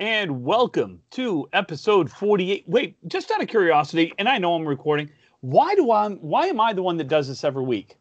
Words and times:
and 0.00 0.42
welcome 0.42 0.98
to 1.10 1.46
episode 1.52 2.10
48. 2.10 2.64
Wait, 2.66 2.96
just 3.08 3.30
out 3.30 3.42
of 3.42 3.48
curiosity, 3.48 4.12
and 4.18 4.28
I 4.28 4.38
know 4.38 4.54
I'm 4.54 4.66
recording. 4.66 5.10
Why 5.42 5.74
do 5.74 5.90
I? 5.90 6.08
Why 6.08 6.46
am 6.46 6.58
I 6.60 6.72
the 6.72 6.82
one 6.82 6.96
that 6.96 7.08
does 7.08 7.28
this 7.28 7.44
every 7.44 7.62
week? 7.62 7.96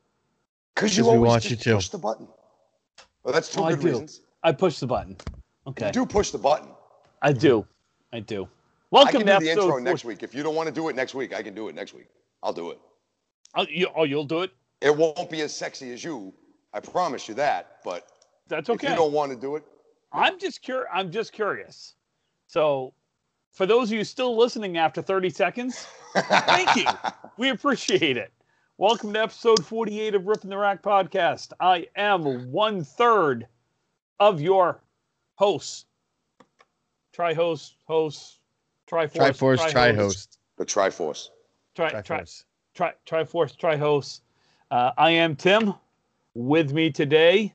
Because 0.74 0.98
you 0.98 1.04
'Cause 1.04 1.12
we 1.12 1.16
always 1.18 1.30
want 1.30 1.44
just 1.44 1.66
you 1.66 1.72
to. 1.74 1.76
push 1.78 1.90
the 1.90 1.98
button. 1.98 2.28
Well, 3.24 3.34
that's 3.34 3.54
two 3.54 3.60
Oh, 3.62 3.66
I 3.66 3.72
good 3.72 3.82
do. 3.82 3.88
reasons. 3.90 4.22
I 4.44 4.54
push 4.54 4.80
the 4.80 4.88
button. 4.88 5.18
Okay, 5.68 5.88
You 5.88 5.92
do 5.92 6.06
push 6.06 6.32
the 6.32 6.38
button. 6.38 6.70
I 7.22 7.34
do. 7.34 7.68
I 8.14 8.22
do. 8.22 8.46
I 8.46 8.48
Welcome 8.92 9.22
can 9.24 9.28
to 9.28 9.40
do 9.40 9.46
the 9.46 9.52
intro 9.52 9.68
40 9.68 9.84
next 9.84 10.06
week. 10.06 10.24
If 10.24 10.34
you 10.34 10.42
don't 10.42 10.56
want 10.56 10.68
to 10.68 10.74
do 10.74 10.88
it 10.90 10.96
next 10.96 11.14
week, 11.14 11.34
I 11.36 11.44
can 11.44 11.54
do 11.54 11.68
it 11.68 11.76
next 11.76 11.94
week. 11.94 12.08
I'll 12.42 12.54
do 12.54 12.72
it. 12.72 12.80
Oh, 13.56 13.66
you, 13.70 13.88
oh, 13.96 14.06
you'll 14.06 14.24
do 14.24 14.42
it. 14.42 14.52
It 14.82 14.96
won't 14.96 15.30
be 15.30 15.42
as 15.42 15.54
sexy 15.54 15.92
as 15.92 16.04
you. 16.04 16.34
I 16.74 16.80
promise 16.80 17.28
you 17.28 17.34
that. 17.36 17.80
But 17.84 18.08
That's 18.48 18.70
if 18.70 18.76
okay. 18.76 18.90
you 18.92 18.96
don't 18.96 19.12
want 19.12 19.32
to 19.32 19.38
do 19.38 19.58
it, 19.58 19.64
I'm 20.14 20.40
just 20.40 20.66
cur- 20.66 20.88
I'm 20.92 21.12
just 21.12 21.34
curious. 21.34 21.96
So, 22.50 22.96
for 23.52 23.68
those 23.68 23.92
of 23.92 23.98
you 24.00 24.04
still 24.04 24.36
listening 24.36 24.78
after 24.80 25.04
30 25.04 25.30
seconds, 25.30 25.86
Thank 26.16 26.78
you. 26.78 26.86
we 27.38 27.50
appreciate 27.50 28.18
it. 28.18 28.34
Welcome 28.80 29.14
to 29.14 29.22
episode 29.22 29.64
48 29.64 30.16
of 30.16 30.26
Ripping 30.26 30.50
the 30.50 30.58
Rack 30.58 30.82
podcast. 30.82 31.54
I 31.60 31.86
am 31.96 32.52
one 32.52 32.84
third 32.84 33.46
of 34.20 34.42
your 34.42 34.82
hosts. 35.36 35.86
Tri 37.14 37.36
host, 37.36 37.76
host, 37.86 38.40
Triforce, 38.90 39.12
Triforce, 39.12 39.70
Tri-host. 39.70 40.40
the 40.58 40.66
Triforce. 40.66 41.30
Tri, 41.76 41.92
tri, 41.92 42.02
Triforce. 42.02 42.44
tri, 42.74 42.94
Triforce, 43.06 43.56
Tri 43.56 43.78
host. 43.78 44.24
Uh, 44.72 44.90
I 44.98 45.12
am 45.12 45.36
Tim. 45.36 45.76
With 46.34 46.74
me 46.74 46.90
today, 46.90 47.54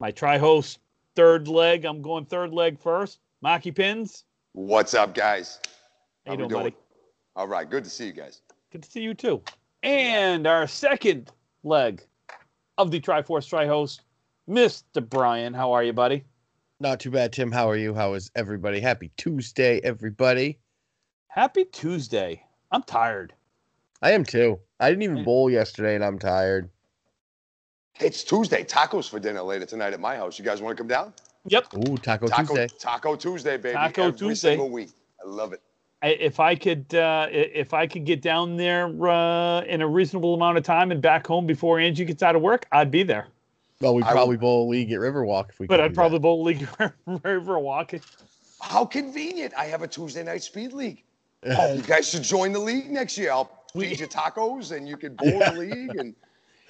my 0.00 0.10
Tri 0.10 0.36
host 0.36 0.80
third 1.14 1.46
leg. 1.46 1.84
I'm 1.84 2.02
going 2.02 2.24
third 2.24 2.52
leg 2.52 2.80
first. 2.80 3.20
Maki 3.46 3.72
Pins. 3.72 4.24
What's 4.54 4.92
up, 4.92 5.14
guys? 5.14 5.60
How 6.26 6.32
you 6.32 6.38
How 6.38 6.42
we 6.42 6.48
doing, 6.48 6.62
buddy? 6.64 6.76
All 7.36 7.46
right. 7.46 7.70
Good 7.70 7.84
to 7.84 7.90
see 7.90 8.06
you 8.06 8.12
guys. 8.12 8.40
Good 8.72 8.82
to 8.82 8.90
see 8.90 9.02
you 9.02 9.14
too. 9.14 9.40
And 9.84 10.48
our 10.48 10.66
second 10.66 11.30
leg 11.62 12.02
of 12.76 12.90
the 12.90 13.00
Triforce 13.00 13.48
Tri 13.48 13.66
host, 13.66 14.02
Mr. 14.50 15.08
Brian. 15.08 15.54
How 15.54 15.70
are 15.70 15.84
you, 15.84 15.92
buddy? 15.92 16.24
Not 16.80 16.98
too 16.98 17.12
bad, 17.12 17.32
Tim. 17.32 17.52
How 17.52 17.70
are 17.70 17.76
you? 17.76 17.94
How 17.94 18.14
is 18.14 18.32
everybody? 18.34 18.80
Happy 18.80 19.12
Tuesday, 19.16 19.80
everybody. 19.84 20.58
Happy 21.28 21.66
Tuesday. 21.66 22.42
I'm 22.72 22.82
tired. 22.82 23.32
I 24.02 24.10
am 24.10 24.24
too. 24.24 24.58
I 24.80 24.90
didn't 24.90 25.04
even 25.04 25.22
bowl 25.22 25.48
yesterday, 25.48 25.94
and 25.94 26.04
I'm 26.04 26.18
tired. 26.18 26.68
It's 28.00 28.24
Tuesday. 28.24 28.64
Tacos 28.64 29.08
for 29.08 29.20
dinner 29.20 29.42
later 29.42 29.66
tonight 29.66 29.92
at 29.92 30.00
my 30.00 30.16
house. 30.16 30.36
You 30.36 30.44
guys 30.44 30.60
want 30.60 30.76
to 30.76 30.80
come 30.80 30.88
down? 30.88 31.12
Yep. 31.48 31.66
Ooh, 31.88 31.96
Taco, 31.98 32.26
Taco 32.26 32.54
Tuesday. 32.54 32.66
Taco 32.78 33.16
Tuesday, 33.16 33.56
baby. 33.56 33.74
Taco 33.74 34.06
Every 34.08 34.18
Tuesday. 34.18 34.50
single 34.50 34.70
week. 34.70 34.90
I 35.24 35.28
love 35.28 35.52
it. 35.52 35.62
I, 36.02 36.08
if 36.08 36.40
I 36.40 36.54
could, 36.54 36.94
uh, 36.94 37.26
if 37.30 37.72
I 37.72 37.86
could 37.86 38.04
get 38.04 38.20
down 38.20 38.56
there 38.56 38.86
uh, 39.08 39.62
in 39.62 39.80
a 39.80 39.86
reasonable 39.88 40.34
amount 40.34 40.58
of 40.58 40.64
time 40.64 40.90
and 40.92 41.00
back 41.00 41.26
home 41.26 41.46
before 41.46 41.78
Angie 41.80 42.04
gets 42.04 42.22
out 42.22 42.36
of 42.36 42.42
work, 42.42 42.66
I'd 42.72 42.90
be 42.90 43.02
there. 43.02 43.28
Well, 43.80 43.94
we 43.94 44.02
I 44.02 44.12
probably 44.12 44.36
bowl 44.36 44.66
a 44.66 44.70
league 44.70 44.90
at 44.92 44.98
Riverwalk 45.00 45.50
if 45.50 45.60
we. 45.60 45.66
But 45.66 45.76
could 45.76 45.84
I'd 45.84 45.88
do 45.88 45.94
probably 45.94 46.18
bowl 46.18 46.42
league 46.42 46.66
river 47.24 47.58
walking. 47.58 48.00
How 48.60 48.84
convenient. 48.84 49.52
I 49.56 49.64
have 49.66 49.82
a 49.82 49.88
Tuesday 49.88 50.22
night 50.24 50.42
speed 50.42 50.72
league. 50.72 51.02
Oh, 51.48 51.74
you 51.74 51.82
guys 51.82 52.08
should 52.08 52.22
join 52.24 52.50
the 52.52 52.58
league 52.58 52.90
next 52.90 53.16
year. 53.16 53.30
I'll 53.30 53.50
We- 53.74 53.88
feed 53.90 54.00
you 54.00 54.08
tacos 54.08 54.74
and 54.76 54.88
you 54.88 54.96
can 54.96 55.14
bowl 55.16 55.38
the 55.38 55.52
league 55.56 55.94
and 55.96 56.14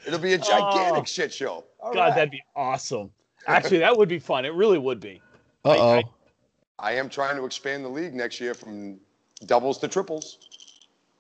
it'll 0.07 0.19
be 0.19 0.35
a 0.35 0.39
gigantic 0.39 1.03
Oh. 1.03 1.05
shit 1.05 1.33
show. 1.33 1.65
All 1.81 1.95
God, 1.95 2.01
right. 2.01 2.15
that'd 2.15 2.31
be 2.31 2.43
awesome. 2.55 3.11
Actually, 3.47 3.79
that 3.79 3.97
would 3.97 4.09
be 4.09 4.19
fun. 4.19 4.45
It 4.45 4.55
really 4.55 4.79
would 4.79 5.01
be. 5.01 5.21
Uh 5.65 5.77
oh. 5.79 5.91
I- 5.99 6.03
I 6.79 6.93
am 6.93 7.09
trying 7.09 7.37
to 7.37 7.47
expand 7.47 7.87
the 7.87 7.89
league 7.89 8.13
next 8.15 8.39
year 8.39 8.53
from 8.53 9.01
doubles 9.47 9.79
to 9.79 9.89
triples. 9.89 10.37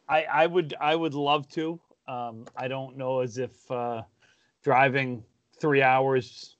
I, 0.07 0.25
I 0.25 0.47
would 0.47 0.75
I 0.79 0.95
would 0.95 1.15
love 1.15 1.49
to. 1.53 1.81
Um, 2.07 2.45
I 2.55 2.69
don't 2.69 2.99
know 2.99 3.21
as 3.21 3.39
if 3.39 3.71
uh, 3.71 4.03
driving 4.63 5.25
three 5.59 5.81
hours 5.81 6.57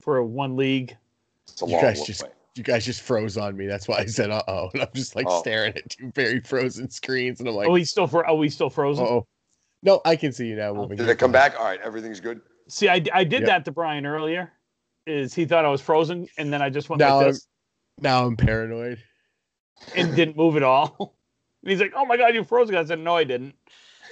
for 0.00 0.24
one 0.24 0.56
league. 0.56 0.96
It's 1.46 1.60
a 1.60 1.66
You 1.66 1.72
long 1.72 1.82
guys 1.82 2.00
way. 2.00 2.06
just- 2.06 2.24
You 2.56 2.62
guys 2.64 2.86
just 2.86 3.02
froze 3.02 3.36
on 3.36 3.54
me. 3.54 3.66
That's 3.66 3.86
why 3.86 3.98
I 3.98 4.06
said 4.06 4.30
uh 4.30 4.42
oh. 4.48 4.70
And 4.72 4.80
I'm 4.82 4.88
just 4.94 5.14
like 5.14 5.26
Oh. 5.28 5.40
staring 5.40 5.76
at 5.76 5.90
two 5.90 6.10
very 6.14 6.40
frozen 6.40 6.88
screens, 6.90 7.40
and 7.40 7.48
I'm 7.50 7.54
like, 7.54 7.68
oh, 7.68 7.74
he's 7.74 7.90
still 7.90 8.06
for. 8.06 8.26
Oh, 8.28 8.40
he's 8.40 8.54
still 8.54 8.70
frozen. 8.70 9.04
oh. 9.04 9.26
No, 9.82 10.00
I 10.06 10.16
can 10.16 10.32
see 10.32 10.46
you 10.46 10.56
now 10.56 10.70
Oh. 10.70 10.74
moving. 10.74 10.96
Did 10.96 11.08
it 11.10 11.18
come 11.18 11.32
back? 11.32 11.54
All 11.58 11.66
right, 11.66 11.80
everything's 11.84 12.18
good. 12.20 12.40
See, 12.68 12.88
I, 12.88 13.02
I 13.12 13.24
did 13.24 13.42
Yep. 13.42 13.46
that 13.46 13.64
to 13.66 13.72
Brian 13.72 14.06
earlier. 14.06 14.52
Is 15.08 15.34
he 15.34 15.46
thought 15.46 15.64
I 15.64 15.68
was 15.68 15.80
frozen, 15.80 16.28
and 16.36 16.52
then 16.52 16.60
I 16.60 16.68
just 16.70 16.88
went 16.88 17.00
Now 17.00 17.16
like 17.16 17.26
I'm, 17.26 17.32
this 17.32 17.46
now 18.00 18.26
I'm 18.26 18.36
paranoid. 18.36 19.02
and 19.94 20.14
didn't 20.14 20.36
move 20.36 20.56
at 20.56 20.62
all. 20.62 21.14
And 21.64 21.72
he's 21.72 21.80
like, 21.80 21.92
"Oh 21.96 22.04
my 22.06 22.16
God, 22.16 22.36
you 22.36 22.44
froze!" 22.44 22.70
I 22.70 22.84
said, 22.84 23.00
"No, 23.00 23.16
I 23.16 23.24
didn't." 23.24 23.52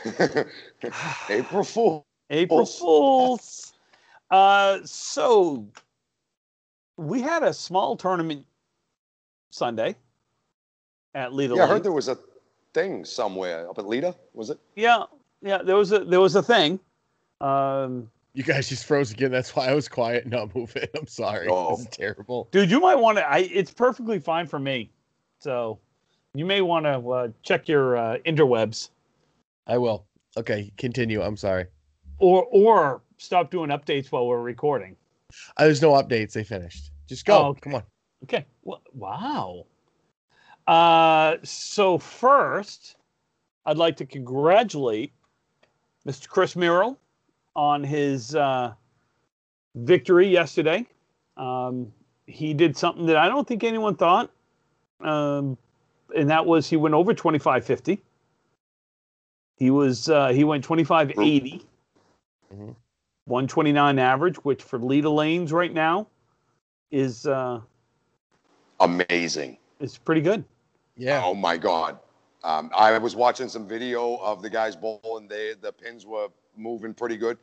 April 1.30 1.62
Fool. 1.62 2.04
April 2.28 2.66
Fools. 2.66 2.76
Fools. 2.76 3.72
Uh, 4.32 4.80
so 4.84 5.64
we 6.96 7.22
had 7.22 7.44
a 7.44 7.52
small 7.52 7.96
tournament 7.96 8.44
Sunday 9.50 9.94
at 11.14 11.32
Leda. 11.32 11.54
Yeah, 11.54 11.64
I 11.64 11.66
heard 11.68 11.84
there 11.84 11.92
was 11.92 12.08
a 12.08 12.18
thing 12.74 13.04
somewhere 13.04 13.70
up 13.70 13.78
at 13.78 13.86
Leda. 13.86 14.14
Was 14.34 14.50
it? 14.50 14.58
Yeah, 14.74 15.04
yeah. 15.40 15.62
There 15.62 15.76
was 15.76 15.92
a 15.92 16.00
there 16.00 16.20
was 16.20 16.34
a 16.34 16.42
thing. 16.42 16.80
Um, 17.40 18.10
You 18.36 18.42
guys 18.42 18.69
just 18.69 18.84
froze 18.84 19.10
again. 19.10 19.30
That's 19.30 19.56
why 19.56 19.69
I 19.69 19.72
was 19.72 19.88
quiet 19.88 20.24
and 20.24 20.32
not 20.32 20.54
moving. 20.54 20.86
I'm 20.94 21.06
sorry. 21.06 21.48
Oh. 21.50 21.70
This 21.70 21.86
is 21.86 21.86
terrible. 21.91 22.48
dude, 22.52 22.70
you 22.70 22.80
might 22.80 22.97
want 22.97 23.16
to. 23.16 23.26
I 23.26 23.38
it's 23.38 23.72
perfectly 23.72 24.19
fine 24.19 24.47
for 24.47 24.58
me. 24.58 24.91
So 25.41 25.78
you 26.34 26.44
may 26.44 26.60
want 26.60 26.84
to 26.84 27.10
uh, 27.10 27.28
check 27.42 27.66
your 27.66 27.97
uh, 27.97 28.19
interwebs 28.26 28.91
I 29.66 29.78
will. 29.78 30.04
Okay, 30.36 30.70
continue. 30.76 31.22
I'm 31.22 31.38
sorry. 31.38 31.64
or 32.19 32.44
or 32.50 33.00
stop 33.16 33.50
doing 33.50 33.70
updates 33.70 34.12
while 34.12 34.26
we're 34.26 34.42
recording. 34.42 34.97
Uh, 35.56 35.64
there's 35.64 35.80
no 35.80 35.92
updates. 35.92 36.32
They 36.32 36.44
finished. 36.44 36.91
Just 37.08 37.24
go. 37.24 37.38
Oh, 37.38 37.47
okay. 37.47 37.60
Come 37.60 37.74
on. 37.76 37.82
Okay. 38.24 38.44
Well, 38.64 38.82
wow. 38.92 39.64
Uh, 40.66 41.36
so 41.42 41.97
first, 41.97 42.97
I'd 43.64 43.78
like 43.78 43.97
to 43.97 44.04
congratulate 44.04 45.14
Mr. 46.06 46.28
Chris 46.28 46.54
Merrill 46.54 46.98
on 47.56 47.82
his 47.82 48.36
uh, 48.36 48.74
victory 49.74 50.28
yesterday. 50.28 50.86
Um, 51.36 51.92
he 52.26 52.54
did 52.54 52.76
something 52.76 53.06
that 53.06 53.16
I 53.16 53.28
don't 53.28 53.48
think 53.48 53.64
anyone 53.64 53.96
thought, 53.96 54.30
um, 55.00 55.58
and 56.14 56.30
that 56.30 56.46
was 56.46 56.68
he 56.68 56.76
went 56.76 56.94
over 56.94 57.14
twenty 57.14 57.38
five 57.38 57.64
fifty. 57.64 58.02
He 59.56 59.70
was 59.70 60.08
uh, 60.08 60.28
he 60.28 60.44
went 60.44 60.62
twenty 60.62 60.84
five 60.84 61.10
eighty. 61.18 61.66
Mhm. 62.54 62.76
129 63.26 63.98
average, 63.98 64.36
which 64.44 64.62
for 64.62 64.78
Leda 64.78 65.10
lanes 65.10 65.52
right 65.52 65.74
now 65.74 66.06
is 66.92 67.26
uh, 67.26 67.60
Amazing. 68.78 69.58
It's 69.80 69.98
pretty 69.98 70.20
good. 70.20 70.44
Yeah. 70.96 71.22
Oh 71.24 71.34
my 71.34 71.56
God. 71.56 71.98
Um, 72.44 72.70
I 72.76 72.96
was 72.98 73.16
watching 73.16 73.48
some 73.48 73.66
video 73.66 74.16
of 74.18 74.42
the 74.42 74.50
guys 74.50 74.76
bowling. 74.76 75.26
They 75.28 75.54
the 75.60 75.72
pins 75.72 76.06
were 76.06 76.28
moving 76.56 76.94
pretty 76.94 77.16
good. 77.16 77.38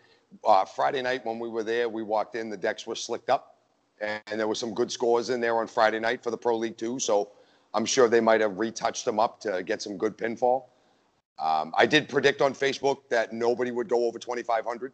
Uh, 0.45 0.65
Friday 0.65 1.01
night 1.01 1.25
when 1.25 1.39
we 1.39 1.49
were 1.49 1.63
there, 1.63 1.87
we 1.89 2.03
walked 2.03 2.35
in. 2.35 2.49
The 2.49 2.57
decks 2.57 2.87
were 2.87 2.95
slicked 2.95 3.29
up, 3.29 3.57
and, 4.01 4.21
there 4.39 4.47
were 4.47 4.55
some 4.55 4.73
good 4.73 4.91
scores 4.91 5.29
in 5.29 5.39
there 5.39 5.57
on 5.57 5.67
Friday 5.67 5.99
night 5.99 6.23
for 6.23 6.31
the 6.31 6.37
Pro 6.37 6.57
League 6.57 6.77
too. 6.77 6.99
So 6.99 7.29
I'm 7.73 7.85
sure 7.85 8.07
they 8.09 8.19
might 8.19 8.41
have 8.41 8.57
retouched 8.57 9.05
them 9.05 9.19
up 9.19 9.39
to 9.41 9.63
get 9.63 9.81
some 9.81 9.97
good 9.97 10.17
pinfall. 10.17 10.65
Um, 11.39 11.73
I 11.77 11.85
did 11.85 12.09
predict 12.09 12.41
on 12.41 12.53
Facebook 12.53 13.09
that 13.09 13.33
nobody 13.33 13.71
would 13.71 13.87
go 13.89 14.05
over 14.05 14.19
2,500. 14.19 14.93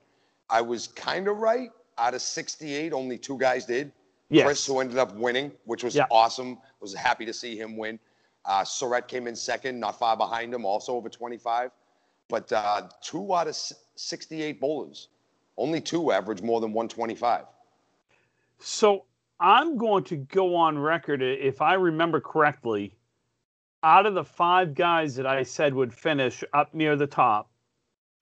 I 0.50 0.62
was 0.62 0.88
kind 0.88 1.28
of 1.28 1.38
right. 1.38 1.70
Out 1.98 2.14
of 2.14 2.22
68, 2.22 2.94
only 2.94 3.18
two 3.18 3.38
guys 3.38 3.66
did. 3.66 3.92
Yes. 4.30 4.46
Chris, 4.46 4.66
who 4.66 4.80
ended 4.80 4.98
up 4.98 5.14
winning, 5.16 5.52
which 5.66 5.84
was 5.84 5.96
Yeah. 5.96 6.06
awesome. 6.12 6.58
Was 6.80 6.94
happy 6.94 7.26
to 7.26 7.34
see 7.34 7.58
him 7.58 7.76
win. 7.76 8.00
Uh, 8.46 8.64
Surratt 8.64 9.08
came 9.08 9.28
in 9.28 9.36
second, 9.36 9.80
not 9.80 10.00
far 10.00 10.16
behind 10.16 10.54
him, 10.54 10.66
also 10.66 10.96
over 10.96 11.10
25. 11.10 11.72
But 12.30 12.52
uh, 12.54 12.88
two 13.02 13.34
out 13.36 13.48
of 13.48 13.56
68 14.00 14.62
bowlers, 14.62 15.10
only 15.58 15.82
two 15.82 16.12
average 16.12 16.42
more 16.42 16.62
than 16.62 16.72
125. 16.72 17.46
So 18.60 19.06
I'm 19.40 19.78
going 19.78 20.04
to 20.06 20.16
go 20.16 20.56
on 20.56 20.78
record, 20.80 21.22
if 21.22 21.62
I 21.62 21.74
remember 21.74 22.22
correctly, 22.22 22.96
out 23.84 24.06
of 24.06 24.14
the 24.14 24.24
five 24.24 24.74
guys 24.74 25.16
that 25.16 25.26
I 25.26 25.44
said 25.44 25.74
would 25.74 25.94
finish 25.94 26.44
up 26.54 26.74
near 26.74 26.96
the 26.96 27.08
top, 27.08 27.50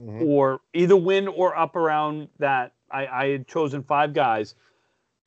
Mhm. 0.01 0.27
or 0.27 0.62
either 0.74 0.95
win 0.95 1.27
or 1.27 1.56
up 1.56 1.75
around 1.75 2.29
that, 2.38 2.74
I, 2.91 3.07
I 3.07 3.27
had 3.29 3.47
chosen 3.47 3.83
five 3.83 4.13
guys. 4.13 4.56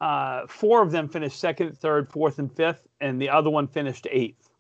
Uh, 0.01 0.47
four 0.47 0.83
of 0.83 0.91
them 0.93 1.09
finished 1.09 1.39
second, 1.39 1.77
third, 1.77 2.09
fourth, 2.09 2.39
and 2.39 2.51
fifth, 2.53 2.87
and 3.01 3.21
the 3.21 3.29
other 3.29 3.51
one 3.51 3.67
finished 3.67 4.07
eighth. 4.11 4.51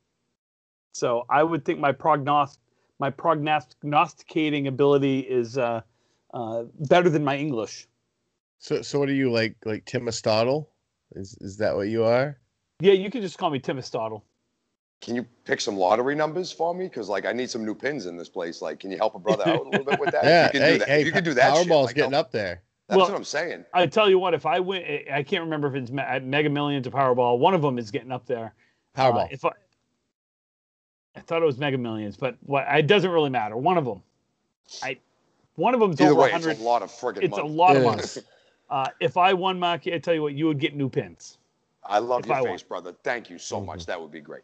So 0.94 1.24
I 1.30 1.42
would 1.44 1.64
think 1.64 1.78
my 1.78 1.92
prognost 1.92 2.58
my 3.00 3.10
prognosticating 3.10 4.66
ability 4.68 5.20
is 5.20 5.58
uh, 5.58 5.80
uh, 6.34 6.64
better 6.88 7.08
than 7.08 7.24
my 7.24 7.36
English. 7.36 7.88
So, 8.58 8.82
so 8.82 8.98
what 9.00 9.08
are 9.08 9.14
you 9.14 9.32
like? 9.32 9.56
Like 9.64 9.86
Tim 9.86 10.02
Aristotle? 10.02 10.70
Is 11.12 11.36
is 11.40 11.56
that 11.56 11.74
what 11.74 11.88
you 11.88 12.04
are? 12.04 12.38
Yeah, 12.78 12.92
you 12.92 13.10
can 13.10 13.22
just 13.22 13.38
call 13.38 13.50
me 13.50 13.58
Tim 13.58 13.76
Aristotle. 13.76 14.24
Can 15.00 15.16
you 15.16 15.24
pick 15.46 15.62
some 15.62 15.76
lottery 15.78 16.14
numbers 16.14 16.52
for 16.52 16.74
me? 16.74 16.84
Because 16.84 17.08
like 17.08 17.24
I 17.24 17.32
need 17.32 17.50
some 17.50 17.64
new 17.64 17.74
pins 17.74 18.04
in 18.04 18.18
this 18.18 18.28
place. 18.28 18.60
Like, 18.60 18.78
can 18.80 18.90
you 18.90 18.98
help 18.98 19.14
a 19.14 19.18
brother 19.18 19.48
out 19.48 19.66
a 19.66 19.68
little 19.70 19.84
bit 19.86 19.98
with 19.98 20.12
that? 20.12 20.24
Yeah, 20.24 20.44
you 20.46 20.50
can 20.52 20.60
hey, 20.62 20.72
do 20.74 20.78
that. 20.78 20.88
hey, 20.88 21.04
you 21.04 21.12
can 21.12 21.24
do 21.24 21.34
that. 21.34 21.54
Powerball's 21.54 21.86
like, 21.86 21.96
getting 21.96 22.14
I'll- 22.14 22.20
up 22.20 22.30
there. 22.30 22.62
That's 22.88 22.98
Well- 22.98 23.08
what 23.08 23.16
I'm 23.16 23.24
saying. 23.24 23.64
I 23.72 23.86
tell 23.86 24.10
you 24.10 24.18
what, 24.18 24.34
if 24.34 24.44
I 24.46 24.58
win, 24.60 25.04
I 25.12 25.22
can't 25.22 25.44
remember 25.44 25.68
if 25.68 25.74
it's 25.80 25.90
Me- 25.92 26.02
Mega 26.22 26.50
Millions 26.50 26.86
or 26.86 26.90
Powerball. 26.90 27.38
One 27.38 27.54
of 27.54 27.62
them 27.62 27.78
is 27.78 27.90
getting 27.90 28.10
up 28.12 28.26
there. 28.26 28.52
Uh, 28.96 29.00
Powerball. 29.00 29.28
if 29.32 29.44
I, 29.44 29.50
I 31.16 31.20
thought 31.20 31.42
it 31.42 31.46
was 31.46 31.58
Mega 31.58 31.78
Millions, 31.78 32.16
but 32.16 32.36
what 32.42 32.66
it 32.72 32.86
doesn't 32.86 33.10
really 33.10 33.30
matter. 33.30 33.56
One 33.56 33.76
of 33.76 33.84
them, 33.84 34.02
I, 34.82 34.98
one 35.56 35.74
of 35.74 35.80
them's 35.80 36.00
Either 36.00 36.10
over 36.12 36.20
way, 36.22 36.32
it's 36.32 36.46
100. 36.46 36.60
a 36.60 36.62
lot 36.62 36.82
of 36.82 36.90
friggin' 36.90 37.22
It's 37.24 37.36
a 37.36 37.42
money. 37.42 37.54
lot 37.54 37.76
of 37.76 37.82
It 37.82 37.86
money. 37.86 38.02
Uh, 38.70 38.88
if 39.00 39.16
I 39.16 39.34
won, 39.34 39.58
Mark, 39.58 39.86
I 39.88 39.98
tell 39.98 40.14
you 40.14 40.22
what, 40.22 40.34
you 40.34 40.46
would 40.46 40.60
get 40.60 40.76
new 40.76 40.88
pins, 40.88 41.38
I 41.84 41.98
love 41.98 42.20
if 42.20 42.26
your 42.28 42.36
I 42.36 42.40
won. 42.42 42.50
face, 42.52 42.62
brother. 42.62 42.94
Thank 43.02 43.28
you 43.28 43.38
so 43.38 43.60
much. 43.60 43.84
That 43.86 44.00
would 44.00 44.12
be 44.12 44.20
great. 44.20 44.42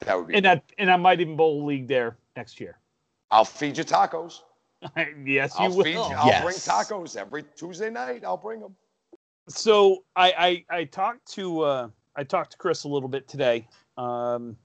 That 0.00 0.16
would 0.16 0.28
be. 0.28 0.34
and 0.34 0.44
that, 0.44 0.62
and 0.78 0.90
I 0.90 0.96
might 0.96 1.20
even 1.20 1.34
bowl 1.36 1.62
a 1.62 1.66
league 1.66 1.88
there 1.88 2.16
next 2.36 2.60
year. 2.60 2.78
I'll 3.32 3.44
feed 3.44 3.76
you 3.76 3.82
tacos. 3.84 4.42
yes, 5.24 5.54
you 5.58 5.64
I'll 5.64 5.70
will. 5.74 5.82
feed 5.82 5.94
you. 5.94 6.00
I'll 6.00 6.42
bring 6.42 6.54
tacos 6.56 7.16
every 7.16 7.42
Tuesday 7.56 7.90
night. 7.90 8.22
I'll 8.24 8.36
bring 8.36 8.60
them. 8.60 8.76
so 9.48 10.04
I, 10.14 10.64
I 10.70 10.76
I 10.78 10.84
talked 10.84 11.26
to 11.32 11.62
uh, 11.62 11.88
I 12.14 12.22
talked 12.22 12.52
to 12.52 12.58
Chris 12.58 12.84
a 12.84 12.88
little 12.88 13.08
bit 13.08 13.26
today. 13.26 13.66
Um, 13.96 14.56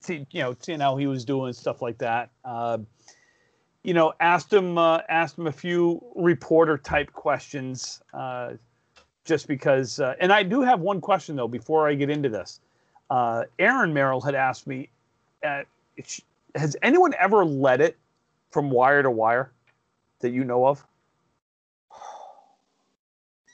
see, 0.00 0.26
you 0.30 0.42
know, 0.42 0.56
seeing 0.60 0.80
how 0.80 0.96
he 0.96 1.06
was 1.06 1.24
doing 1.24 1.52
stuff 1.52 1.82
like 1.82 1.98
that. 1.98 2.30
Uh, 2.44 2.78
you 3.82 3.94
know, 3.94 4.12
asked 4.20 4.52
him 4.52 4.76
uh, 4.76 5.00
asked 5.08 5.38
him 5.38 5.46
a 5.46 5.52
few 5.52 6.02
reporter 6.14 6.76
type 6.76 7.12
questions, 7.12 8.02
uh, 8.12 8.52
just 9.24 9.48
because. 9.48 10.00
Uh, 10.00 10.14
and 10.20 10.32
I 10.32 10.42
do 10.42 10.62
have 10.62 10.80
one 10.80 11.00
question 11.00 11.36
though 11.36 11.48
before 11.48 11.88
I 11.88 11.94
get 11.94 12.10
into 12.10 12.28
this. 12.28 12.60
Uh, 13.08 13.44
Aaron 13.58 13.92
Merrill 13.92 14.20
had 14.20 14.34
asked 14.34 14.66
me, 14.66 14.88
uh, 15.44 15.62
has 16.54 16.76
anyone 16.82 17.14
ever 17.18 17.44
led 17.44 17.80
it 17.80 17.96
from 18.50 18.70
wire 18.70 19.02
to 19.02 19.10
wire 19.10 19.50
that 20.20 20.30
you 20.30 20.44
know 20.44 20.66
of? 20.66 20.84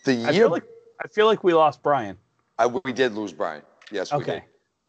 The 0.05 0.13
I 0.13 0.31
year 0.31 0.33
feel 0.33 0.51
like 0.51 0.65
I 1.03 1.09
feel 1.09 1.27
like 1.27 1.45
we 1.45 1.55
lost 1.55 1.83
Brian. 1.83 2.17
I, 2.59 2.67
we 2.67 2.93
did 2.93 3.13
lose 3.13 3.33
Brian. 3.33 3.63
Yes, 3.91 4.13
we 4.13 4.19
Okay. 4.19 4.45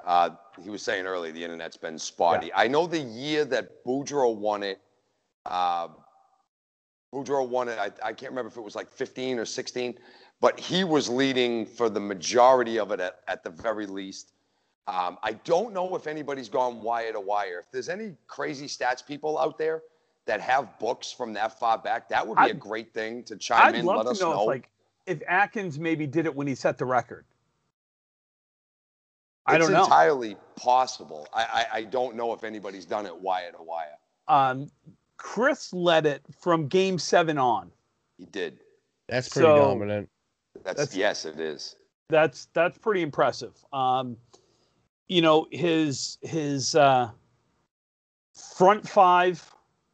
Uh, 0.08 0.30
he 0.64 0.70
was 0.70 0.82
saying 0.82 1.06
earlier 1.06 1.34
the 1.34 1.44
internet's 1.44 1.76
been 1.76 2.00
spotty. 2.00 2.50
I 2.56 2.68
know 2.70 2.88
the 2.88 2.98
year 2.98 3.44
that 3.44 3.84
Boudreaux 3.86 4.34
won 4.38 4.64
it. 4.64 4.80
Uh, 5.46 5.90
Boudreaux 7.14 7.48
won 7.48 7.68
it. 7.68 7.78
I, 7.78 7.92
I 8.02 8.14
can't 8.14 8.32
remember 8.32 8.48
if 8.48 8.56
it 8.56 8.62
was 8.64 8.74
like 8.74 8.90
15 8.90 9.38
or 9.38 9.46
16, 9.46 9.96
but 10.40 10.58
he 10.58 10.86
was 10.86 11.10
leading 11.10 11.66
for 11.66 11.90
the 11.90 12.00
majority 12.00 12.80
of 12.80 12.92
it 12.92 13.02
at, 13.02 13.20
at 13.28 13.44
the 13.44 13.50
very 13.50 13.86
least. 13.86 14.32
Um, 14.88 15.18
I 15.24 15.34
don't 15.44 15.74
know 15.74 15.94
if 15.98 16.08
anybody's 16.08 16.48
gone 16.48 16.82
wire 16.82 17.12
to 17.12 17.20
wire. 17.20 17.60
If 17.60 17.70
there's 17.72 17.90
any 17.90 18.16
crazy 18.28 18.68
stats 18.68 19.06
people 19.06 19.38
out 19.38 19.58
there 19.58 19.82
that 20.26 20.40
have 20.40 20.80
books 20.80 21.12
from 21.12 21.34
that 21.34 21.60
far 21.60 21.78
back, 21.78 22.08
that 22.08 22.26
would 22.26 22.36
be 22.36 22.42
a 22.44 22.46
I'd- 22.46 22.60
great 22.60 22.94
thing 22.94 23.24
to 23.24 23.36
chime 23.36 23.62
I'd 23.68 23.76
in. 23.76 23.86
love 23.86 23.98
Let 23.98 24.04
to 24.06 24.10
us 24.12 24.22
know, 24.22 24.32
know. 24.32 24.42
if 24.44 24.48
like 24.48 24.70
if 25.06 25.22
Atkins 25.28 25.78
maybe 25.78 26.08
did 26.08 26.26
it 26.26 26.34
when 26.34 26.48
he 26.48 26.56
set 26.56 26.78
the 26.78 26.86
record. 26.86 27.26
I 29.48 29.56
it's 29.56 29.66
don't 29.66 29.74
know. 29.74 29.84
entirely 29.84 30.36
possible. 30.56 31.28
I, 31.34 31.42
I, 31.74 31.78
I 31.80 31.84
don't 31.84 32.16
know 32.16 32.34
if 32.34 32.44
anybody's 32.44 32.86
done 32.86 33.06
it 33.06 33.16
wire 33.16 33.52
to 33.52 33.64
wire. 33.64 33.98
Um, 34.28 34.70
Chris 35.18 35.72
led 35.74 36.06
it 36.06 36.22
from 36.40 36.68
Game 36.68 37.00
Seven 37.00 37.38
on. 37.38 37.72
He 38.18 38.26
did. 38.26 38.60
That's 39.08 39.30
pretty 39.30 39.48
So- 39.48 39.58
dominant. 39.58 40.10
That's, 40.64 40.78
That's- 40.80 40.96
yes, 40.96 41.26
it 41.26 41.40
is. 41.40 41.76
That's 42.10 42.48
that's 42.54 42.78
pretty 42.78 43.02
impressive. 43.02 43.54
Um, 43.74 44.16
you 45.08 45.22
know 45.22 45.46
his 45.52 46.18
his 46.22 46.74
uh, 46.76 47.10
front 48.56 48.88
five. 48.88 49.44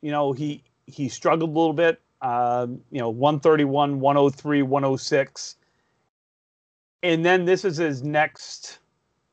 You 0.02 0.12
know 0.12 0.32
he 0.32 0.64
he 0.86 1.10
struggled 1.10 1.50
a 1.50 1.54
little 1.54 1.74
bit. 1.74 2.00
Um, 2.22 2.82
you 2.92 3.00
know 3.00 3.10
131, 3.10 4.00
103, 4.00 4.62
106, 4.62 5.56
and 7.02 7.26
then 7.26 7.46
this 7.46 7.66
is 7.66 7.78
his 7.78 8.04
next 8.04 8.78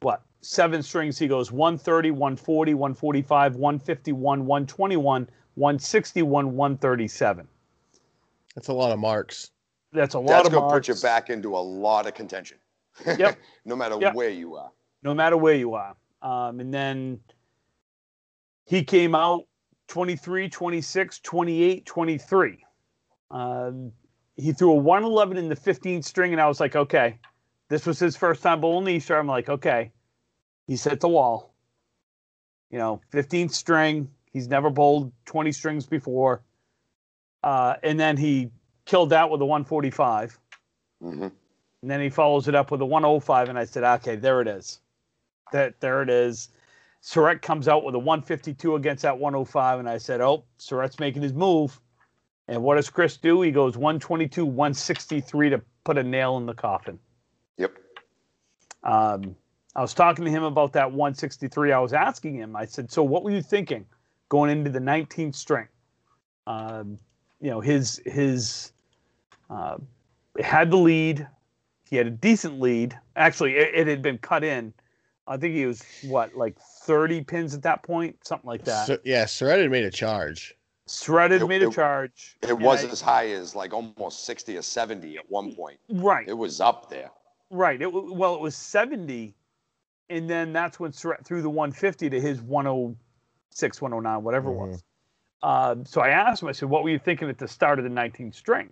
what 0.00 0.22
seven 0.40 0.82
strings. 0.82 1.18
He 1.18 1.28
goes 1.28 1.52
130, 1.52 2.10
140, 2.12 2.74
145, 2.74 3.56
151, 3.56 4.46
121, 4.46 5.28
161, 5.54 6.56
137. 6.56 7.48
That's 8.54 8.68
a 8.68 8.72
lot 8.72 8.92
of 8.92 8.98
marks. 8.98 9.50
That's 9.92 10.14
a 10.14 10.18
lot 10.18 10.28
That's 10.28 10.46
of 10.46 10.52
going 10.52 10.62
to 10.64 10.68
marks. 10.68 10.88
put 10.88 10.96
you 10.96 11.02
back 11.02 11.30
into 11.30 11.56
a 11.56 11.58
lot 11.58 12.06
of 12.06 12.14
contention. 12.14 12.58
Yep. 13.06 13.38
no 13.64 13.76
matter 13.76 13.96
Yep. 14.00 14.14
where 14.14 14.30
you 14.30 14.56
are. 14.56 14.70
no 15.02 15.14
matter 15.14 15.36
where 15.36 15.54
you 15.54 15.74
are. 15.74 15.94
Um, 16.22 16.60
and 16.60 16.72
then 16.72 17.18
he 18.66 18.84
came 18.84 19.14
out 19.14 19.44
23, 19.88 20.48
26, 20.48 21.18
28, 21.20 21.86
23. 21.86 22.58
Um, 23.30 23.92
he 24.36 24.52
threw 24.52 24.72
a 24.72 24.74
111 24.76 25.36
in 25.38 25.48
the 25.48 25.56
15th 25.56 26.04
string, 26.04 26.32
and 26.32 26.40
I 26.40 26.46
was 26.46 26.60
like, 26.60 26.76
okay, 26.76 27.18
this 27.70 27.86
was 27.86 27.98
his 27.98 28.16
first 28.16 28.42
time 28.42 28.60
bowling 28.60 28.94
Easter. 28.94 29.16
I'm 29.16 29.28
like, 29.28 29.48
okay, 29.48 29.92
he's 30.66 30.84
hit 30.84 31.00
the 31.00 31.08
wall. 31.08 31.54
You 32.70 32.78
know, 32.78 33.00
15th 33.12 33.52
string. 33.52 34.10
He's 34.32 34.48
never 34.48 34.70
bowled 34.70 35.12
20 35.24 35.52
strings 35.52 35.86
before. 35.86 36.42
Uh, 37.42 37.76
and 37.82 37.98
then 37.98 38.16
he 38.16 38.50
killed 38.84 39.10
that 39.10 39.30
with 39.30 39.40
a 39.40 39.46
145. 39.46 40.38
hmm 41.00 41.22
And 41.22 41.32
then 41.82 42.00
he 42.00 42.10
follows 42.10 42.48
it 42.48 42.54
up 42.54 42.70
with 42.70 42.82
a 42.82 42.86
105, 42.86 43.48
and 43.48 43.58
I 43.58 43.64
said, 43.64 43.84
okay, 43.84 44.16
there 44.16 44.40
it 44.40 44.48
is. 44.48 44.80
That 45.52 45.80
there 45.80 46.02
it 46.02 46.10
is. 46.10 46.50
Surratt 47.00 47.40
comes 47.40 47.66
out 47.66 47.84
with 47.84 47.94
a 47.94 47.98
152 47.98 48.74
against 48.74 49.02
that 49.04 49.18
105, 49.18 49.78
and 49.78 49.88
I 49.88 49.96
said, 49.96 50.20
oh, 50.20 50.44
Surratt's 50.58 50.98
making 50.98 51.22
his 51.22 51.32
move. 51.32 51.80
And 52.48 52.62
what 52.62 52.74
does 52.74 52.90
Chris 52.90 53.16
do? 53.16 53.40
He 53.42 53.52
goes 53.52 53.76
122, 53.76 54.44
163 54.44 55.50
to 55.50 55.62
put 55.84 55.96
a 55.98 56.02
nail 56.02 56.36
in 56.36 56.46
the 56.46 56.54
coffin. 56.54 56.98
Yep. 58.84 58.92
Um, 58.92 59.36
I 59.76 59.82
was 59.82 59.94
talking 59.94 60.24
to 60.24 60.30
him 60.30 60.42
about 60.42 60.72
that 60.72 60.90
163. 60.90 61.72
I 61.72 61.78
was 61.78 61.92
asking 61.92 62.34
him, 62.34 62.56
I 62.56 62.64
said, 62.64 62.90
so 62.90 63.02
what 63.02 63.22
were 63.22 63.30
you 63.30 63.42
thinking 63.42 63.86
going 64.28 64.50
into 64.50 64.70
the 64.70 64.80
19th 64.80 65.34
string? 65.34 65.68
Um, 66.46 66.98
you 67.40 67.50
know, 67.50 67.60
his 67.60 68.02
his 68.04 68.72
uh, 69.48 69.76
had 70.40 70.70
the 70.70 70.76
lead. 70.76 71.26
He 71.88 71.96
had 71.96 72.06
a 72.06 72.10
decent 72.10 72.60
lead. 72.60 72.98
Actually, 73.16 73.56
it, 73.56 73.74
it 73.74 73.86
had 73.86 74.02
been 74.02 74.18
cut 74.18 74.44
in. 74.44 74.72
I 75.26 75.36
think 75.36 75.54
he 75.54 75.66
was 75.66 75.82
what, 76.02 76.34
like 76.34 76.58
30 76.58 77.22
pins 77.22 77.54
at 77.54 77.62
that 77.62 77.82
point, 77.84 78.16
something 78.24 78.48
like 78.48 78.64
that. 78.64 78.86
So, 78.86 78.98
yeah, 79.04 79.26
Surratt 79.26 79.70
made 79.70 79.84
a 79.84 79.90
charge. 79.90 80.56
Shredded 80.88 81.42
It- 81.42 81.46
made 81.46 81.62
a 81.62 81.70
charge. 81.70 82.36
It 82.42 82.58
was 82.58 82.84
I- 82.84 82.88
as 82.88 83.00
high 83.00 83.28
as 83.28 83.54
like 83.54 83.72
almost 83.72 84.24
60 84.24 84.56
or 84.56 84.62
70 84.62 85.18
at 85.18 85.30
one 85.30 85.54
point. 85.54 85.78
right. 85.88 86.28
It 86.28 86.36
was 86.36 86.60
up 86.60 86.90
there. 86.90 87.10
Right. 87.50 87.82
It, 87.82 87.92
well, 87.92 88.34
it 88.34 88.40
was 88.40 88.54
70, 88.54 89.34
and 90.08 90.30
then 90.30 90.52
that's 90.52 90.78
when 90.78 90.92
Surratt 90.92 91.24
threw 91.24 91.42
the 91.42 91.50
150 91.50 92.08
to 92.10 92.20
his 92.20 92.40
106, 92.40 93.82
109, 93.82 94.24
whatever 94.24 94.50
it 94.50 94.54
was. 94.54 94.82
Um, 95.42 95.84
so 95.84 96.00
I 96.00 96.10
asked 96.10 96.42
him, 96.42 96.48
I 96.48 96.52
said, 96.52 96.68
what 96.68 96.84
were 96.84 96.90
you 96.90 96.98
thinking 96.98 97.28
at 97.28 97.38
the 97.38 97.48
start 97.48 97.78
of 97.78 97.84
the 97.84 97.90
19th 97.90 98.34
string? 98.34 98.70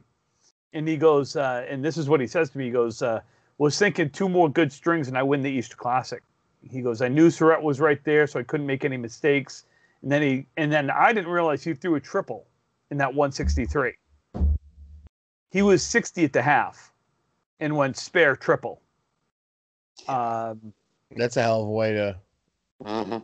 And 0.73 0.87
he 0.87 0.97
goes, 0.97 1.35
uh, 1.35 1.64
and 1.68 1.85
this 1.85 1.97
is 1.97 2.08
what 2.08 2.20
he 2.20 2.26
says 2.26 2.50
to 2.50 2.58
me. 2.58 2.66
He 2.66 2.70
goes, 2.70 3.00
uh, 3.00 3.20
was 3.56 3.78
thinking 3.78 4.11
two 4.11 4.28
more 4.28 4.50
good 4.50 4.70
strings 4.70 5.08
and 5.08 5.16
I 5.16 5.23
win 5.23 5.42
the 5.42 5.50
Easter 5.50 5.76
Classic. 5.76 6.23
He 6.62 6.82
goes, 6.82 7.00
I 7.00 7.08
knew 7.08 7.30
Surratt 7.30 7.62
was 7.62 7.80
right 7.80 8.02
there, 8.04 8.26
so 8.26 8.38
I 8.38 8.42
couldn't 8.42 8.66
make 8.66 8.85
any 8.85 8.97
mistakes. 8.97 9.64
And 10.02 10.12
then 10.12 10.23
he, 10.23 10.47
and 10.56 10.70
then 10.70 10.90
I 10.90 11.12
didn't 11.12 11.30
realize 11.30 11.64
he 11.64 11.75
threw 11.75 11.94
a 11.94 12.00
triple 12.00 12.47
in 12.90 12.99
that 12.99 13.14
163. 13.14 13.94
He 15.50 15.62
was 15.62 15.82
60 15.82 16.25
at 16.25 16.32
the 16.32 16.42
half 16.42 16.92
and 17.60 17.76
went 17.76 17.96
spare 17.96 18.36
triple. 18.36 18.80
Um, 20.06 20.72
That's 21.16 21.36
a 21.36 21.42
hell 21.42 21.62
of 21.62 21.68
a 21.68 21.70
way 21.70 21.92
to. 21.92 22.16
hmm 22.84 23.16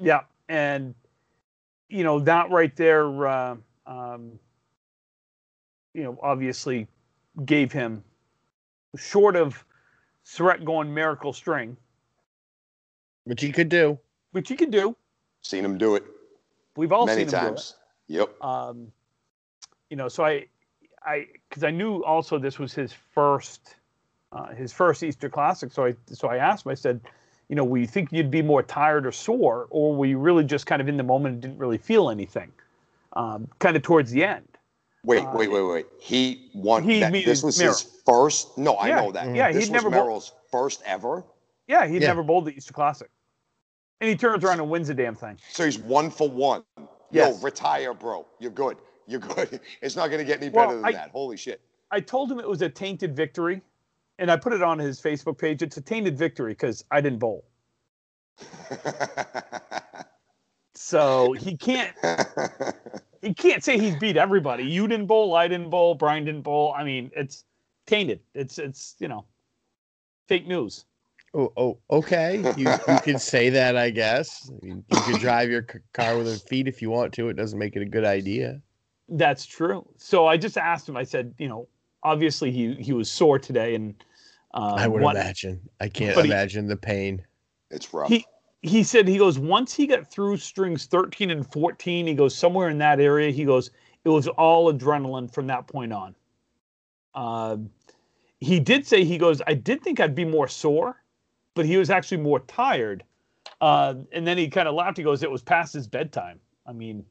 yeah, 0.00 0.20
and 0.48 0.94
you 1.88 2.04
know 2.04 2.20
that 2.20 2.50
right 2.50 2.74
there, 2.76 3.26
uh, 3.26 3.56
um, 3.86 4.38
you 5.94 6.04
know, 6.04 6.18
obviously 6.22 6.86
gave 7.44 7.72
him 7.72 8.04
short 8.96 9.34
of 9.36 9.64
Surratt 10.22 10.64
going 10.64 10.92
miracle 10.92 11.32
string, 11.32 11.76
Which 13.24 13.40
he 13.40 13.50
could 13.50 13.68
do. 13.68 13.98
which 14.32 14.48
he 14.48 14.54
could 14.56 14.70
do. 14.70 14.94
Seen 15.42 15.64
him 15.64 15.78
do 15.78 15.94
it 15.94 16.04
We've 16.76 16.92
all 16.92 17.06
many 17.06 17.22
seen 17.22 17.28
him 17.28 17.32
times. 17.32 17.74
Yep. 18.08 18.26
do 18.26 18.32
it. 18.32 18.44
Um, 18.44 18.92
you 19.90 19.96
know, 19.96 20.08
so 20.08 20.24
I, 20.24 20.46
I, 21.02 21.26
because 21.48 21.64
I 21.64 21.70
knew 21.70 22.04
also 22.04 22.38
this 22.38 22.58
was 22.58 22.72
his 22.74 22.92
first, 22.92 23.74
uh, 24.32 24.48
his 24.54 24.72
first 24.72 25.02
Easter 25.02 25.28
Classic. 25.28 25.72
So 25.72 25.86
I, 25.86 25.94
so 26.06 26.28
I 26.28 26.36
asked 26.36 26.66
him. 26.66 26.70
I 26.72 26.74
said, 26.74 27.00
you 27.48 27.56
know, 27.56 27.64
we 27.64 27.80
you 27.80 27.86
think 27.86 28.12
you'd 28.12 28.30
be 28.30 28.42
more 28.42 28.62
tired 28.62 29.06
or 29.06 29.12
sore, 29.12 29.66
or 29.70 29.94
were 29.96 30.06
you 30.06 30.18
really 30.18 30.44
just 30.44 30.66
kind 30.66 30.82
of 30.82 30.88
in 30.88 30.96
the 30.96 31.02
moment 31.02 31.34
and 31.34 31.42
didn't 31.42 31.58
really 31.58 31.78
feel 31.78 32.10
anything? 32.10 32.52
Um, 33.14 33.48
kind 33.58 33.74
of 33.76 33.82
towards 33.82 34.10
the 34.10 34.24
end. 34.24 34.46
Wait, 35.04 35.24
Uh, 35.24 35.30
wait, 35.34 35.50
wait, 35.50 35.62
wait. 35.62 35.86
He 35.98 36.50
won. 36.54 36.82
he 36.82 37.00
that, 37.00 37.12
beat 37.12 37.24
this 37.24 37.42
was 37.42 37.58
Merrill. 37.58 37.72
his 37.74 38.00
first. 38.04 38.58
No, 38.58 38.74
I 38.74 38.88
Yeah, 38.88 39.00
know 39.00 39.12
that. 39.12 39.34
yeah, 39.34 39.50
this 39.52 39.64
he'd 39.66 39.72
was 39.72 39.82
never. 39.82 39.90
bo- 39.90 40.02
Merrill's 40.04 40.32
first 40.50 40.82
ever. 40.84 41.24
Yeah, 41.66 41.86
he 41.86 41.94
Yeah. 41.94 42.08
never 42.08 42.22
bowled 42.22 42.44
the 42.46 42.50
Easter 42.54 42.72
Classic, 42.74 43.08
and 44.00 44.10
he 44.10 44.16
turns 44.16 44.44
around 44.44 44.60
and 44.60 44.68
wins 44.68 44.88
the 44.88 44.94
damn 44.94 45.14
thing. 45.14 45.38
So 45.50 45.64
he's 45.64 45.78
one 45.78 46.10
for 46.10 46.28
one. 46.28 46.64
Yes. 47.10 47.36
Yo, 47.38 47.42
retire, 47.44 47.94
bro. 47.94 48.26
You're 48.38 48.50
good. 48.50 48.76
You're 49.06 49.20
good. 49.20 49.60
It's 49.80 49.96
not 49.96 50.08
going 50.08 50.18
to 50.18 50.24
get 50.24 50.42
any 50.42 50.50
Well, 50.50 50.66
better 50.66 50.76
than 50.76 50.84
I- 50.84 50.92
that. 50.92 51.10
Holy 51.10 51.38
shit. 51.38 51.62
I 51.90 52.00
told 52.00 52.30
him 52.30 52.38
it 52.38 52.46
was 52.48 52.60
a 52.60 52.68
tainted 52.68 53.16
victory, 53.16 53.62
and 54.18 54.30
I 54.30 54.36
put 54.36 54.52
it 54.52 54.62
on 54.62 54.78
his 54.78 55.00
Facebook 55.00 55.38
page. 55.38 55.62
It's 55.62 55.76
a 55.76 55.80
tainted 55.80 56.18
victory 56.18 56.52
because 56.52 56.84
I 56.90 57.00
didn't 57.00 57.18
bowl, 57.18 57.44
so 60.74 61.32
he 61.32 61.56
can't 61.56 61.94
he 63.22 63.34
can't 63.34 63.62
say 63.62 63.78
he's 63.78 63.96
beat 63.96 64.16
everybody. 64.16 64.64
You 64.64 64.88
didn't 64.88 65.06
bowl, 65.06 65.34
I 65.34 65.48
didn't 65.48 65.70
bowl, 65.70 65.94
Brian 65.94 66.24
didn't 66.24 66.42
bowl. 66.42 66.74
I 66.76 66.84
mean, 66.84 67.10
it's 67.16 67.44
tainted. 67.86 68.20
It's 68.34 68.58
it's 68.58 68.96
you 68.98 69.08
know, 69.08 69.24
fake 70.28 70.46
news. 70.46 70.84
Oh, 71.34 71.52
oh, 71.56 71.78
okay. 71.90 72.38
You 72.56 72.70
you 72.70 72.98
can 73.02 73.18
say 73.18 73.50
that, 73.50 73.76
I 73.76 73.90
guess. 73.90 74.50
I 74.50 74.64
mean, 74.64 74.84
you 74.90 75.00
can 75.02 75.20
drive 75.20 75.50
your 75.50 75.66
car 75.92 76.16
with 76.16 76.26
your 76.26 76.36
feet 76.36 76.68
if 76.68 76.80
you 76.80 76.90
want 76.90 77.12
to. 77.14 77.28
It 77.28 77.34
doesn't 77.34 77.58
make 77.58 77.76
it 77.76 77.82
a 77.82 77.86
good 77.86 78.04
idea. 78.04 78.60
That's 79.10 79.44
true. 79.44 79.86
So 79.96 80.26
I 80.26 80.36
just 80.36 80.56
asked 80.56 80.88
him. 80.88 80.96
I 80.96 81.04
said, 81.04 81.34
you 81.38 81.48
know, 81.48 81.68
obviously 82.08 82.50
he 82.50 82.74
he 82.74 82.92
was 82.92 83.10
sore 83.10 83.38
today, 83.38 83.74
and 83.74 83.94
um, 84.54 84.74
I 84.74 84.88
would 84.88 85.02
what- 85.02 85.16
imagine. 85.16 85.60
I 85.80 85.88
can't 85.88 86.14
But 86.14 86.24
he- 86.24 86.30
imagine 86.30 86.66
the 86.66 86.76
pain. 86.76 87.24
it's 87.70 87.92
rough. 87.92 88.08
He 88.08 88.24
he 88.62 88.82
said 88.82 89.06
he 89.06 89.18
goes 89.18 89.38
once 89.38 89.72
he 89.74 89.86
got 89.86 90.10
through 90.10 90.36
strings 90.38 90.86
13 90.86 91.30
and 91.30 91.46
14 91.52 92.08
he 92.08 92.14
goes 92.14 92.34
somewhere 92.34 92.68
in 92.70 92.78
that 92.78 92.98
area 92.98 93.30
he 93.30 93.44
goes 93.44 93.70
it 94.04 94.08
was 94.08 94.26
all 94.26 94.72
adrenaline 94.72 95.32
from 95.32 95.46
that 95.46 95.68
point 95.68 95.92
on 95.92 96.12
uh, 97.14 97.56
he 98.40 98.58
did 98.58 98.84
say 98.84 99.04
he 99.04 99.16
goes 99.16 99.40
i 99.46 99.54
did 99.54 99.80
think 99.84 100.00
i'd 100.00 100.16
be 100.16 100.24
more 100.24 100.48
sore 100.48 100.96
but 101.54 101.66
he 101.66 101.76
was 101.76 101.88
actually 101.88 102.16
more 102.16 102.40
tired 102.40 103.04
uh, 103.60 103.94
and 104.10 104.26
then 104.26 104.36
he 104.36 104.48
kind 104.48 104.66
of 104.66 104.74
laughed 104.74 104.96
he 104.96 105.04
goes 105.04 105.22
it 105.22 105.30
was 105.30 105.40
past 105.42 105.72
his 105.72 105.86
bedtime 105.86 106.40
i 106.66 106.72
mean 106.72 107.04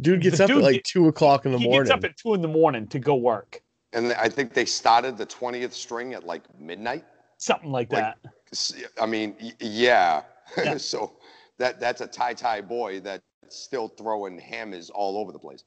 Dude 0.00 0.22
gets 0.22 0.40
up 0.40 0.48
dude 0.48 0.58
at 0.58 0.62
like 0.62 0.82
two 0.84 1.06
o'clock 1.08 1.44
in 1.44 1.52
the 1.52 1.58
morning. 1.58 1.70
he 1.70 1.76
morning. 1.76 1.90
gets 1.92 2.04
up 2.04 2.10
at 2.10 2.16
two 2.16 2.32
in 2.32 2.40
the 2.40 2.48
morning 2.48 2.86
to 2.88 2.98
go 2.98 3.14
work 3.14 3.60
and 3.96 4.12
I 4.12 4.28
think 4.28 4.52
they 4.52 4.66
started 4.66 5.16
the 5.16 5.26
20th 5.26 5.72
string 5.72 6.12
at 6.14 6.24
like 6.24 6.42
midnight. 6.60 7.04
something 7.38 7.72
like 7.72 7.92
Like- 7.92 8.14
that 8.22 8.92
I 9.00 9.06
mean, 9.06 9.34
yeah. 9.60 10.22
Yeah. 10.56 10.76
so 10.92 11.14
that 11.58 11.80
that's 11.80 12.00
a 12.00 12.06
tie 12.06 12.32
tie 12.34 12.60
boy 12.60 13.00
that's 13.00 13.24
still 13.48 13.88
throwing 13.88 14.38
hammers 14.38 14.88
all 14.90 15.18
over 15.18 15.32
the 15.32 15.38
place. 15.38 15.64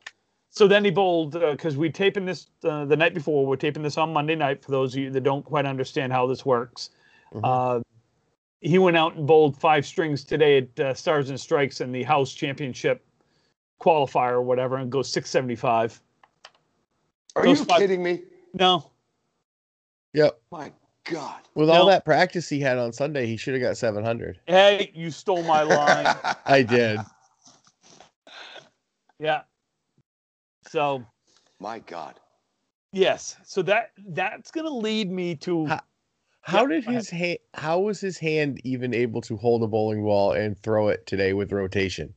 So 0.50 0.68
then 0.68 0.86
he 0.86 0.92
bowled 0.92 1.34
because 1.34 1.76
we're 1.78 1.92
taping 1.92 2.26
this 2.26 2.48
uh, 2.64 2.86
the 2.86 2.96
night 2.96 3.14
before. 3.14 3.46
We're 3.46 3.56
taping 3.58 3.84
this 3.84 3.98
on 3.98 4.14
Monday 4.14 4.36
night. 4.36 4.64
For 4.64 4.72
those 4.72 4.94
of 4.96 5.00
you 5.02 5.12
that 5.12 5.22
don't 5.22 5.44
quite 5.46 5.66
understand 5.66 6.12
how 6.14 6.26
this 6.26 6.46
works, 6.46 6.92
Mhm. 7.34 7.42
uh, 7.44 7.82
he 8.62 8.80
went 8.80 8.98
out 8.98 9.16
and 9.16 9.28
bowled 9.28 9.58
five 9.60 9.86
strings 9.86 10.24
today 10.24 10.58
at 10.60 10.80
uh, 10.80 10.94
Stars 10.94 11.30
and 11.30 11.40
Strikes 11.40 11.82
in 11.82 11.92
the 11.92 12.04
House 12.04 12.34
Championship 12.34 13.06
qualifier 13.82 14.32
or 14.34 14.42
whatever, 14.42 14.78
and 14.78 14.92
goes 14.92 15.10
six 15.12 15.30
seventy 15.30 15.56
five. 15.56 16.02
Are 17.40 17.46
Those 17.46 17.60
you 17.60 17.66
five- 17.66 17.80
kidding 17.80 18.04
me? 18.04 18.24
No, 18.54 18.92
Yep. 20.14 20.42
My 20.52 20.72
God. 21.06 21.42
With 21.56 21.70
all 21.70 21.86
that 21.86 22.04
practice 22.04 22.50
he 22.50 22.60
had 22.60 22.78
on 22.78 22.92
Sunday, 22.92 23.28
he 23.28 23.38
should 23.38 23.54
have 23.54 23.62
got 23.62 23.78
700. 23.78 24.40
hey, 24.48 24.92
you 24.94 25.12
stole 25.12 25.44
my 25.44 25.62
line. 25.64 26.08
I 26.46 26.64
did. 26.64 27.00
yeah. 29.20 29.42
So 30.68 31.06
My 31.60 31.80
God. 31.80 32.20
yes, 32.92 33.38
so 33.46 33.62
that 33.64 33.92
that's 34.10 34.52
gonna 34.52 34.70
lead 34.70 35.10
me 35.12 35.36
to 35.38 35.68
Ha- 35.68 35.84
How 36.42 36.64
Yeah, 36.64 36.68
did 36.70 36.84
go 36.86 36.90
ahead. 36.90 37.00
his 37.00 37.10
hand? 37.10 37.38
How 37.54 37.80
was 37.80 38.02
his 38.02 38.18
hand 38.18 38.60
even 38.64 38.94
able 38.94 39.22
to 39.22 39.38
hold 39.38 39.64
a 39.64 39.68
bowling 39.68 40.04
ball 40.04 40.34
and 40.34 40.58
throw 40.58 40.90
it 40.90 41.06
today 41.06 41.34
with 41.34 41.52
rotation? 41.54 42.14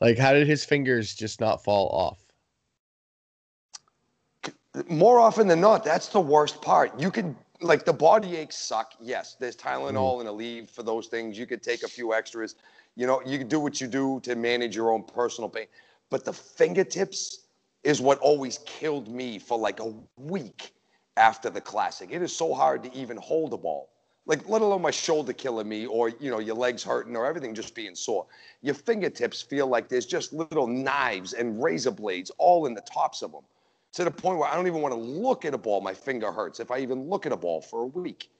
Like, 0.00 0.16
how 0.18 0.32
did 0.32 0.46
his 0.46 0.64
fingers 0.64 1.14
just 1.14 1.40
not 1.40 1.62
fall 1.62 1.88
off? 1.90 2.18
More 4.88 5.18
often 5.18 5.48
than 5.48 5.60
not, 5.60 5.84
that's 5.84 6.08
the 6.08 6.20
worst 6.20 6.62
part. 6.62 6.98
You 6.98 7.10
can 7.10 7.36
like 7.60 7.84
the 7.84 7.92
body 7.92 8.36
aches 8.36 8.56
suck. 8.56 8.94
Yes, 9.00 9.36
there's 9.38 9.56
Tylenol 9.56 10.16
mm. 10.16 10.20
and 10.20 10.28
Aleve 10.28 10.70
for 10.70 10.82
those 10.82 11.08
things. 11.08 11.36
You 11.36 11.46
could 11.46 11.62
take 11.62 11.82
a 11.82 11.88
few 11.88 12.14
extras. 12.14 12.54
You 12.96 13.06
know, 13.06 13.20
you 13.26 13.38
can 13.38 13.48
do 13.48 13.60
what 13.60 13.80
you 13.80 13.86
do 13.86 14.20
to 14.20 14.34
manage 14.34 14.76
your 14.76 14.92
own 14.92 15.02
personal 15.02 15.48
pain. 15.48 15.66
But 16.08 16.24
the 16.24 16.32
fingertips 16.32 17.46
is 17.82 18.00
what 18.00 18.18
always 18.18 18.58
killed 18.66 19.08
me 19.08 19.38
for 19.38 19.58
like 19.58 19.80
a 19.80 19.92
week 20.16 20.72
after 21.16 21.50
the 21.50 21.60
classic. 21.60 22.10
It 22.12 22.22
is 22.22 22.34
so 22.34 22.54
hard 22.54 22.82
to 22.84 22.94
even 22.94 23.16
hold 23.16 23.52
a 23.52 23.56
ball. 23.56 23.90
Like, 24.26 24.48
let 24.48 24.62
alone 24.62 24.82
my 24.82 24.90
shoulder 24.90 25.32
killing 25.32 25.68
me 25.68 25.86
or, 25.86 26.10
you 26.10 26.30
know, 26.30 26.38
your 26.38 26.54
legs 26.54 26.84
hurting 26.84 27.16
or 27.16 27.26
everything 27.26 27.54
just 27.54 27.74
being 27.74 27.96
sore. 27.96 28.26
Your 28.62 28.74
fingertips 28.74 29.42
feel 29.42 29.66
like 29.66 29.88
there's 29.88 30.06
just 30.06 30.32
little 30.32 30.66
knives 30.66 31.32
and 31.32 31.60
razor 31.60 31.90
blades 31.90 32.30
all 32.38 32.66
in 32.66 32.74
the 32.74 32.82
tops 32.82 33.22
of 33.22 33.32
them 33.32 33.42
to 33.92 34.04
the 34.04 34.10
point 34.10 34.38
where 34.38 34.48
I 34.48 34.54
don't 34.54 34.66
even 34.66 34.82
want 34.82 34.94
to 34.94 35.00
look 35.00 35.44
at 35.44 35.54
a 35.54 35.58
ball. 35.58 35.80
My 35.80 35.94
finger 35.94 36.30
hurts 36.32 36.60
if 36.60 36.70
I 36.70 36.78
even 36.78 37.08
look 37.08 37.26
at 37.26 37.32
a 37.32 37.36
ball 37.36 37.60
for 37.60 37.82
a 37.82 37.86
week. 37.86 38.30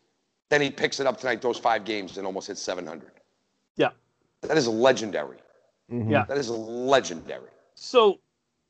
Then 0.48 0.60
he 0.60 0.70
picks 0.70 1.00
it 1.00 1.06
up 1.06 1.18
tonight, 1.18 1.42
those 1.42 1.58
five 1.58 1.84
games, 1.84 2.16
and 2.18 2.26
almost 2.26 2.48
hits 2.48 2.60
700. 2.62 3.12
yeah. 3.76 3.90
That 4.42 4.56
is 4.56 4.66
legendary. 4.66 5.36
Mhm. 5.92 6.10
Yeah. 6.10 6.24
That 6.24 6.38
is 6.38 6.48
legendary. 6.48 7.50
So 7.74 8.20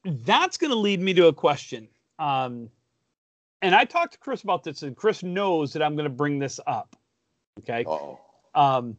that's 0.04 0.56
going 0.56 0.70
to 0.72 0.76
lead 0.76 1.00
me 1.00 1.14
to 1.14 1.28
a 1.28 1.32
question. 1.32 1.86
Um, 2.18 2.68
and 3.62 3.74
I 3.74 3.84
talked 3.84 4.14
to 4.14 4.18
Chris 4.18 4.42
about 4.42 4.64
this, 4.64 4.82
and 4.82 4.96
Chris 4.96 5.22
knows 5.22 5.72
that 5.74 5.82
I'm 5.82 5.94
going 5.94 6.04
to 6.08 6.14
bring 6.14 6.38
this 6.40 6.58
up. 6.66 6.96
Okay. 7.60 7.84
Uh 7.86 7.90
oh. 7.90 8.20
Um, 8.54 8.96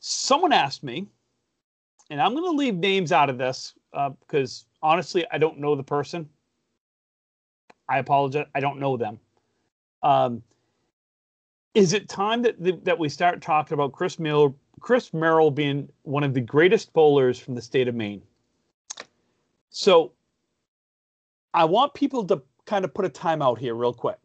someone 0.00 0.52
asked 0.52 0.82
me, 0.82 1.06
and 2.10 2.20
I'm 2.20 2.32
going 2.34 2.44
to 2.50 2.56
leave 2.56 2.74
names 2.74 3.12
out 3.12 3.30
of 3.30 3.38
this 3.38 3.74
uh, 3.92 4.08
because 4.10 4.64
honestly, 4.82 5.24
I 5.30 5.38
don't 5.38 5.58
know 5.58 5.76
the 5.76 5.82
person. 5.84 6.28
I 7.88 7.98
apologize. 7.98 8.46
I 8.54 8.60
don't 8.60 8.78
know 8.78 8.96
them. 8.96 9.18
Um, 10.02 10.42
is 11.74 11.92
it 11.92 12.08
time 12.08 12.42
that 12.42 12.84
that 12.84 12.98
we 12.98 13.08
start 13.08 13.40
talking 13.40 13.74
about 13.74 13.92
Chris 13.92 14.18
Mill, 14.18 14.54
Chris 14.80 15.12
Merrill 15.14 15.50
being 15.50 15.88
one 16.02 16.24
of 16.24 16.34
the 16.34 16.40
greatest 16.40 16.92
bowlers 16.92 17.38
from 17.38 17.54
the 17.54 17.62
state 17.62 17.88
of 17.88 17.94
Maine? 17.94 18.22
So, 19.70 20.12
I 21.54 21.64
want 21.64 21.94
people 21.94 22.24
to 22.26 22.42
kind 22.66 22.84
of 22.84 22.92
put 22.92 23.04
a 23.04 23.10
timeout 23.10 23.58
here, 23.58 23.74
real 23.74 23.92
quick. 23.92 24.18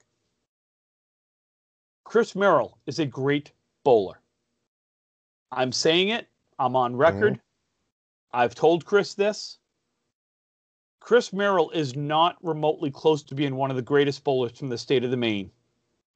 Chris 2.04 2.36
Merrill 2.36 2.78
is 2.86 3.00
a 3.00 3.06
great 3.06 3.52
bowler. 3.84 4.20
I'm 5.52 5.72
saying 5.72 6.10
it. 6.10 6.28
I'm 6.60 6.76
on 6.76 6.96
record. 6.96 7.40
I've 8.34 8.56
told 8.56 8.86
Chris 8.86 9.14
this. 9.14 9.60
Chris 11.04 11.34
Merrill 11.34 11.70
is 11.72 11.98
not 11.98 12.38
remotely 12.42 12.90
close 12.90 13.24
to 13.24 13.36
being 13.36 13.58
one 13.58 13.70
of 13.70 13.76
the 13.76 13.82
greatest 13.82 14.24
bowlers 14.24 14.58
from 14.58 14.70
the 14.70 14.78
state 14.78 15.04
of 15.04 15.12
the 15.12 15.18
Maine 15.18 15.52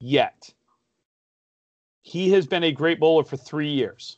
yet. 0.00 0.50
He 2.00 2.30
has 2.30 2.46
been 2.46 2.64
a 2.64 2.72
great 2.72 2.98
bowler 2.98 3.22
for 3.22 3.36
three 3.36 3.68
years. 3.68 4.16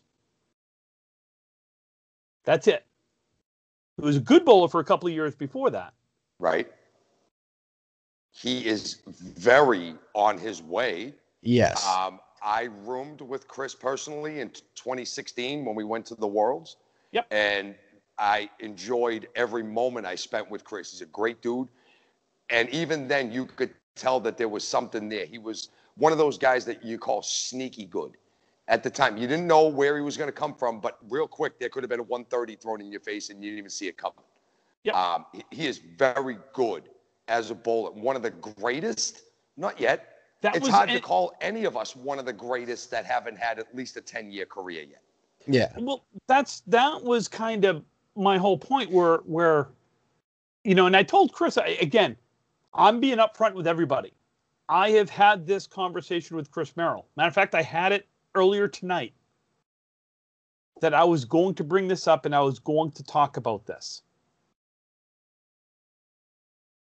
That's 2.44 2.68
it. 2.68 2.86
He 3.96 4.04
was 4.04 4.16
a 4.16 4.20
good 4.20 4.44
bowler 4.44 4.68
for 4.68 4.78
a 4.78 4.84
couple 4.84 5.08
of 5.08 5.12
years 5.12 5.34
before 5.34 5.70
that. 5.70 5.92
Right? 6.38 6.70
He 8.30 8.64
is 8.64 8.98
very 9.08 9.96
on 10.14 10.38
his 10.38 10.62
way. 10.62 11.14
Yes. 11.42 11.84
Um, 11.84 12.20
I 12.44 12.68
roomed 12.84 13.22
with 13.22 13.48
Chris 13.48 13.74
personally 13.74 14.38
in 14.38 14.50
2016 14.76 15.64
when 15.64 15.74
we 15.74 15.82
went 15.82 16.06
to 16.06 16.14
the 16.14 16.28
Worlds. 16.28 16.76
Yep. 17.10 17.26
And 17.32 17.74
I 18.20 18.50
enjoyed 18.60 19.28
every 19.34 19.62
moment 19.62 20.06
I 20.06 20.14
spent 20.14 20.50
with 20.50 20.62
Chris. 20.62 20.92
He's 20.92 21.00
a 21.00 21.06
great 21.06 21.40
dude. 21.40 21.68
And 22.50 22.68
even 22.68 23.08
then, 23.08 23.32
you 23.32 23.46
could 23.46 23.72
tell 23.96 24.20
that 24.20 24.36
there 24.36 24.48
was 24.48 24.62
something 24.62 25.08
there. 25.08 25.24
He 25.24 25.38
was 25.38 25.70
one 25.96 26.12
of 26.12 26.18
those 26.18 26.36
guys 26.36 26.64
that 26.66 26.84
you 26.84 26.98
call 26.98 27.22
sneaky 27.22 27.86
good 27.86 28.16
at 28.68 28.82
the 28.82 28.90
time. 28.90 29.16
You 29.16 29.26
didn't 29.26 29.46
know 29.46 29.68
where 29.68 29.96
he 29.96 30.02
was 30.02 30.18
going 30.18 30.28
to 30.28 30.32
come 30.32 30.54
from, 30.54 30.80
but 30.80 30.98
real 31.08 31.26
quick, 31.26 31.58
there 31.58 31.70
could 31.70 31.82
have 31.82 31.90
been 31.90 32.00
a 32.00 32.04
130 32.04 32.56
thrown 32.56 32.82
in 32.82 32.92
your 32.92 33.00
face 33.00 33.30
and 33.30 33.42
you 33.42 33.50
didn't 33.50 33.58
even 33.58 33.70
see 33.70 33.88
it 33.88 33.96
coming. 33.96 34.24
Yep. 34.84 34.94
Um, 34.94 35.26
he, 35.32 35.44
he 35.50 35.66
is 35.66 35.78
very 35.78 36.38
good 36.52 36.90
as 37.28 37.50
a 37.50 37.54
bowler. 37.54 37.90
One 37.92 38.16
of 38.16 38.22
the 38.22 38.30
greatest, 38.30 39.22
not 39.56 39.80
yet. 39.80 40.16
That 40.42 40.56
it's 40.56 40.66
was 40.66 40.74
hard 40.74 40.90
and- 40.90 40.98
to 40.98 41.02
call 41.02 41.32
any 41.40 41.64
of 41.64 41.76
us 41.76 41.96
one 41.96 42.18
of 42.18 42.26
the 42.26 42.32
greatest 42.32 42.90
that 42.90 43.06
haven't 43.06 43.38
had 43.38 43.58
at 43.58 43.74
least 43.74 43.96
a 43.96 44.02
10 44.02 44.30
year 44.30 44.44
career 44.44 44.82
yet. 44.82 45.02
yeah. 45.46 45.72
Well, 45.78 46.04
that's 46.26 46.60
that 46.66 47.02
was 47.02 47.28
kind 47.28 47.64
of 47.64 47.82
my 48.20 48.38
whole 48.38 48.58
point 48.58 48.90
where 48.90 49.18
where 49.18 49.68
you 50.64 50.74
know, 50.74 50.86
and 50.86 50.96
I 50.96 51.02
told 51.02 51.32
Chris 51.32 51.56
I, 51.58 51.78
again, 51.80 52.16
I'm 52.74 53.00
being 53.00 53.18
upfront 53.18 53.54
with 53.54 53.66
everybody. 53.66 54.12
I 54.68 54.90
have 54.90 55.10
had 55.10 55.46
this 55.46 55.66
conversation 55.66 56.36
with 56.36 56.50
Chris 56.50 56.76
Merrill. 56.76 57.06
Matter 57.16 57.28
of 57.28 57.34
fact, 57.34 57.54
I 57.54 57.62
had 57.62 57.92
it 57.92 58.06
earlier 58.34 58.68
tonight 58.68 59.12
that 60.80 60.94
I 60.94 61.04
was 61.04 61.24
going 61.24 61.54
to 61.56 61.64
bring 61.64 61.88
this 61.88 62.06
up 62.06 62.24
and 62.24 62.34
I 62.34 62.40
was 62.40 62.58
going 62.58 62.92
to 62.92 63.02
talk 63.02 63.36
about 63.36 63.66
this. 63.66 64.02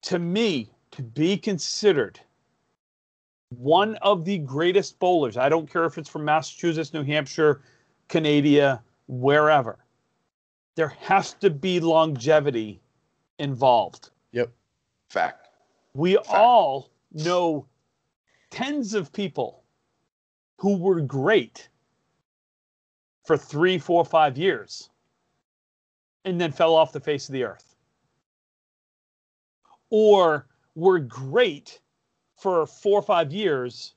To 0.04 0.20
me, 0.20 0.72
to 0.92 1.04
be 1.04 1.38
considered 1.38 2.20
one 3.50 3.96
of 3.98 4.26
the 4.26 4.40
greatest 4.40 4.98
bowlers. 5.00 5.38
I 5.38 5.50
don't 5.50 5.70
care 5.70 5.86
if 5.86 5.98
it's 5.98 6.10
from 6.10 6.26
Massachusetts, 6.26 6.94
New 6.94 7.04
Hampshire, 7.04 7.62
Canada, 8.08 8.82
wherever. 9.08 9.78
There 10.76 10.90
has 11.02 11.34
to 11.36 11.50
be 11.50 11.80
longevity 11.80 12.82
involved. 13.40 14.10
Yep. 14.32 14.52
Fact. 15.10 15.48
We 15.94 16.18
all 16.18 16.92
know 17.14 17.66
tens 18.52 18.94
of 18.94 19.14
people 19.14 19.64
who 20.58 20.78
were 20.78 21.02
great 21.02 21.70
for 23.26 23.38
three, 23.38 23.78
four, 23.78 24.04
five 24.06 24.38
years 24.38 24.90
and 26.26 26.40
then 26.40 26.52
fell 26.52 26.76
off 26.76 26.92
the 26.92 27.00
face 27.00 27.30
of 27.30 27.34
the 27.34 27.44
earth. 27.44 27.76
Or 29.90 30.48
were 30.76 31.00
great 31.00 31.80
for 32.38 32.68
four 32.68 33.00
or 33.00 33.04
five 33.04 33.32
years 33.32 33.94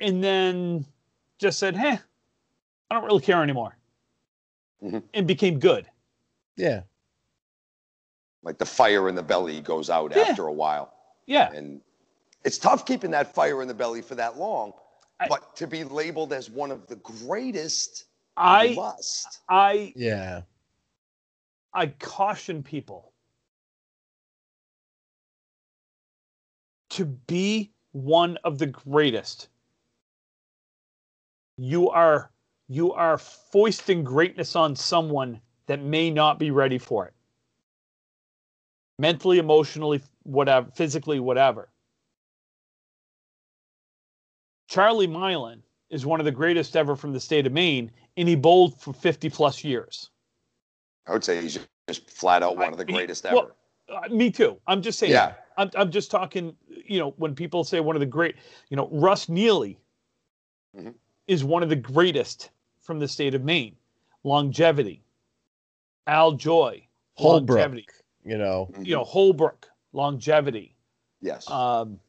and 0.00 0.22
then 0.22 0.84
just 1.38 1.58
said, 1.58 1.76
hey, 1.76 1.98
I 2.90 2.94
don't 2.94 3.04
really 3.04 3.20
care 3.20 3.42
anymore. 3.42 3.77
Mhm. 4.82 5.02
And 5.14 5.26
became 5.26 5.58
good. 5.58 5.90
Yeah. 6.56 6.82
Like 8.42 8.58
the 8.58 8.66
fire 8.66 9.08
in 9.08 9.14
the 9.14 9.22
belly 9.22 9.60
goes 9.60 9.90
out 9.90 10.14
Yeah. 10.14 10.22
after 10.22 10.46
a 10.46 10.52
while. 10.52 10.94
Yeah. 11.26 11.52
And 11.52 11.82
it's 12.44 12.58
tough 12.58 12.86
keeping 12.86 13.10
that 13.10 13.34
fire 13.34 13.60
in 13.62 13.68
the 13.68 13.74
belly 13.74 14.02
for 14.02 14.14
that 14.14 14.36
long. 14.38 14.72
I- 15.20 15.28
but 15.28 15.56
to 15.56 15.66
be 15.66 15.82
labeled 15.84 16.32
as 16.32 16.48
one 16.48 16.70
of 16.70 16.86
the 16.86 16.96
greatest, 16.96 18.04
I 18.36 18.74
must. 18.74 19.40
I 19.48 19.92
Yeah. 19.96 20.42
I 21.72 21.88
caution 21.88 22.62
people 22.62 23.12
to 26.90 27.04
be 27.04 27.72
one 27.92 28.36
of 28.44 28.58
the 28.58 28.66
greatest. 28.66 29.48
You 31.56 31.90
are 31.90 32.32
you 32.68 32.92
are 32.92 33.18
foisting 33.18 34.04
greatness 34.04 34.54
on 34.54 34.76
someone 34.76 35.40
that 35.66 35.82
may 35.82 36.10
not 36.10 36.38
be 36.38 36.50
ready 36.50 36.78
for 36.78 37.06
it. 37.06 37.14
Mentally, 38.98 39.38
emotionally, 39.38 40.02
whatever, 40.24 40.70
physically, 40.74 41.20
whatever. 41.20 41.68
Charlie 44.68 45.06
Milan 45.06 45.62
is 45.88 46.04
one 46.04 46.20
of 46.20 46.26
the 46.26 46.32
greatest 46.32 46.76
ever 46.76 46.94
from 46.94 47.12
the 47.12 47.20
state 47.20 47.46
of 47.46 47.52
Maine, 47.52 47.90
and 48.16 48.28
he 48.28 48.34
bowled 48.36 48.78
for 48.80 48.92
50 48.92 49.30
plus 49.30 49.64
years. 49.64 50.10
I 51.06 51.12
would 51.12 51.24
say 51.24 51.40
he's 51.40 51.58
just 51.88 52.10
flat 52.10 52.42
out 52.42 52.56
one 52.58 52.72
of 52.72 52.78
the 52.78 52.84
I- 52.84 52.86
he- 52.88 52.92
greatest 52.92 53.24
well, 53.24 53.50
ever. 53.90 54.04
Uh, 54.06 54.08
me 54.14 54.30
too. 54.30 54.60
I'm 54.66 54.82
just 54.82 54.98
saying. 54.98 55.12
Yeah. 55.12 55.34
I'm, 55.56 55.70
I'm 55.74 55.90
just 55.90 56.10
talking, 56.10 56.54
you 56.68 56.98
know, 56.98 57.14
when 57.16 57.34
people 57.34 57.64
say 57.64 57.80
one 57.80 57.96
of 57.96 58.00
the 58.00 58.06
great, 58.06 58.36
you 58.68 58.76
know, 58.76 58.88
Russ 58.92 59.28
Neely 59.30 59.78
Mhm. 60.76 60.94
is 61.26 61.42
one 61.42 61.62
of 61.62 61.68
the 61.70 61.76
greatest 61.76 62.50
from 62.88 62.98
the 62.98 63.06
state 63.06 63.34
of 63.34 63.44
Maine. 63.44 63.76
Longevity. 64.24 65.02
Al 66.06 66.32
Joy. 66.32 66.82
Holbrook. 67.16 67.58
Longevity. 67.58 67.86
You 68.24 68.38
know. 68.38 68.70
You 68.80 68.96
know, 68.96 69.04
Holbrook. 69.04 69.68
Longevity. 69.92 70.74
Yes. 71.20 71.48
Um, 71.50 72.00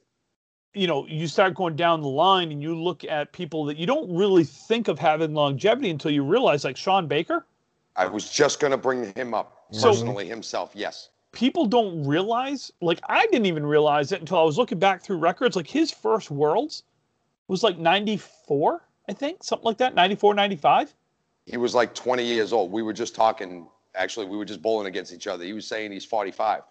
you 0.74 0.88
know, 0.88 1.06
you 1.06 1.28
start 1.28 1.54
going 1.54 1.76
down 1.76 2.00
the 2.00 2.08
line 2.08 2.54
and 2.54 2.64
you 2.64 2.82
look 2.82 3.04
at 3.04 3.34
people 3.34 3.66
that 3.66 3.76
you 3.76 3.86
don't 3.86 4.16
really 4.16 4.46
think 4.46 4.88
of 4.88 4.98
having 4.98 5.34
longevity 5.34 5.90
until 5.90 6.12
you 6.12 6.24
realize, 6.24 6.64
like 6.64 6.78
Sean 6.78 7.08
Baker. 7.08 7.46
I 7.98 8.08
was 8.08 8.32
just 8.32 8.62
going 8.62 8.72
to 8.72 8.78
bring 8.78 9.14
him 9.16 9.34
up 9.34 9.66
So- 9.72 9.90
personally 9.90 10.30
himself. 10.30 10.72
Yes. 10.74 11.10
people 11.34 11.66
don't 11.68 12.04
realize 12.08 12.72
like 12.82 13.00
i 13.08 13.24
didn't 13.28 13.46
even 13.46 13.64
realize 13.64 14.12
it 14.12 14.20
until 14.20 14.40
i 14.40 14.44
was 14.44 14.58
looking 14.58 14.80
back 14.80 15.00
through 15.04 15.18
records 15.20 15.56
like 15.56 15.68
his 15.68 15.92
first 15.92 16.32
worlds 16.32 16.82
was 17.48 17.62
like 17.62 17.78
94 17.78 18.82
i 19.10 19.14
think 19.14 19.44
something 19.44 19.66
like 19.66 19.78
that 19.78 19.96
94 19.96 20.34
95 20.36 20.94
He 21.46 21.58
was 21.58 21.74
like 21.76 21.94
20 21.96 22.24
years 22.24 22.54
old. 22.54 22.72
We 22.72 22.84
were 22.84 22.94
just 22.94 23.16
talking. 23.16 23.68
Actually, 23.96 24.28
we 24.28 24.38
were 24.38 24.46
just 24.46 24.62
bowling 24.62 24.86
against 24.88 25.12
each 25.12 25.26
other. 25.26 25.44
He 25.44 25.54
was 25.54 25.66
saying 25.66 25.92
he's 25.92 26.06
45. 26.06 26.62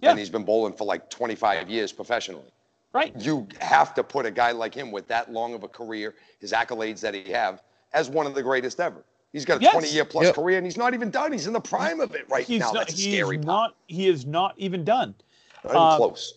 Yeah. 0.00 0.10
And 0.10 0.18
he's 0.18 0.30
been 0.30 0.44
bowling 0.44 0.72
for 0.74 0.84
like 0.84 1.10
25 1.10 1.68
years 1.68 1.90
professionally. 1.92 2.52
right 2.92 3.12
You 3.20 3.48
have 3.60 3.94
to 3.94 4.04
put 4.04 4.26
a 4.26 4.30
guy 4.30 4.52
like 4.52 4.72
him 4.72 4.92
with 4.92 5.08
that 5.08 5.32
long 5.32 5.54
of 5.54 5.64
a 5.64 5.68
career, 5.68 6.14
his 6.38 6.52
accolades 6.52 7.00
that 7.00 7.14
he 7.14 7.32
have, 7.32 7.62
as 7.92 8.08
one 8.08 8.26
of 8.26 8.34
the 8.36 8.42
greatest 8.42 8.78
ever. 8.78 9.02
He's 9.32 9.44
got 9.44 9.58
a 9.58 9.62
Yes. 9.62 9.72
20 9.72 9.88
year 9.92 10.04
plus 10.04 10.26
Yep. 10.26 10.34
career 10.36 10.56
and 10.58 10.66
he's 10.66 10.76
not 10.84 10.94
even 10.94 11.10
done. 11.10 11.32
He's 11.32 11.48
in 11.48 11.52
the 11.52 11.60
prime 11.74 11.98
of 12.00 12.14
it 12.14 12.24
right 12.30 12.46
he's 12.46 12.60
now. 12.60 12.70
not 12.72 12.86
That's 12.86 12.94
a 12.94 13.02
scary 13.02 13.38
part. 13.38 13.46
not 13.46 13.74
he 13.88 14.06
is 14.08 14.24
not 14.24 14.54
even 14.56 14.84
done 14.84 15.16
Not 15.64 15.72
even 15.72 15.82
uh, 15.82 15.96
close. 15.96 16.34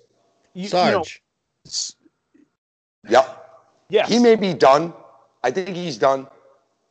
you, 0.56 0.64
you 0.64 0.70
know, 0.70 1.04
Sarge. 1.04 1.22
s- 1.68 1.96
Yep. 3.10 3.26
yes 3.90 4.10
He 4.10 4.18
may 4.18 4.36
be 4.36 4.54
done. 4.56 4.94
I 5.44 5.52
think 5.52 5.70
he's 5.76 5.98
done. 5.98 6.28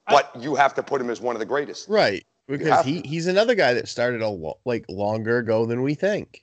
But 0.09 0.31
you 0.39 0.55
have 0.57 0.75
to 0.75 0.83
put 0.83 1.01
him 1.01 1.09
as 1.09 1.21
one 1.21 1.37
of 1.37 1.41
the 1.41 1.47
greatest. 1.47 1.89
right. 1.89 2.25
Because 2.49 2.67
have 2.69 2.85
he, 2.85 3.01
he's 3.05 3.29
another 3.29 3.55
guy 3.55 3.75
that 3.75 3.87
started 3.87 4.23
a 4.23 4.29
lo- 4.29 4.59
like 4.65 4.85
longer 4.89 5.39
ago 5.39 5.67
than 5.67 5.83
we 5.83 5.95
think. 5.95 6.43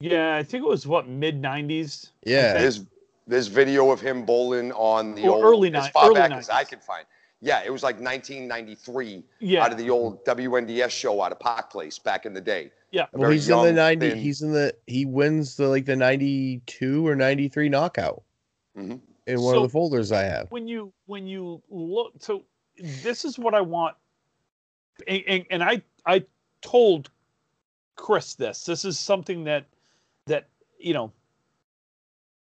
yeah 0.00 0.36
i 0.36 0.42
think 0.42 0.62
it 0.64 0.68
was 0.68 0.86
what 0.86 1.08
mid 1.08 1.40
90s 1.40 2.10
Yeah. 2.26 2.52
There's 2.54 2.84
there's 3.26 3.46
video 3.46 3.90
of 3.90 4.00
him 4.02 4.24
bowling 4.26 4.70
on 4.72 5.14
the 5.14 5.22
Or 5.28 5.36
old 5.36 5.44
early 5.44 5.72
as 5.74 5.84
ni- 5.86 5.90
far 5.92 6.06
early 6.10 6.14
back 6.16 6.32
as 6.32 6.50
I 6.50 6.64
90s. 6.64 6.68
could 6.68 6.82
find. 6.82 7.06
Yeah, 7.40 7.62
it 7.64 7.70
was 7.70 7.82
like 7.82 7.96
1993 8.00 9.22
yeah 9.40 9.64
out 9.64 9.72
of 9.72 9.78
the 9.78 9.88
old 9.88 10.22
WNDS 10.26 10.90
show 10.90 11.22
out 11.22 11.32
of 11.32 11.38
Park 11.40 11.70
Place 11.70 11.98
back 11.98 12.26
in 12.26 12.34
the 12.34 12.40
day. 12.40 12.70
yeah 12.90 13.06
Well, 13.12 13.22
very 13.22 13.34
he's 13.34 13.48
in 13.48 13.56
the 13.58 13.64
young, 13.68 13.74
90 13.76 14.08
thin- 14.10 14.18
he's 14.18 14.42
in 14.42 14.52
the 14.52 14.74
he 14.86 15.06
wins 15.06 15.56
the 15.56 15.68
like 15.68 15.86
the 15.86 15.96
92 15.96 17.06
or 17.06 17.16
93 17.16 17.68
knockout 17.70 18.22
Mhm. 18.76 19.00
In 19.26 19.40
one 19.40 19.54
So- 19.54 19.58
of 19.58 19.68
the 19.70 19.72
folders 19.72 20.12
I 20.12 20.22
have. 20.24 20.50
when 20.50 20.66
you 20.68 20.92
when 21.06 21.26
you 21.26 21.62
look 21.70 22.12
so 22.18 22.44
this 22.78 23.24
is 23.24 23.38
what 23.38 23.54
i 23.54 23.60
want 23.60 23.94
and, 25.06 25.22
and, 25.28 25.44
and 25.50 25.62
i 25.62 25.82
i 26.06 26.24
told 26.62 27.10
chris 27.96 28.34
this 28.34 28.64
this 28.64 28.84
is 28.84 28.98
something 28.98 29.44
that 29.44 29.66
that 30.26 30.48
you 30.78 30.94
know 30.94 31.12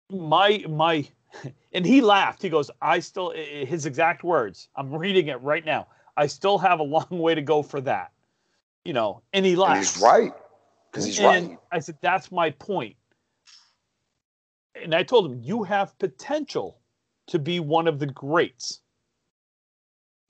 my 0.10 0.64
my 0.70 1.08
and 1.74 1.86
he 1.86 2.02
laughed 2.02 2.42
he 2.42 2.50
goes 2.50 2.70
i 2.82 3.00
still 3.00 3.34
i- 3.36 3.40
i- 3.62 3.66
his 3.66 3.86
exact 3.86 4.24
words 4.24 4.70
i'm 4.76 4.94
reading 4.94 5.28
it 5.28 5.42
right 5.42 5.66
now 5.66 5.88
i 6.18 6.26
still 6.28 6.58
have 6.58 6.80
a 6.80 6.84
long 6.84 7.08
way 7.10 7.36
to 7.36 7.42
go 7.42 7.62
for 7.62 7.82
that 7.82 8.12
you 8.86 8.94
know 8.94 9.22
and 9.34 9.46
he 9.46 9.52
And 9.54 9.62
laughed 9.62 9.94
he's 9.96 10.02
right. 10.02 10.34
Because 10.92 11.06
he's 11.06 11.20
and 11.20 11.50
right. 11.50 11.58
I 11.72 11.80
said, 11.80 11.98
that's 12.02 12.32
my 12.32 12.52
point. 12.52 12.96
And 14.76 14.94
I 14.96 15.04
told 15.04 15.26
him, 15.32 15.40
you 15.42 15.64
have 15.64 15.98
potential 16.00 16.80
to 17.28 17.40
be 17.40 17.60
one 17.60 17.88
of 17.88 18.00
the 18.00 18.08
greats. 18.08 18.80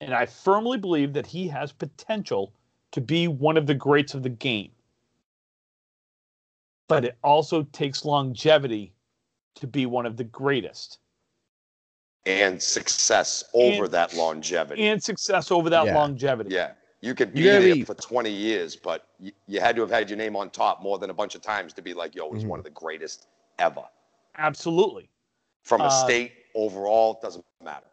And 0.02 0.14
I 0.14 0.26
firmly 0.26 0.78
believe 0.78 1.14
that 1.14 1.26
he 1.26 1.48
has 1.48 1.72
potential 1.72 2.54
to 2.92 3.02
be 3.02 3.28
one 3.28 3.58
of 3.58 3.66
the 3.68 3.74
greats 3.74 4.14
of 4.14 4.22
the 4.24 4.30
game. 4.30 4.72
But 6.88 7.06
it 7.06 7.18
also 7.24 7.64
takes 7.72 8.04
longevity 8.06 8.94
to 9.56 9.68
be 9.68 9.86
one 9.86 10.06
of 10.06 10.18
the 10.18 10.24
greatest 10.26 11.00
And 12.26 12.62
success 12.62 13.44
over 13.54 13.86
And- 13.86 13.94
that 13.94 14.14
longevity. 14.14 14.84
and 14.88 15.02
success 15.04 15.52
over 15.52 15.70
that 15.70 15.86
Yeah. 15.86 15.96
longevity. 15.96 16.54
yeah. 16.54 16.74
You 17.02 17.14
could 17.16 17.34
be 17.34 17.42
You 17.42 17.48
gotta 17.52 17.66
there 17.66 17.76
be- 17.76 17.84
for 17.84 17.96
20 17.96 18.30
years, 18.32 18.76
but 18.78 19.10
you, 19.20 19.32
you 19.48 19.60
had 19.60 19.76
to 19.76 19.82
have 19.82 19.90
had 19.92 20.10
your 20.10 20.16
name 20.18 20.36
on 20.38 20.50
top 20.50 20.82
more 20.82 20.98
than 20.98 21.10
a 21.10 21.14
bunch 21.14 21.36
of 21.36 21.42
times 21.42 21.74
to 21.74 21.82
be 21.82 21.94
like, 21.94 22.16
yo, 22.16 22.32
he's 22.34 22.44
Mhm. 22.46 22.48
one 22.48 22.60
of 22.60 22.64
the 22.66 22.70
greatest 22.72 23.28
ever. 23.60 23.84
Absolutely. 24.38 25.10
From 25.64 25.82
a 25.82 25.86
Uh, 25.86 25.90
state 25.90 26.34
overall, 26.56 27.20
doesn't 27.22 27.46
matter. 27.62 27.88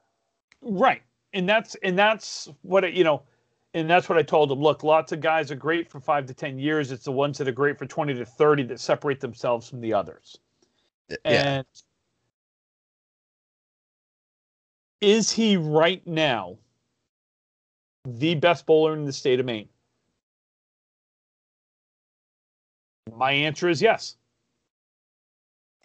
Right. 0.63 1.03
And 1.33 1.49
that's 1.49 1.77
and 1.77 1.99
that's 1.99 2.49
what 2.63 2.85
it, 2.85 2.95
you 2.95 3.05
know, 3.05 3.23
and 3.75 3.89
that's 3.89 4.09
what 4.09 4.19
I 4.19 4.23
told 4.23 4.51
him. 4.51 4.61
Look, 4.61 4.83
lots 4.83 5.13
of 5.13 5.21
guys 5.21 5.51
are 5.51 5.57
great 5.57 5.89
for 5.89 6.01
five 6.01 6.27
to 6.27 6.35
ten 6.35 6.59
years. 6.59 6.91
It's 6.91 7.05
the 7.05 7.13
ones 7.13 7.39
that 7.39 7.47
are 7.47 7.53
great 7.53 7.79
for 7.79 7.87
twenty 7.87 8.15
to 8.15 8.25
thirty 8.25 8.65
that 8.65 8.81
separate 8.81 9.21
themselves 9.21 9.69
from 9.69 9.81
the 9.81 9.95
others. 9.95 10.39
Yeah. 11.09 11.17
And 11.25 11.67
is 15.01 15.31
he 15.31 15.57
right 15.57 16.05
now 16.07 16.59
the 18.05 18.35
best 18.35 18.67
bowler 18.67 18.95
in 18.95 19.05
the 19.05 19.13
state 19.13 19.39
of 19.41 19.47
Maine? 19.47 19.69
My 23.15 23.33
answer 23.33 23.69
is 23.69 23.81
yes. 23.81 24.17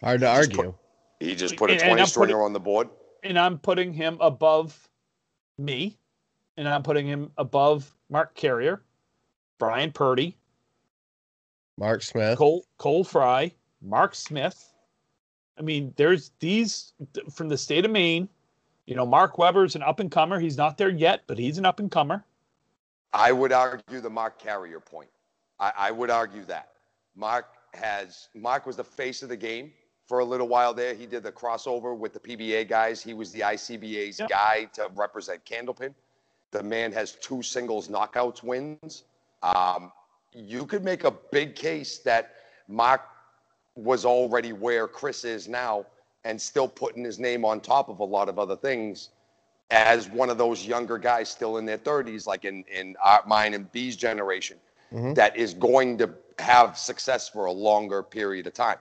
Hard 0.02 0.20
to 0.20 0.26
Just 0.26 0.50
argue. 0.56 0.74
He 1.20 1.34
just 1.34 1.56
put 1.56 1.70
a 1.70 1.74
And- 1.74 1.82
and 1.82 1.88
20 1.90 2.02
I'm 2.02 2.06
stringer 2.08 2.26
putting- 2.34 2.44
on 2.44 2.52
the 2.52 2.60
board. 2.60 2.90
And 3.22 3.38
I'm 3.38 3.58
putting 3.58 3.92
him 3.92 4.18
above 4.20 4.88
me, 5.58 5.98
and 6.56 6.68
I'm 6.68 6.82
putting 6.82 7.06
him 7.06 7.32
above 7.38 7.94
Mark 8.08 8.34
Carrier, 8.34 8.82
Brian 9.58 9.90
Purdy, 9.92 10.36
Mark 11.78 12.02
Smith. 12.02 12.38
Cole 12.38 12.64
Cole 12.78 13.04
Fry, 13.04 13.52
Mark 13.82 14.14
Smith. 14.14 14.72
I 15.58 15.62
mean, 15.62 15.92
there's 15.96 16.30
these 16.38 16.92
from 17.32 17.48
the 17.48 17.58
state 17.58 17.84
of 17.84 17.90
Maine. 17.90 18.28
You 18.86 18.94
know, 18.94 19.04
Mark 19.06 19.38
Weber's 19.38 19.74
an 19.74 19.82
up 19.82 19.98
and 20.00 20.10
comer. 20.10 20.38
He's 20.38 20.56
not 20.56 20.78
there 20.78 20.90
yet, 20.90 21.22
but 21.26 21.38
he's 21.38 21.58
an 21.58 21.66
up 21.66 21.80
and 21.80 21.90
comer. 21.90 22.24
I 23.12 23.32
would 23.32 23.52
argue 23.52 24.00
the 24.00 24.10
Mark 24.10 24.38
Carrier 24.38 24.78
point. 24.80 25.10
I, 25.58 25.72
I 25.76 25.90
would 25.90 26.10
argue 26.10 26.44
that 26.44 26.72
Mark 27.14 27.46
has 27.74 28.28
Mark 28.34 28.66
was 28.66 28.76
the 28.76 28.84
face 28.84 29.22
of 29.22 29.28
the 29.30 29.36
game 29.36 29.72
for 30.06 30.20
a 30.20 30.24
little 30.24 30.48
while 30.48 30.72
there. 30.72 30.94
He 30.94 31.06
did 31.06 31.22
the 31.22 31.32
crossover 31.32 31.96
with 31.96 32.12
the 32.12 32.20
PBA 32.20 32.68
guys. 32.68 33.02
He 33.02 33.12
was 33.14 33.32
the 33.32 33.40
ICBA's 33.40 34.18
Yep. 34.20 34.28
guy 34.28 34.64
to 34.74 34.88
represent 34.94 35.44
Candlepin. 35.44 35.94
The 36.52 36.62
man 36.62 36.92
has 36.92 37.12
two 37.16 37.42
singles 37.42 37.88
knockouts 37.88 38.42
wins. 38.42 39.04
Um, 39.42 39.92
you 40.32 40.64
could 40.66 40.84
make 40.84 41.04
a 41.04 41.10
big 41.10 41.54
case 41.56 41.98
that 41.98 42.34
Mark 42.68 43.02
was 43.74 44.04
already 44.04 44.52
where 44.52 44.86
Chris 44.88 45.24
is 45.24 45.48
now 45.48 45.84
and 46.24 46.40
still 46.40 46.68
putting 46.68 47.04
his 47.04 47.18
name 47.18 47.44
on 47.44 47.60
top 47.60 47.88
of 47.88 48.00
a 48.00 48.04
lot 48.04 48.28
of 48.28 48.38
other 48.38 48.56
things 48.56 49.10
as 49.70 50.08
one 50.08 50.30
of 50.30 50.38
those 50.38 50.64
younger 50.64 50.96
guys 50.98 51.28
still 51.28 51.58
in 51.58 51.66
their 51.66 51.78
30s, 51.78 52.26
like 52.26 52.44
in, 52.44 52.64
in 52.72 52.96
our, 53.02 53.22
mine 53.26 53.54
and 53.54 53.70
B's 53.72 53.96
generation, 53.96 54.58
Mhm. 54.92 55.16
that 55.16 55.36
is 55.36 55.52
going 55.52 55.98
to 55.98 56.14
have 56.38 56.78
success 56.78 57.28
for 57.28 57.46
a 57.46 57.52
longer 57.52 58.02
period 58.04 58.46
of 58.46 58.54
time. 58.54 58.78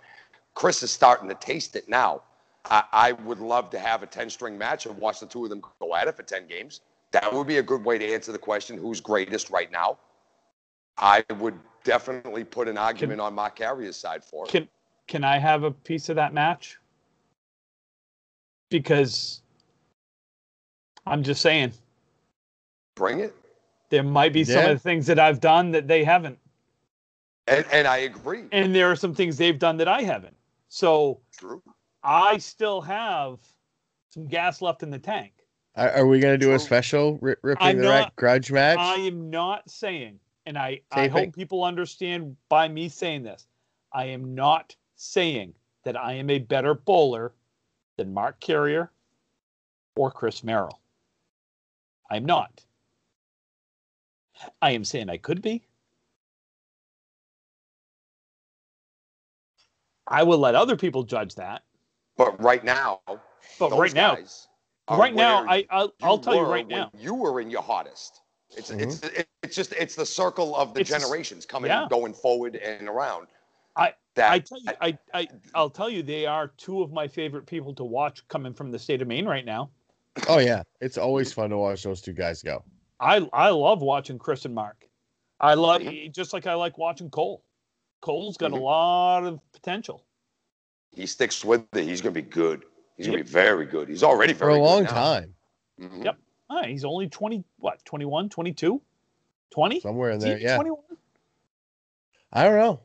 Chris 0.56 0.82
is 0.82 0.92
starting 0.92 1.30
to 1.30 1.36
taste 1.36 1.76
it 1.76 1.88
now. 1.88 2.24
I, 2.66 2.84
I 2.92 3.12
would 3.12 3.40
love 3.40 3.70
to 3.72 3.80
have 3.80 4.02
a 4.02 4.08
10 4.08 4.30
string 4.30 4.58
match 4.58 4.86
and 4.88 4.98
watch 4.98 5.20
the 5.20 5.28
two 5.28 5.44
of 5.44 5.50
them 5.50 5.62
go 5.80 5.96
at 5.96 6.08
it 6.08 6.16
for 6.16 6.24
10 6.24 6.48
games. 6.48 6.82
That 7.12 7.32
would 7.32 7.46
be 7.46 7.58
a 7.58 7.64
good 7.64 7.86
way 7.86 7.98
to 7.98 8.14
answer 8.14 8.32
the 8.32 8.40
question 8.40 8.78
who's 8.78 9.00
greatest 9.00 9.50
right 9.52 9.72
now. 9.72 10.00
I 10.98 11.24
would 11.40 11.60
definitely 11.84 12.44
put 12.44 12.68
an 12.68 12.78
argument 12.78 13.22
on 13.22 13.36
Mark 13.36 13.58
Carrier's 13.58 13.98
side 13.98 14.24
for 14.24 14.46
it. 14.46 14.52
Can 14.52 14.68
can 15.08 15.24
I 15.24 15.38
have 15.38 15.62
a 15.64 15.70
piece 15.70 16.10
of 16.10 16.16
that 16.16 16.34
match? 16.34 16.80
Because 18.72 19.42
I'm 21.06 21.22
just 21.22 21.42
saying 21.42 21.74
Bring 22.96 23.20
it. 23.20 23.36
there 23.90 24.02
might 24.04 24.34
be 24.34 24.44
some 24.44 24.64
of 24.66 24.70
the 24.72 24.80
things 24.80 25.06
that 25.08 25.20
I've 25.20 25.40
done 25.40 25.72
that 25.72 25.88
they 25.88 26.04
haven't, 26.04 26.40
And, 27.48 27.66
and 27.72 27.88
I 27.88 27.98
agree. 27.98 28.46
and 28.52 28.74
there 28.74 28.90
are 28.90 28.96
some 28.96 29.14
things 29.14 29.38
they've 29.38 29.60
done 29.60 29.78
that 29.78 29.88
I 29.88 30.02
haven't. 30.02 30.36
So 30.70 31.22
True. 31.38 31.62
I 32.04 32.38
still 32.38 32.82
have 32.82 33.40
some 34.10 34.28
gas 34.28 34.62
left 34.62 34.84
in 34.84 34.90
the 34.90 35.00
tank. 35.00 35.34
Are, 35.76 35.92
are 35.92 36.08
we 36.08 36.20
gonna 36.20 36.38
do 36.38 36.54
a 36.54 36.60
special 36.60 37.18
ri- 37.22 37.36
ripping 37.42 37.68
I'm 37.68 37.78
the 37.78 37.84
not- 37.84 37.90
rack 37.90 38.16
grudge 38.16 38.52
match? 38.52 38.80
I 38.80 38.96
am 38.98 39.30
not 39.30 39.70
saying, 39.70 40.20
and 40.46 40.58
I, 40.58 40.82
I 40.92 41.08
Taping. 41.08 41.12
hope 41.12 41.36
people 41.36 41.64
understand 41.64 42.36
by 42.50 42.68
me 42.68 42.90
saying 42.90 43.24
this, 43.24 43.48
I 43.92 44.06
am 44.06 44.36
not 44.36 44.76
saying 44.96 45.54
that 45.84 45.98
I 45.98 46.14
am 46.14 46.30
a 46.30 46.40
better 46.40 46.74
bowler 46.74 47.34
than 47.98 48.14
Mark 48.14 48.40
Carrier 48.40 48.92
or 49.96 50.12
Chris 50.12 50.44
Merrill. 50.44 50.80
I'm 52.10 52.26
not. 52.26 52.64
I 54.62 54.72
am 54.72 54.84
saying 54.84 55.10
I 55.10 55.18
could 55.18 55.42
be. 55.42 55.66
I 60.08 60.24
will 60.24 60.38
let 60.38 60.56
other 60.56 60.76
people 60.76 61.04
judge 61.04 61.36
that, 61.36 61.64
But 62.18 62.42
right 62.42 62.64
now, 62.64 63.02
but 63.08 63.70
those 63.70 63.80
right 63.80 63.94
now, 63.94 64.18
are 64.88 64.98
right 65.00 65.14
now, 65.16 65.46
I 65.48 65.66
I'll, 65.70 65.94
I'll 66.02 66.20
tell 66.20 66.36
you 66.36 66.42
right 66.42 66.68
now. 66.68 66.92
You 66.98 67.16
were 67.16 67.42
in 67.42 67.50
your 67.50 67.64
hottest. 67.64 68.22
It's 68.56 68.70
it's 68.70 69.02
it's 69.44 69.56
just 69.56 69.74
it's 69.74 69.96
the 69.96 70.06
circle 70.06 70.56
of 70.56 70.74
the 70.74 70.82
It's 70.82 70.92
a 70.92 70.96
s- 70.96 71.04
generations 71.04 71.46
coming 71.46 71.70
yeah. 71.70 71.88
going 71.90 72.14
forward 72.14 72.56
and 72.58 72.88
around. 72.88 73.28
I- 73.76 73.94
that 74.16 74.32
I 74.32 74.40
tell 74.40 74.60
you, 74.62 74.72
I, 74.80 74.98
I 75.14 75.28
I'll 75.56 75.70
tell 75.70 75.90
you, 75.90 76.02
they 76.02 76.26
are 76.26 76.48
two 76.56 76.82
of 76.82 76.94
my 76.94 77.06
favorite 77.08 77.46
people 77.46 77.74
to 77.76 77.84
watch 77.84 78.26
coming 78.30 78.54
from 78.54 78.72
the 78.72 78.80
state 78.80 79.02
of 79.02 79.08
Maine 79.10 79.26
right 79.26 79.44
now. 79.46 79.72
oh 80.30 80.38
yeah, 80.40 80.64
it's 80.80 80.98
always 80.98 81.34
fun 81.34 81.50
to 81.50 81.58
watch 81.58 81.84
those 81.84 82.00
two 82.02 82.14
guys 82.14 82.42
go. 82.42 82.64
I 83.00 83.28
I 83.34 83.50
love 83.50 83.82
watching 83.82 84.18
Chris 84.18 84.46
and 84.46 84.56
Mark. 84.56 84.88
I 85.42 85.56
love 85.56 85.82
Mhm. 85.82 86.14
just 86.14 86.32
like 86.32 86.48
I 86.48 86.54
like 86.54 86.78
watching 86.78 87.10
Cole. 87.10 87.44
Cole's 88.06 88.38
got 88.38 88.52
a 88.52 88.56
Mhm. 88.56 88.62
lot 88.62 89.24
of 89.26 89.40
potential. 89.52 90.04
he 90.92 91.06
sticks 91.08 91.44
with 91.44 91.66
it, 91.76 91.84
he's 91.84 92.00
gonna 92.02 92.14
be 92.14 92.22
good. 92.22 92.64
He's 92.96 93.08
gonna 93.08 93.18
be 93.18 93.24
very 93.24 93.66
good. 93.66 93.90
He's 93.90 94.02
already 94.04 94.34
For 94.34 94.48
a 94.48 94.56
long 94.58 94.84
good 94.84 94.92
now. 94.92 94.92
time, 94.94 95.36
Mhm. 95.82 96.06
Yep. 96.06 96.18
He's 96.68 96.86
only 96.86 97.10
20 97.10 97.44
what, 97.58 97.84
21, 97.84 98.30
22? 98.30 98.80
20? 99.50 99.80
somewhere 99.82 100.12
in 100.12 100.18
Is 100.20 100.24
there. 100.24 100.38
Yeah, 100.38 100.56
21? 100.56 100.84
I 102.32 102.44
don't 102.46 102.56
know. 102.58 102.80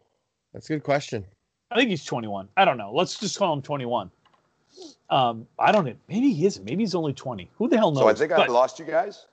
That's 0.52 0.68
a 0.70 0.72
good 0.72 0.83
question. 0.83 1.24
I 1.70 1.76
think 1.76 1.90
he's 1.90 2.04
21. 2.04 2.48
I 2.56 2.64
don't 2.64 2.78
know. 2.78 2.90
Let's 2.92 3.16
just 3.20 3.38
call 3.38 3.52
him 3.52 3.62
21. 3.62 4.11
Um, 5.11 5.46
I 5.59 5.70
don't 5.70 5.85
know. 5.85 5.94
Maybe 6.09 6.33
he 6.33 6.46
isn't. 6.46 6.64
Maybe 6.64 6.83
he's 6.83 6.94
only 6.96 7.12
20. 7.12 7.48
Who 7.59 7.68
the 7.68 7.76
hell 7.76 7.92
knows? 7.92 8.00
So 8.02 8.09
I 8.09 8.14
think 8.14 8.33
I 8.33 8.46
lost 8.46 8.78
you 8.80 8.87
guys. 8.87 9.26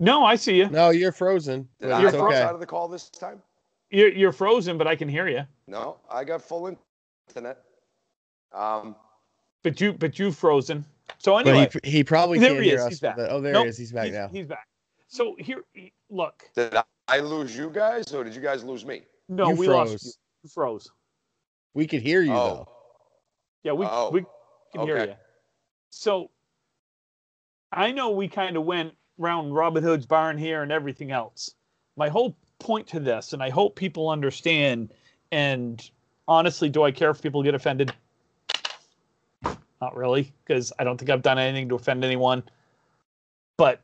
no, 0.00 0.24
I 0.24 0.34
see 0.34 0.56
you. 0.56 0.68
No, 0.70 0.90
you're 0.90 1.12
frozen. 1.12 1.68
Did 1.78 1.92
I 1.92 2.00
You're 2.00 2.08
it's 2.08 2.18
okay. 2.18 2.42
out 2.42 2.54
of 2.54 2.60
the 2.60 2.66
call 2.66 2.88
this 2.88 3.08
time? 3.10 3.40
You're, 3.94 4.08
you're 4.12 4.32
frozen, 4.32 4.76
but 4.76 4.88
I 4.88 4.96
can 4.96 5.08
hear 5.08 5.28
you. 5.28 5.44
No, 5.68 5.98
I 6.10 6.24
got 6.24 6.42
full 6.42 6.76
internet. 7.28 7.58
Um, 8.52 8.96
But 9.62 9.80
you, 9.80 9.92
but 9.92 10.18
you 10.18 10.32
frozen. 10.32 10.84
So 11.18 11.36
anyway, 11.36 11.68
But 11.72 11.84
he, 11.84 11.98
he 11.98 12.04
probably 12.04 12.40
There 12.40 12.50
can't 12.50 12.62
he 12.64 12.70
hear 12.70 12.78
is. 12.78 12.84
us. 12.84 12.88
He's 12.88 12.96
with 13.02 13.02
back. 13.02 13.16
the- 13.16 13.30
oh, 13.30 13.40
there 13.40 13.52
Nope. 13.52 13.64
he 13.64 13.68
is. 13.70 13.78
He's 13.78 13.92
back 13.92 14.06
he's, 14.06 14.14
now. 14.14 14.28
he's 14.28 14.46
back. 14.46 14.66
So 15.06 15.36
here, 15.38 15.62
look. 16.10 16.42
did 16.56 16.74
I 17.06 17.20
lose 17.20 17.56
you 17.56 17.70
guys 17.70 18.12
or 18.12 18.24
did 18.24 18.34
you 18.34 18.40
guys 18.40 18.64
lose 18.64 18.84
me? 18.84 19.02
No, 19.28 19.50
You 19.50 19.54
we 19.56 19.66
froze. 19.66 19.92
lost 19.92 20.04
you. 20.06 20.12
You 20.42 20.48
froze. 20.50 20.90
We 21.74 21.86
could 21.86 22.02
hear 22.02 22.20
you 22.22 22.32
oh, 22.32 22.48
though. 22.48 22.68
Yeah, 23.62 23.72
we 23.72 23.86
Oh, 23.88 24.10
we 24.10 24.24
can 24.74 24.86
hear 24.86 25.04
you. 25.06 25.14
So 25.90 26.30
I 27.70 27.92
know 27.92 28.10
we 28.10 28.26
kind 28.28 28.56
of 28.56 28.64
went 28.64 28.92
round 29.18 29.54
Robin 29.54 29.84
Hood's 29.84 30.06
barn 30.06 30.36
here 30.36 30.62
and 30.64 30.72
everything 30.72 31.12
else. 31.12 31.54
My 31.96 32.08
whole 32.08 32.36
point 32.64 32.86
to 32.88 32.98
this, 32.98 33.34
and 33.34 33.42
I 33.42 33.50
hope 33.50 33.76
people 33.76 34.08
understand, 34.08 34.90
and 35.30 35.88
honestly, 36.26 36.68
do 36.70 36.82
I 36.82 36.90
care 36.90 37.10
if 37.10 37.22
people 37.22 37.42
get 37.42 37.54
offended? 37.54 37.92
Not 39.80 39.94
really, 39.94 40.32
because 40.44 40.72
I 40.78 40.84
don't 40.84 40.96
think 40.96 41.10
I've 41.10 41.22
done 41.22 41.38
anything 41.38 41.68
to 41.68 41.74
offend 41.74 42.02
anyone. 42.04 42.42
But 43.58 43.82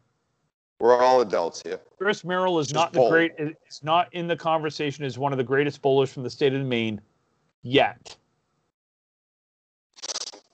we're 0.80 0.96
all 0.96 1.20
adults 1.20 1.62
here. 1.62 1.78
Chris 1.98 2.24
Merrill 2.24 2.58
is 2.58 2.68
Just 2.68 2.74
not 2.74 2.92
the 2.94 3.00
bowl. 3.00 3.10
great. 3.10 3.32
It's 3.38 3.84
not 3.84 4.08
in 4.14 4.26
the 4.26 4.36
conversation 4.36 5.04
as 5.04 5.18
one 5.18 5.32
of 5.32 5.36
the 5.36 5.44
greatest 5.44 5.82
bowlers 5.82 6.10
from 6.10 6.22
the 6.22 6.30
state 6.30 6.54
of 6.54 6.64
Maine 6.64 7.00
yet. 7.62 8.16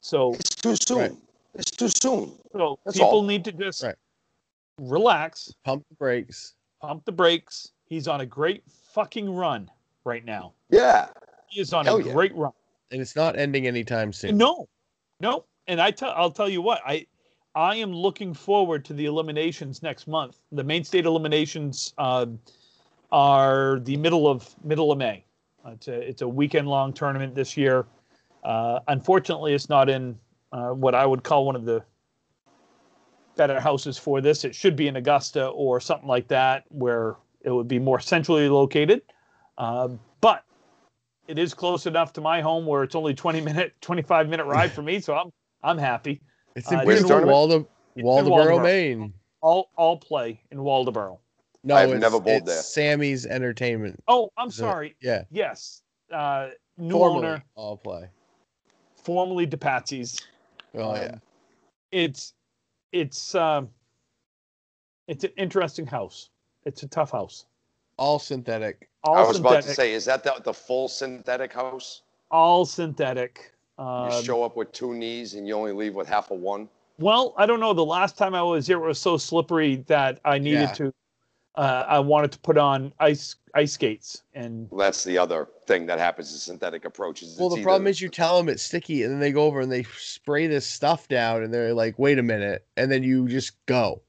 So 0.01 0.35
It's 0.35 0.51
too 0.57 0.75
soon. 0.85 0.99
Right. 0.99 1.13
It's 1.55 1.71
too 1.71 1.89
soon. 1.89 2.33
So 2.53 2.79
That's 2.85 2.97
people 2.99 3.11
all. 3.19 3.23
need 3.23 3.45
to 3.45 3.53
just 3.53 3.85
Right. 3.85 3.95
relax, 4.81 5.55
Pump 5.65 5.87
the 5.89 5.95
brakes. 5.95 6.55
pump 6.81 7.05
the 7.05 7.13
brakes. 7.13 7.71
He's 7.87 8.09
on 8.09 8.21
a 8.21 8.27
great 8.27 8.63
fucking 8.93 9.33
run 9.33 9.71
right 10.05 10.25
now. 10.25 10.53
Yeah. 10.71 11.09
He 11.49 11.61
is 11.61 11.73
on 11.73 11.87
Hell 11.87 11.99
a 11.99 12.05
yeah. 12.05 12.13
great 12.13 12.35
run. 12.35 12.53
And 12.91 13.01
it's 13.01 13.17
not 13.17 13.39
ending 13.39 13.67
anytime 13.67 14.13
soon. 14.13 14.37
No, 14.37 14.69
no. 15.21 15.45
And 15.67 15.81
I 15.81 15.91
tell 15.91 16.13
I'll 16.17 16.31
tell 16.31 16.49
you 16.49 16.61
what 16.63 16.81
I 16.87 17.07
I 17.55 17.77
am 17.77 17.93
looking 17.93 18.35
forward 18.35 18.85
to 18.87 18.93
the 18.93 19.07
eliminations 19.07 19.83
next 19.83 20.07
month. 20.07 20.39
The 20.53 20.63
main 20.63 20.85
state 20.85 21.07
eliminations 21.07 21.95
uh, 21.99 22.27
are 23.11 23.81
the 23.81 23.97
middle 23.97 24.29
of 24.29 24.55
middle 24.63 24.93
of 24.93 24.99
May. 24.99 25.25
Uh, 25.65 25.71
It's 25.71 25.89
a 25.89 26.09
it's 26.09 26.23
a 26.23 26.29
weekend 26.29 26.69
long 26.69 26.93
tournament 26.93 27.35
this 27.35 27.57
year. 27.57 27.87
Uh, 28.45 28.81
unfortunately, 28.87 29.55
it's 29.55 29.69
not 29.69 29.89
in 29.89 30.17
uh, 30.53 30.71
what 30.71 30.95
I 30.95 31.07
would 31.07 31.25
call 31.25 31.47
one 31.47 31.57
of 31.57 31.65
the 31.65 31.83
better 33.37 33.59
houses 33.59 33.99
for 33.99 34.21
this. 34.21 34.45
It 34.45 34.55
should 34.55 34.77
be 34.77 34.87
in 34.87 34.97
Augusta 34.97 35.49
or 35.49 35.81
something 35.81 36.09
like 36.09 36.29
that, 36.29 36.65
where 36.69 37.17
it 37.47 37.51
would 37.51 37.69
be 37.69 37.79
more 37.79 38.01
centrally 38.01 38.49
located. 38.49 39.01
Uh, 39.57 39.89
but 40.21 40.45
it 41.29 41.39
is 41.39 41.55
close 41.55 41.87
enough 41.87 42.13
to 42.15 42.21
my 42.21 42.43
home 42.43 42.67
where 42.67 42.83
it's 42.83 42.95
only 42.95 43.15
20 43.15 43.41
minute, 43.41 43.73
25 43.81 44.29
minute 44.29 44.45
ride 44.45 44.71
for 44.73 44.83
me. 44.83 45.01
So 45.01 45.15
I'm 45.15 45.31
I'm 45.63 45.79
happy. 45.79 46.21
It's 46.57 46.71
Uh, 46.71 46.81
in 46.81 46.85
Where's 46.85 47.03
the 47.03 47.09
beautiful 47.09 47.09
tournament? 47.09 47.33
Waldo, 47.35 47.69
in 47.95 48.05
Waldoboro, 48.05 48.59
Waldoboro. 48.59 48.63
Maine. 48.63 49.15
All 49.41 49.71
all 49.77 49.97
play 49.97 50.41
in 50.51 50.59
Waldoboro. 50.59 51.19
No, 51.65 51.77
I've 51.77 51.91
it's, 51.91 52.01
never 52.01 52.21
bowled 52.21 52.43
it's 52.43 52.53
there. 52.53 52.63
Sammy's 52.63 53.27
Entertainment. 53.27 54.03
Oh, 54.09 54.31
I'm 54.37 54.51
So, 54.51 54.65
sorry. 54.65 54.97
Yeah, 55.01 55.23
Yes. 55.31 55.83
Uh, 56.13 56.51
new 56.79 56.95
formerly 56.95 57.27
owner, 57.27 57.45
all 57.57 57.77
play. 57.77 58.09
formerly 59.03 59.47
DePatsy's. 59.47 60.21
Oh 60.75 60.91
Um, 60.95 60.97
yeah, 60.97 61.15
It's 61.91 62.35
it's 62.93 63.35
um 63.35 63.71
it's 65.09 65.25
an 65.25 65.33
interesting 65.37 65.87
house. 65.87 66.31
It's 66.67 66.83
a 66.83 66.89
tough 66.89 67.13
house. 67.13 67.47
all 67.97 68.19
synthetic. 68.19 68.91
All 69.05 69.17
I 69.17 69.23
was 69.23 69.39
about 69.39 69.63
to 69.63 69.73
say, 69.73 69.95
is 69.95 70.05
that 70.05 70.23
the, 70.25 70.35
the 70.45 70.53
full 70.53 70.89
synthetic 70.89 71.53
house? 71.53 72.03
all 72.31 72.67
synthetic. 72.67 73.53
You 73.79 73.85
Um, 73.85 74.23
show 74.25 74.43
up 74.43 74.57
with 74.57 74.73
two 74.73 74.93
knees 74.95 75.35
and 75.35 75.47
you 75.47 75.55
only 75.55 75.73
leave 75.73 75.95
with 75.95 76.09
half 76.09 76.31
a 76.33 76.35
one. 76.35 76.69
Well, 76.99 77.35
I 77.39 77.47
don't 77.47 77.61
know. 77.61 77.73
The 77.73 77.85
last 77.85 78.19
time 78.19 78.35
I 78.35 78.43
was 78.43 78.67
here, 78.67 78.79
it 78.83 78.87
was 78.87 78.99
so 78.99 79.17
slippery 79.17 79.77
that 79.87 80.19
I 80.25 80.39
needed 80.39 80.61
Yeah. 80.61 80.73
to. 80.73 80.95
Uh, 81.55 81.85
I 81.89 81.99
wanted 82.01 82.33
to 82.33 82.39
put 82.41 82.59
on 82.59 82.93
ice 83.01 83.37
ice 83.55 83.73
skates, 83.75 84.23
and 84.35 84.69
That's 84.77 85.05
the 85.05 85.17
other 85.17 85.49
thing 85.67 85.87
that 85.87 85.99
happens 85.99 86.33
to 86.33 86.39
synthetic 86.39 86.85
approaches. 86.85 87.37
Well, 87.39 87.49
the 87.49 87.57
either- 87.57 87.63
problem 87.65 87.87
is 87.87 88.01
you 88.03 88.09
tell 88.11 88.37
them 88.37 88.49
it's 88.51 88.63
sticky, 88.63 89.05
and 89.05 89.13
then 89.13 89.21
they 89.21 89.31
go 89.33 89.45
over 89.45 89.61
and 89.61 89.71
they 89.73 89.85
spray 89.97 90.47
this 90.49 90.67
stuff 90.67 91.07
down, 91.09 91.43
and 91.45 91.55
they're 91.55 91.73
like, 91.73 91.99
"Wait 91.99 92.19
a 92.19 92.23
minute," 92.23 92.67
and 92.77 92.91
then 92.93 93.03
you 93.05 93.27
just 93.29 93.53
go 93.67 94.03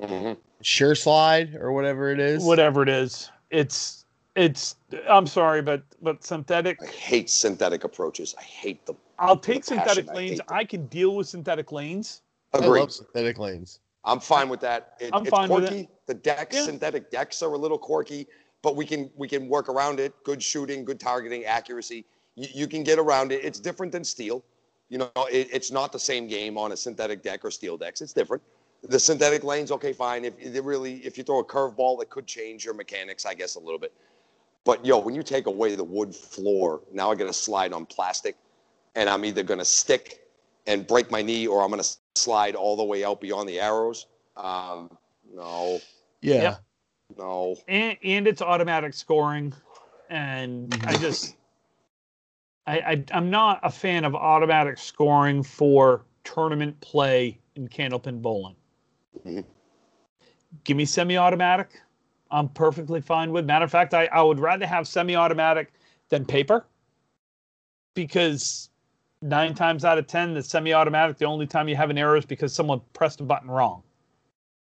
Mhm. 0.00 0.36
Sure 0.66 0.94
slide 0.96 1.54
or 1.54 1.70
whatever 1.72 2.10
it 2.10 2.18
is. 2.18 2.42
whatever 2.44 2.82
it 2.82 2.88
is, 2.88 3.30
it's 3.50 4.04
It's 4.34 4.76
I'm 5.08 5.26
sorry, 5.26 5.62
but 5.62 5.82
but 6.02 6.22
synthetic. 6.24 6.82
I 6.82 6.86
hate 6.86 7.30
synthetic 7.30 7.84
approaches. 7.84 8.34
I 8.38 8.42
hate 8.42 8.84
them. 8.84 8.96
I'll 9.18 9.36
take 9.38 9.56
With 9.58 9.64
a 9.64 9.66
synthetic 9.68 10.06
passion, 10.06 10.10
I 10.10 10.14
lanes. 10.14 10.30
hate. 10.40 10.42
I 10.50 10.64
can 10.64 10.86
deal 10.88 11.14
with 11.16 11.28
synthetic 11.28 11.72
lanes. 11.72 12.20
I 12.52 12.58
Agreed. 12.58 12.80
love 12.80 12.92
synthetic 12.92 13.38
lanes. 13.38 13.80
I'm 14.04 14.20
fine 14.20 14.48
with 14.48 14.60
that. 14.60 14.94
It, 15.00 15.10
I'm 15.14 15.22
it's 15.22 15.30
fine 15.30 15.48
with 15.48 15.66
quirky. 15.68 15.88
The 16.06 16.14
decks, 16.14 16.54
Yeah. 16.56 16.64
synthetic 16.64 17.10
decks, 17.10 17.42
are 17.42 17.52
a 17.52 17.58
little 17.58 17.78
quirky, 17.78 18.26
but 18.62 18.76
we 18.76 18.84
can 18.84 19.10
we 19.16 19.26
can 19.28 19.48
work 19.48 19.68
around 19.68 20.00
it. 20.00 20.12
Good 20.24 20.42
shooting, 20.42 20.84
good 20.84 21.00
targeting, 21.00 21.44
accuracy. 21.44 22.04
You, 22.34 22.48
you 22.52 22.66
can 22.66 22.82
get 22.82 22.98
around 22.98 23.32
it. 23.32 23.42
It's 23.44 23.58
different 23.60 23.92
than 23.92 24.04
steel. 24.04 24.44
You 24.90 24.98
know, 24.98 25.10
it, 25.32 25.48
it's 25.52 25.70
not 25.72 25.90
the 25.92 25.98
same 25.98 26.28
game 26.28 26.58
on 26.58 26.72
a 26.72 26.76
synthetic 26.76 27.22
deck 27.22 27.44
or 27.44 27.50
steel 27.50 27.76
decks. 27.78 28.00
It's 28.02 28.12
different. 28.12 28.42
The 28.82 28.98
synthetic 29.00 29.42
lanes, 29.44 29.72
okay, 29.72 29.92
fine. 29.92 30.24
If 30.24 30.34
if 30.38 30.52
they 30.52 30.60
really, 30.60 30.96
if 31.04 31.18
you 31.18 31.24
throw 31.24 31.40
a 31.40 31.44
curveball, 31.44 32.02
it 32.02 32.10
could 32.10 32.26
change 32.26 32.64
your 32.64 32.74
mechanics, 32.74 33.26
I 33.26 33.34
guess, 33.34 33.56
a 33.56 33.60
little 33.60 33.78
bit. 33.80 33.92
But 34.64 34.84
yo, 34.84 34.98
when 34.98 35.14
you 35.14 35.22
take 35.22 35.46
away 35.46 35.74
the 35.74 35.84
wood 35.84 36.14
floor, 36.14 36.82
now 36.92 37.10
I 37.10 37.14
got 37.14 37.26
to 37.26 37.32
slide 37.32 37.72
on 37.72 37.86
plastic, 37.86 38.36
and 38.94 39.08
I'm 39.08 39.24
either 39.24 39.42
going 39.42 39.58
to 39.58 39.64
stick 39.64 40.20
and 40.66 40.86
break 40.86 41.10
my 41.10 41.22
knee, 41.22 41.46
or 41.46 41.62
I'm 41.62 41.70
going 41.70 41.82
to 41.82 41.96
slide 42.16 42.54
all 42.54 42.76
the 42.76 42.84
way 42.84 43.04
out 43.04 43.20
beyond 43.20 43.48
the 43.48 43.60
arrows. 43.60 44.06
Um, 44.36 44.90
no, 45.34 45.80
Yeah. 46.20 46.42
Yep. 46.42 46.62
no. 47.18 47.56
and 47.68 47.96
and 48.04 48.26
it's 48.26 48.42
automatic 48.42 48.94
scoring, 48.94 49.52
and 50.10 50.68
Mm-hmm. 50.70 50.88
I 50.88 50.96
just 50.96 51.36
I, 52.66 52.78
I 52.78 53.04
I'm 53.12 53.30
not 53.30 53.60
a 53.62 53.70
fan 53.70 54.04
of 54.04 54.14
automatic 54.14 54.78
scoring 54.78 55.42
for 55.42 56.04
tournament 56.24 56.80
play 56.80 57.38
in 57.54 57.68
candlepin 57.68 58.20
bowling. 58.20 58.56
Mhm. 59.24 59.44
Give 60.64 60.76
me 60.76 60.84
semi-automatic. 60.84 61.80
I'm 62.30 62.48
perfectly 62.48 63.00
fine 63.00 63.30
with. 63.32 63.44
Matter 63.46 63.64
of 63.64 63.70
fact, 63.70 63.94
I, 63.94 64.06
I 64.06 64.22
would 64.22 64.40
rather 64.40 64.66
have 64.66 64.88
semi-automatic 64.88 65.72
than 66.08 66.24
paper 66.24 66.66
because 67.94 68.70
nine 69.22 69.54
times 69.54 69.84
out 69.84 69.98
of 69.98 70.06
ten, 70.06 70.34
the 70.34 70.42
semi-automatic, 70.42 71.18
the 71.18 71.24
only 71.24 71.46
time 71.46 71.68
you 71.68 71.76
have 71.76 71.90
an 71.90 71.98
error 71.98 72.16
is 72.16 72.24
because 72.26 72.52
someone 72.52 72.80
pressed 72.92 73.20
a 73.20 73.24
button 73.24 73.50
wrong, 73.50 73.82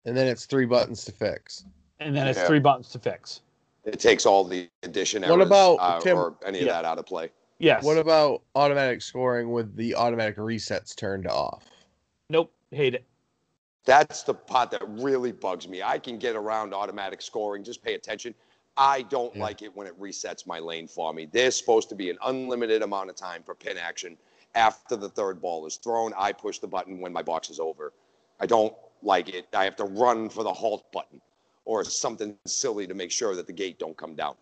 And 0.06 0.16
then 0.16 0.28
it's 0.28 0.46
three 0.46 0.66
buttons 0.66 1.04
to 1.06 1.12
fix. 1.12 1.66
and 2.00 2.16
then 2.16 2.28
it's 2.28 2.38
Yeah. 2.38 2.48
three 2.48 2.60
buttons 2.60 2.90
to 2.92 3.00
fix. 3.00 3.42
It 3.86 4.00
takes 4.00 4.26
all 4.26 4.44
the 4.44 4.70
addition 4.84 5.22
What 5.24 5.32
errors 5.32 5.48
about, 5.48 5.76
uh, 5.76 6.00
Tim- 6.02 6.18
or 6.18 6.36
any 6.46 6.60
of 6.60 6.66
Yeah. 6.68 6.74
that 6.74 6.86
out 6.86 7.00
of 7.00 7.06
play. 7.06 7.32
Yes. 7.60 7.84
What 7.84 7.98
about 7.98 8.44
automatic 8.56 9.02
scoring 9.02 9.52
with 9.52 9.76
the 9.76 9.96
automatic 9.96 10.36
resets 10.38 10.96
turned 10.96 11.26
off? 11.28 11.64
Nope. 12.30 12.52
Hate 12.72 12.94
it. 12.94 13.06
That's 13.88 14.22
the 14.24 14.34
part 14.34 14.70
that 14.72 14.84
really 14.88 15.32
bugs 15.32 15.66
me. 15.68 15.82
I 15.82 15.98
can 15.98 16.18
get 16.20 16.36
around 16.36 16.74
automatic 16.74 17.22
scoring. 17.22 17.64
Just 17.64 17.82
pay 17.82 17.94
attention. 17.94 18.36
I 18.76 19.04
don't 19.04 19.34
Yeah. 19.34 19.44
like 19.44 19.62
it 19.62 19.74
when 19.76 19.88
it 19.88 19.98
resets 20.00 20.46
my 20.46 20.60
lane 20.60 20.88
for 20.88 21.14
me. 21.14 21.26
There's 21.26 21.56
supposed 21.58 21.88
to 21.90 21.96
be 21.96 22.10
an 22.10 22.18
unlimited 22.26 22.82
amount 22.82 23.10
of 23.10 23.16
time 23.16 23.44
for 23.44 23.56
pin 23.56 23.78
action. 23.78 24.18
After 24.56 24.98
the 24.98 25.08
third 25.10 25.42
ball 25.42 25.66
is 25.66 25.78
thrown, 25.78 26.14
I 26.18 26.34
push 26.34 26.60
the 26.60 26.68
button 26.68 27.00
when 27.00 27.14
my 27.14 27.22
box 27.24 27.50
is 27.50 27.62
over. 27.62 27.94
I 28.42 28.46
don't 28.46 28.76
like 29.02 29.30
it. 29.30 29.48
I 29.54 29.64
have 29.64 29.78
to 29.78 29.86
run 29.86 30.30
for 30.30 30.44
the 30.44 30.54
halt 30.54 30.92
button 30.92 31.22
or 31.64 31.86
something 31.86 32.38
silly 32.46 32.88
to 32.88 32.94
make 32.94 33.12
sure 33.12 33.36
that 33.38 33.48
the 33.48 33.54
gate 33.54 33.80
don't 33.80 33.96
come 33.96 34.16
down. 34.16 34.36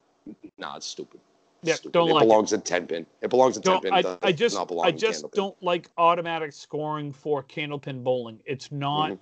Nah, 0.57 0.77
it's 0.77 0.87
stupid. 0.87 1.21
Yeah, 1.61 1.75
Stupid. 1.75 1.93
don't 1.93 2.09
it 2.09 2.13
like 2.13 2.23
it. 2.23 2.27
belongs 2.27 2.53
in 2.53 2.61
10 2.61 2.87
pin. 2.87 3.05
It 3.21 3.29
belongs 3.29 3.57
in 3.57 3.63
10 3.63 3.73
Don't, 3.73 3.83
pin. 3.83 3.93
I, 4.23 4.27
I 4.27 4.31
just 4.31 4.55
not 4.55 4.67
belong 4.67 4.87
I 4.87 4.91
just 4.91 5.31
don't 5.31 5.61
like 5.61 5.89
automatic 5.97 6.51
scoring 6.51 7.11
for 7.11 7.43
candlepin 7.43 8.03
bowling. 8.03 8.39
It's 8.45 8.71
not 8.71 9.11
Mhm. 9.11 9.19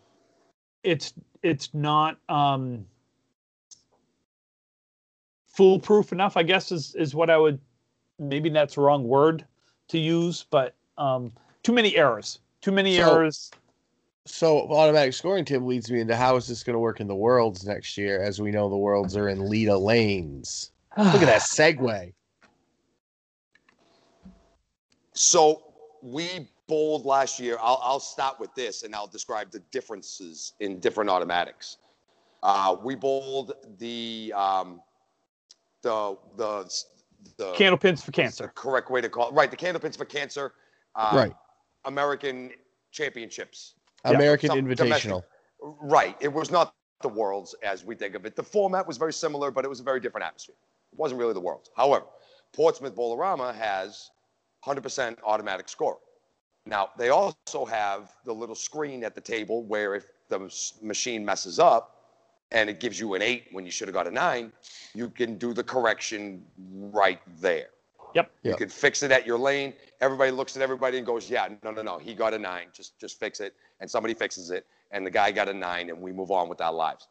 It's 0.84 1.14
it's 1.42 1.74
not 1.74 2.18
um 2.30 2.86
foolproof 5.48 6.12
enough, 6.12 6.38
I 6.38 6.44
guess 6.44 6.72
is 6.72 6.96
is 6.96 7.16
what 7.16 7.30
I 7.30 7.38
would 7.38 7.60
maybe 8.20 8.50
that's 8.50 8.76
the 8.76 8.82
wrong 8.82 9.04
word 9.04 9.46
to 9.90 9.98
use, 10.00 10.46
but 10.50 10.76
um 10.98 11.32
too 11.64 11.74
many 11.74 11.96
errors. 11.96 12.40
Too 12.62 12.72
many 12.72 12.98
So- 12.98 13.12
errors. 13.12 13.52
So 14.26 14.72
automatic 14.72 15.14
scoring, 15.14 15.44
Tim, 15.44 15.66
leads 15.68 15.92
me 15.92 16.00
into 16.00 16.16
how 16.16 16.38
is 16.38 16.48
this 16.48 16.64
going 16.64 16.76
to 16.76 16.80
work 16.80 17.02
in 17.02 17.08
the 17.08 17.16
worlds 17.16 17.66
next 17.66 17.98
year? 17.98 18.24
As 18.24 18.40
we 18.40 18.52
know, 18.52 18.70
the 18.70 18.78
worlds 18.78 19.18
are 19.18 19.28
in 19.28 19.50
Leda 19.50 19.78
lanes. 19.78 20.72
Look 20.98 21.16
at 21.16 21.26
that 21.26 21.42
segue. 21.42 22.14
So 25.12 25.62
we 26.02 26.48
bowled 26.68 27.06
last 27.06 27.40
year. 27.40 27.58
I'll, 27.62 27.80
I'll 27.84 28.00
start 28.00 28.40
with 28.40 28.54
this 28.56 28.84
and 28.84 28.96
I'll 28.96 29.08
describe 29.08 29.52
the 29.52 29.60
differences 29.72 30.54
in 30.60 30.80
different 30.80 31.10
automatics. 31.10 31.78
Uh, 32.42 32.76
we 32.84 32.96
bowled 32.96 33.54
the 33.80 34.34
um, 34.36 34.82
the 35.82 36.18
the 36.36 36.70
the 37.38 37.54
Candlepins 37.54 38.02
for 38.02 38.08
the 38.08 38.12
cancer. 38.12 38.52
correct 38.56 38.92
way 38.92 39.00
to 39.02 39.10
call 39.10 39.30
it. 39.30 39.34
Right, 39.34 39.50
the 39.50 39.58
candlepins 39.58 39.98
for 39.98 40.06
cancer. 40.06 40.54
Uh, 40.96 41.12
Right. 41.14 41.34
American 41.86 42.52
championships. 42.92 43.76
American 44.06 44.50
some 44.50 44.60
Invitational. 44.60 45.24
Right. 45.62 46.18
It 46.20 46.32
was 46.32 46.52
not 46.52 46.76
the 47.02 47.10
worlds 47.10 47.56
as 47.64 47.86
we 47.86 47.96
think 47.96 48.16
of 48.16 48.26
it. 48.26 48.36
The 48.36 48.44
format 48.44 48.88
was 48.88 48.98
very 48.98 49.14
similar, 49.14 49.52
but 49.52 49.66
it 49.66 49.70
was 49.70 49.80
a 49.80 49.84
very 49.84 50.00
different 50.00 50.26
atmosphere. 50.26 50.56
It 50.92 51.00
wasn't 51.00 51.20
really 51.20 51.34
the 51.34 51.40
worlds. 51.40 51.70
However, 51.76 52.06
Portsmouth 52.54 52.96
Bolorama 52.96 53.56
has 53.56 54.12
100% 54.66 55.18
automatic 55.26 55.70
scoring. 55.70 56.00
Now, 56.66 56.90
they 56.98 57.10
also 57.10 57.66
have 57.66 58.14
the 58.26 58.34
little 58.34 58.56
screen 58.56 59.04
at 59.04 59.16
the 59.16 59.22
table 59.22 59.64
where 59.64 59.96
if 59.96 60.06
the 60.30 60.40
machine 60.82 61.26
messes 61.26 61.60
up 61.60 61.98
and 62.52 62.70
it 62.70 62.80
gives 62.80 63.00
you 63.00 63.16
an 63.16 63.22
eight 63.22 63.48
when 63.52 63.66
you 63.66 63.72
should 63.72 63.88
have 63.88 63.94
got 63.96 64.08
a 64.08 64.12
nine, 64.12 64.52
you 64.94 65.10
can 65.10 65.38
do 65.38 65.54
the 65.54 65.64
correction 65.64 66.46
right 66.58 67.20
there. 67.40 67.70
Yep. 68.16 68.32
You 68.44 68.50
Yep. 68.52 68.60
can 68.60 68.70
fix 68.70 69.04
it 69.04 69.12
at 69.12 69.26
your 69.26 69.40
lane. 69.40 69.74
Everybody 70.00 70.32
looks 70.32 70.56
at 70.56 70.62
everybody 70.62 70.98
and 70.98 71.06
goes, 71.06 71.30
"Yeah, 71.30 71.50
no, 71.64 71.72
no, 71.72 71.82
no. 71.82 71.98
He 71.98 72.14
got 72.14 72.34
a 72.34 72.38
nine. 72.40 72.68
Just, 72.72 72.98
just 73.00 73.20
fix 73.20 73.40
it." 73.40 73.56
And 73.80 73.90
somebody 73.90 74.14
fixes 74.14 74.52
it, 74.52 74.68
and 74.92 75.06
the 75.06 75.10
guy 75.10 75.32
got 75.32 75.50
a 75.50 75.54
nine, 75.54 75.90
and 75.90 76.00
we 76.00 76.12
move 76.12 76.30
on 76.30 76.48
with 76.48 76.62
our 76.62 76.72
lives. 76.72 77.08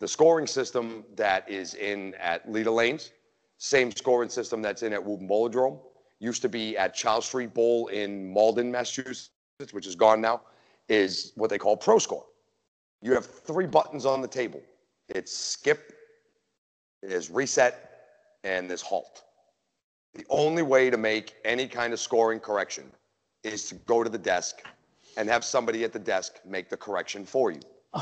The 0.00 0.08
scoring 0.08 0.48
system 0.48 1.04
that 1.14 1.48
is 1.48 1.74
in 1.74 2.14
at 2.16 2.50
Leda 2.50 2.72
Lanes, 2.72 3.12
same 3.58 3.92
scoring 3.92 4.28
system 4.28 4.60
that's 4.60 4.82
in 4.82 4.92
at 4.92 5.02
Woburn 5.04 5.28
Bolodrome, 5.28 5.78
used 6.22 6.40
to 6.42 6.48
be 6.48 6.76
at 6.78 6.94
Charles 6.94 7.26
Street 7.26 7.52
Bowl 7.52 7.88
in 7.88 8.32
Malden, 8.32 8.70
Massachusetts, 8.70 9.30
which 9.72 9.86
is 9.88 9.96
gone 9.96 10.20
now, 10.20 10.42
is 10.88 11.32
what 11.34 11.50
they 11.50 11.58
call 11.58 11.76
Pro 11.76 11.98
Score. 11.98 12.24
You 13.02 13.12
have 13.14 13.26
three 13.26 13.66
buttons 13.66 14.06
on 14.06 14.22
the 14.22 14.28
table. 14.28 14.62
It's 15.08 15.36
skip, 15.36 15.92
there's 17.02 17.28
reset, 17.28 17.90
and 18.44 18.70
there's 18.70 18.82
halt. 18.82 19.24
The 20.14 20.24
only 20.30 20.62
way 20.62 20.90
to 20.90 20.96
make 20.96 21.34
any 21.44 21.66
kind 21.66 21.92
of 21.92 21.98
scoring 21.98 22.38
correction 22.38 22.84
is 23.42 23.68
to 23.70 23.74
go 23.74 24.04
to 24.04 24.10
the 24.10 24.18
desk 24.18 24.62
and 25.16 25.28
have 25.28 25.44
somebody 25.44 25.82
at 25.82 25.92
the 25.92 25.98
desk 25.98 26.36
make 26.46 26.68
the 26.68 26.76
correction 26.76 27.26
for 27.26 27.50
you. 27.50 27.60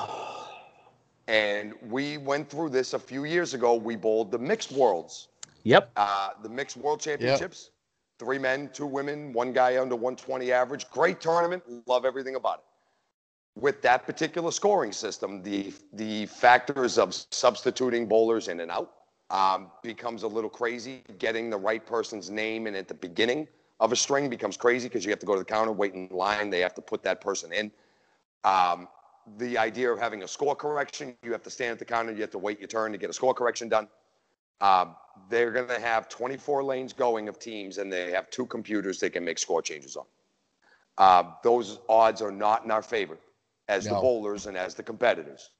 And 1.28 1.74
we 1.88 2.16
went 2.16 2.50
through 2.50 2.70
this 2.70 2.92
a 2.92 2.98
few 2.98 3.22
years 3.24 3.54
ago. 3.54 3.74
We 3.76 3.94
bowled 3.94 4.32
the 4.32 4.38
mixed 4.38 4.72
worlds, 4.72 5.28
Yep. 5.62 5.92
uh, 5.94 6.30
the 6.42 6.48
mixed 6.48 6.76
world 6.76 7.00
championships. 7.00 7.70
Three 8.20 8.36
men, 8.36 8.68
two 8.74 8.84
women, 8.84 9.32
one 9.32 9.50
guy 9.50 9.80
under 9.80 9.96
120 9.96 10.52
average. 10.52 10.90
Great 10.90 11.22
tournament. 11.22 11.62
Love 11.86 12.04
everything 12.04 12.34
about 12.34 12.58
it. 12.58 12.64
With 13.58 13.80
that 13.80 14.04
particular 14.04 14.50
scoring 14.50 14.92
system, 14.92 15.42
the 15.42 15.72
the 15.94 16.26
factors 16.26 16.98
of 16.98 17.14
substituting 17.14 18.06
bowlers 18.06 18.48
in 18.48 18.60
and 18.60 18.70
out 18.70 18.92
um, 19.30 19.70
becomes 19.82 20.22
a 20.22 20.28
little 20.28 20.50
crazy. 20.50 21.02
Getting 21.16 21.48
the 21.48 21.56
right 21.56 21.84
person's 21.86 22.28
name 22.28 22.66
in 22.66 22.74
at 22.74 22.88
the 22.88 22.94
beginning 22.94 23.48
of 23.80 23.90
a 23.90 23.96
string 23.96 24.28
becomes 24.28 24.58
crazy 24.58 24.88
because 24.88 25.02
you 25.02 25.10
have 25.10 25.20
to 25.20 25.26
go 25.26 25.32
to 25.32 25.38
the 25.38 25.44
counter, 25.56 25.72
wait 25.72 25.94
in 25.94 26.06
line. 26.10 26.50
They 26.50 26.60
have 26.60 26.74
to 26.74 26.82
put 26.82 27.02
that 27.04 27.22
person 27.22 27.54
in. 27.54 27.72
Um, 28.44 28.86
the 29.38 29.56
idea 29.56 29.90
of 29.90 29.98
having 29.98 30.24
a 30.24 30.28
score 30.28 30.54
correction, 30.54 31.16
you 31.22 31.32
have 31.32 31.42
to 31.44 31.50
stand 31.50 31.72
at 31.72 31.78
the 31.78 31.86
counter, 31.86 32.12
you 32.12 32.20
have 32.20 32.32
to 32.32 32.38
wait 32.38 32.58
your 32.58 32.68
turn 32.68 32.92
to 32.92 32.98
get 32.98 33.08
a 33.08 33.14
score 33.14 33.32
correction 33.32 33.70
done. 33.70 33.88
Um, 34.60 34.96
they're 35.28 35.52
going 35.52 35.68
to 35.68 35.80
have 35.80 36.08
24 36.08 36.64
lanes 36.64 36.92
going 36.92 37.28
of 37.28 37.38
teams, 37.38 37.78
and 37.78 37.92
they 37.92 38.10
have 38.10 38.30
two 38.30 38.46
computers 38.46 38.98
they 38.98 39.10
can 39.10 39.24
make 39.24 39.38
score 39.38 39.62
changes 39.62 39.96
on. 39.96 40.04
Uh, 40.98 41.24
those 41.42 41.78
odds 41.88 42.20
are 42.20 42.32
not 42.32 42.64
in 42.64 42.70
our 42.70 42.82
favor 42.82 43.18
as 43.68 43.84
the 43.84 43.90
bowlers 43.90 44.46
and 44.46 44.56
as 44.56 44.74
the 44.74 44.82
competitors. 44.82 45.50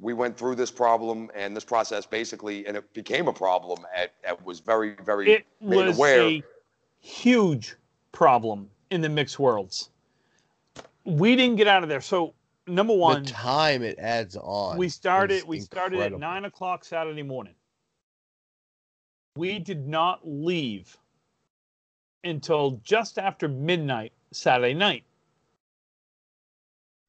We 0.00 0.14
went 0.14 0.36
through 0.36 0.54
this 0.54 0.70
problem 0.70 1.30
and 1.34 1.54
this 1.54 1.64
process 1.64 2.06
basically, 2.06 2.66
and 2.66 2.76
it 2.76 2.92
became 2.94 3.28
a 3.28 3.32
problem. 3.32 3.84
At, 3.94 4.12
at 4.24 4.44
was 4.44 4.60
very, 4.60 4.96
very 5.04 5.30
It 5.30 5.46
made 5.60 5.86
was 5.86 5.98
aware. 5.98 6.22
a 6.22 6.42
huge 7.00 7.76
problem 8.12 8.70
in 8.90 9.02
the 9.02 9.10
mixed 9.10 9.38
worlds. 9.38 9.90
We 11.04 11.36
didn't 11.36 11.56
get 11.56 11.68
out 11.68 11.82
of 11.82 11.88
there. 11.88 12.00
So 12.00 12.34
number 12.66 12.94
one, 12.94 13.24
the 13.24 13.30
time 13.30 13.82
it 13.82 13.98
adds 13.98 14.36
on. 14.36 14.78
we 14.78 14.88
started 14.88 15.44
we 15.44 15.60
started 15.60 16.00
at 16.00 16.18
nine 16.18 16.46
o'clock 16.46 16.84
Saturday 16.84 17.22
morning. 17.22 17.54
We 19.36 19.58
did 19.58 19.86
not 19.86 20.20
leave 20.24 20.96
until 22.24 22.80
just 22.82 23.18
after 23.18 23.48
midnight 23.48 24.12
Saturday 24.32 24.74
night. 24.74 25.04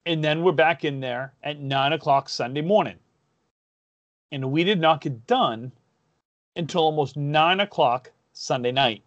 And 0.05 0.23
then 0.23 0.43
we're 0.43 0.51
back 0.51 0.83
in 0.83 0.99
there 0.99 1.33
at 1.43 1.59
nine 1.59 1.93
o'clock 1.93 2.29
Sunday 2.29 2.61
morning. 2.61 2.97
And 4.31 4.51
we 4.51 4.63
did 4.63 4.79
not 4.79 5.01
get 5.01 5.27
done 5.27 5.71
until 6.55 6.81
almost 6.81 7.17
nine 7.17 7.59
o'clock 7.59 8.11
Sunday 8.33 8.71
night. 8.71 9.03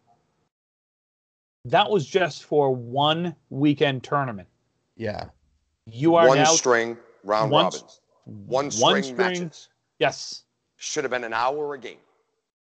That 1.65 1.91
was 1.91 2.07
just 2.07 2.45
for 2.45 2.75
one 2.75 3.35
weekend 3.49 4.05
tournament. 4.05 4.49
Yeah. 4.97 5.29
You 5.87 6.15
are 6.17 6.29
one 6.29 6.39
now 6.39 6.45
string 6.45 6.97
round 7.23 7.51
one- 7.51 7.65
robins. 7.65 8.01
One 8.27 8.71
string, 8.71 9.17
matches. 9.17 9.69
Yes. 9.99 10.45
Should 10.77 11.05
have 11.05 11.11
been 11.11 11.25
an 11.25 11.35
hour 11.35 11.75
a 11.75 11.79
game. 11.79 11.99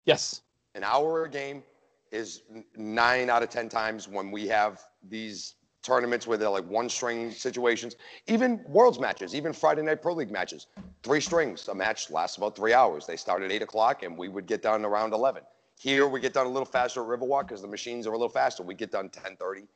Yes. 0.04 0.42
An 0.74 0.84
hour 0.84 1.24
a 1.24 1.30
game 1.30 1.62
is 2.10 2.42
nine 2.76 3.30
out 3.30 3.42
of 3.42 3.50
ten 3.50 3.68
times 3.68 4.08
when 4.08 4.30
we 4.30 4.46
have 4.48 4.82
these 5.08 5.54
tournaments 5.82 6.26
where 6.26 6.38
they're 6.38 6.48
like 6.48 6.68
one 6.68 6.88
string 6.88 7.30
situations. 7.30 7.96
Even 8.26 8.64
worlds 8.66 8.98
matches, 8.98 9.34
even 9.34 9.52
Friday 9.52 9.82
night 9.82 10.02
pro 10.02 10.14
league 10.14 10.30
matches, 10.30 10.66
three 11.02 11.20
strings. 11.20 11.68
A 11.68 11.74
match 11.74 12.10
lasts 12.10 12.38
about 12.38 12.56
three 12.56 12.72
hours. 12.72 13.06
They 13.06 13.16
start 13.16 13.42
at 13.42 13.52
eight 13.52 13.62
o'clock 13.62 14.02
and 14.02 14.16
we 14.16 14.28
would 14.28 14.46
get 14.46 14.62
done 14.62 14.84
around 14.84 15.12
eleven. 15.12 15.42
Here 15.78 16.06
we 16.06 16.20
get 16.20 16.32
done 16.32 16.46
a 16.46 16.50
little 16.50 16.64
faster 16.64 17.02
at 17.02 17.20
Riverwalk 17.20 17.48
because 17.48 17.60
the 17.60 17.68
machines 17.68 18.06
are 18.06 18.10
a 18.10 18.12
little 18.12 18.28
faster. 18.28 18.62
We 18.62 18.74
get 18.74 18.90
done 18.90 19.10
10:30, 19.10 19.66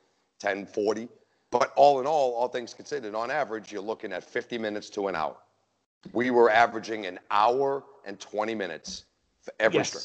10:40. 0.41 1.09
But 1.51 1.73
all 1.75 1.99
in 1.99 2.05
all, 2.05 2.33
all 2.35 2.47
things 2.47 2.73
considered, 2.73 3.15
on 3.15 3.31
average, 3.31 3.71
you're 3.71 3.81
looking 3.81 4.13
at 4.13 4.23
50 4.23 4.57
minutes 4.57 4.89
to 4.91 5.07
an 5.07 5.15
hour. 5.15 5.35
We 6.13 6.29
were 6.29 6.49
averaging 6.49 7.05
an 7.07 7.19
hour 7.31 7.83
and 8.05 8.19
20 8.19 8.53
minutes 8.53 9.05
for 9.41 9.53
every 9.59 9.83
string. 9.83 10.03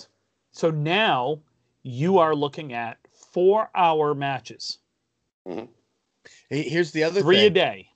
Yes. 0.54 0.60
So 0.60 0.70
now 0.70 1.40
you 1.82 2.18
are 2.18 2.34
looking 2.34 2.72
at 2.72 2.98
four 3.12 3.70
hour 3.74 4.14
matches, 4.14 4.78
Hey, 6.48 6.62
Here's 6.68 6.90
the 6.92 7.04
other 7.04 7.20
three 7.20 7.36
thing. 7.38 7.46
a 7.46 7.50
day. 7.50 7.88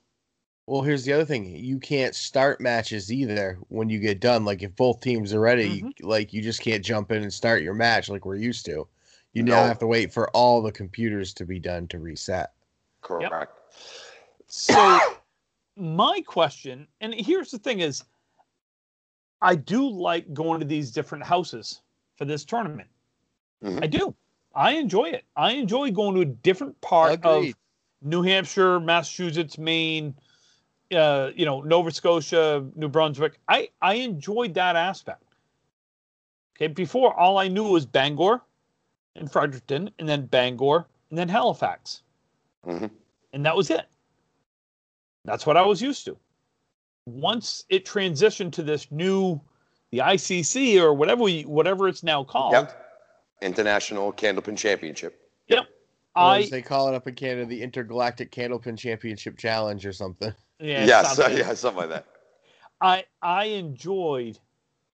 Well, 0.67 0.83
here's 0.83 1.03
the 1.03 1.13
other 1.13 1.25
thing. 1.25 1.45
You 1.55 1.79
can't 1.79 2.13
start 2.13 2.61
matches 2.61 3.11
either 3.11 3.57
when 3.69 3.89
you 3.89 3.97
get 3.99 4.19
done. 4.19 4.45
Like 4.45 4.61
if 4.61 4.75
both 4.75 5.01
teams 5.01 5.33
are 5.33 5.39
ready, 5.39 5.81
Mm-hmm. 5.81 6.05
like 6.07 6.31
you 6.31 6.41
just 6.43 6.61
can't 6.61 6.85
jump 6.85 7.11
in 7.11 7.23
and 7.23 7.33
start 7.33 7.63
your 7.63 7.73
match 7.73 8.07
like 8.09 8.25
we're 8.25 8.35
used 8.35 8.65
to. 8.67 8.87
You 9.33 9.43
No. 9.43 9.55
now 9.55 9.65
have 9.65 9.79
to 9.79 9.87
wait 9.87 10.13
for 10.13 10.29
all 10.31 10.61
the 10.61 10.71
computers 10.71 11.33
to 11.35 11.45
be 11.45 11.59
done 11.59 11.87
to 11.87 11.99
reset. 11.99 12.51
Correct. 13.01 13.53
So 14.51 14.97
my 15.77 16.21
question, 16.25 16.87
and 17.01 17.13
here's 17.13 17.51
the 17.51 17.59
thing 17.59 17.81
is 17.81 18.03
I 19.43 19.53
do 19.55 19.87
like 19.87 20.33
going 20.33 20.59
to 20.59 20.65
these 20.65 20.89
different 20.91 21.23
houses 21.23 21.81
for 22.19 22.25
this 22.25 22.43
tournament. 22.43 22.89
Mhm. 23.63 23.81
I 23.81 23.87
do. 23.87 24.13
I 24.53 24.73
enjoy 24.73 25.05
it. 25.05 25.23
I 25.37 25.53
enjoy 25.53 25.89
going 25.91 26.15
to 26.15 26.21
a 26.21 26.25
different 26.25 26.79
part 26.81 27.13
Agreed. 27.13 27.51
of 27.51 27.55
New 28.01 28.21
Hampshire, 28.21 28.79
Massachusetts, 28.81 29.57
Maine, 29.57 30.13
uh, 30.91 31.31
you 31.33 31.45
know, 31.45 31.61
Nova 31.61 31.91
Scotia, 31.91 32.69
New 32.75 32.89
Brunswick. 32.89 33.39
I 33.47 33.69
I 33.81 33.95
enjoyed 33.95 34.53
that 34.55 34.75
aspect. 34.75 35.23
Okay, 36.55 36.67
before 36.67 37.17
all 37.17 37.37
I 37.37 37.47
knew 37.47 37.63
was 37.63 37.85
Bangor 37.85 38.41
and 39.15 39.31
Fredericton, 39.31 39.89
and 39.97 40.09
then 40.09 40.25
Bangor, 40.25 40.87
and 41.09 41.17
then 41.17 41.29
Halifax, 41.29 42.03
Mhm. 42.65 42.91
and 43.31 43.45
that 43.45 43.55
was 43.55 43.69
it. 43.69 43.87
That's 45.23 45.45
what 45.45 45.55
I 45.55 45.61
was 45.61 45.81
used 45.81 46.03
to. 46.05 46.17
Once 47.05 47.63
it 47.69 47.85
transitioned 47.85 48.51
to 48.53 48.63
this 48.63 48.91
new, 48.91 49.39
the 49.91 49.99
ICC 49.99 50.79
or 50.81 50.93
whatever 50.93 51.23
we, 51.23 51.43
whatever 51.43 51.87
it's 51.87 52.03
now 52.03 52.23
called, 52.23 52.53
Yep. 52.53 52.85
International 53.41 54.11
Candlepin 54.13 54.57
Championship. 54.57 55.21
Yep. 55.47 55.67
I 56.15 56.39
as 56.39 56.49
they 56.49 56.61
call 56.61 56.87
it 56.89 56.95
up 56.95 57.07
in 57.07 57.15
Canada, 57.15 57.45
the 57.45 57.61
Intergalactic 57.61 58.31
Candlepin 58.31 58.77
Championship 58.77 59.37
Challenge 59.37 59.85
or 59.85 59.93
something. 59.93 60.33
yeah, 60.59 60.83
it 60.83 60.87
yes, 60.87 61.15
sounds 61.15 61.37
yeah, 61.37 61.53
something 61.53 61.81
like 61.81 61.89
that. 61.89 62.05
I 62.81 63.05
I 63.21 63.45
enjoyed 63.45 64.39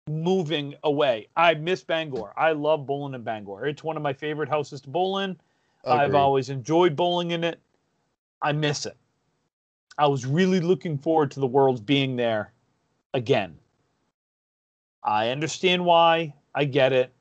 moving 0.09 0.75
away. 0.83 1.27
I 1.35 1.53
miss 1.53 1.83
Bangor. 1.83 2.33
I 2.37 2.51
love 2.53 2.85
bowling 2.85 3.13
in 3.13 3.23
Bangor. 3.23 3.65
It's 3.67 3.83
one 3.83 3.97
of 3.97 4.03
my 4.03 4.13
favorite 4.13 4.49
houses 4.49 4.81
to 4.81 4.89
bowl 4.89 5.19
in. 5.19 5.37
I've 5.85 6.15
always 6.15 6.49
enjoyed 6.49 6.95
bowling 6.95 7.31
in 7.31 7.43
it. 7.43 7.59
I 8.41 8.51
miss 8.51 8.85
it. 8.85 8.97
I 9.97 10.07
was 10.07 10.25
really 10.25 10.59
looking 10.59 10.97
forward 10.97 11.31
to 11.31 11.39
the 11.39 11.47
worlds 11.47 11.81
being 11.81 12.15
there 12.15 12.53
again. 13.13 13.57
I 15.03 15.29
understand 15.29 15.83
why. 15.83 16.33
I 16.53 16.65
get 16.65 16.93
it. 16.93 17.13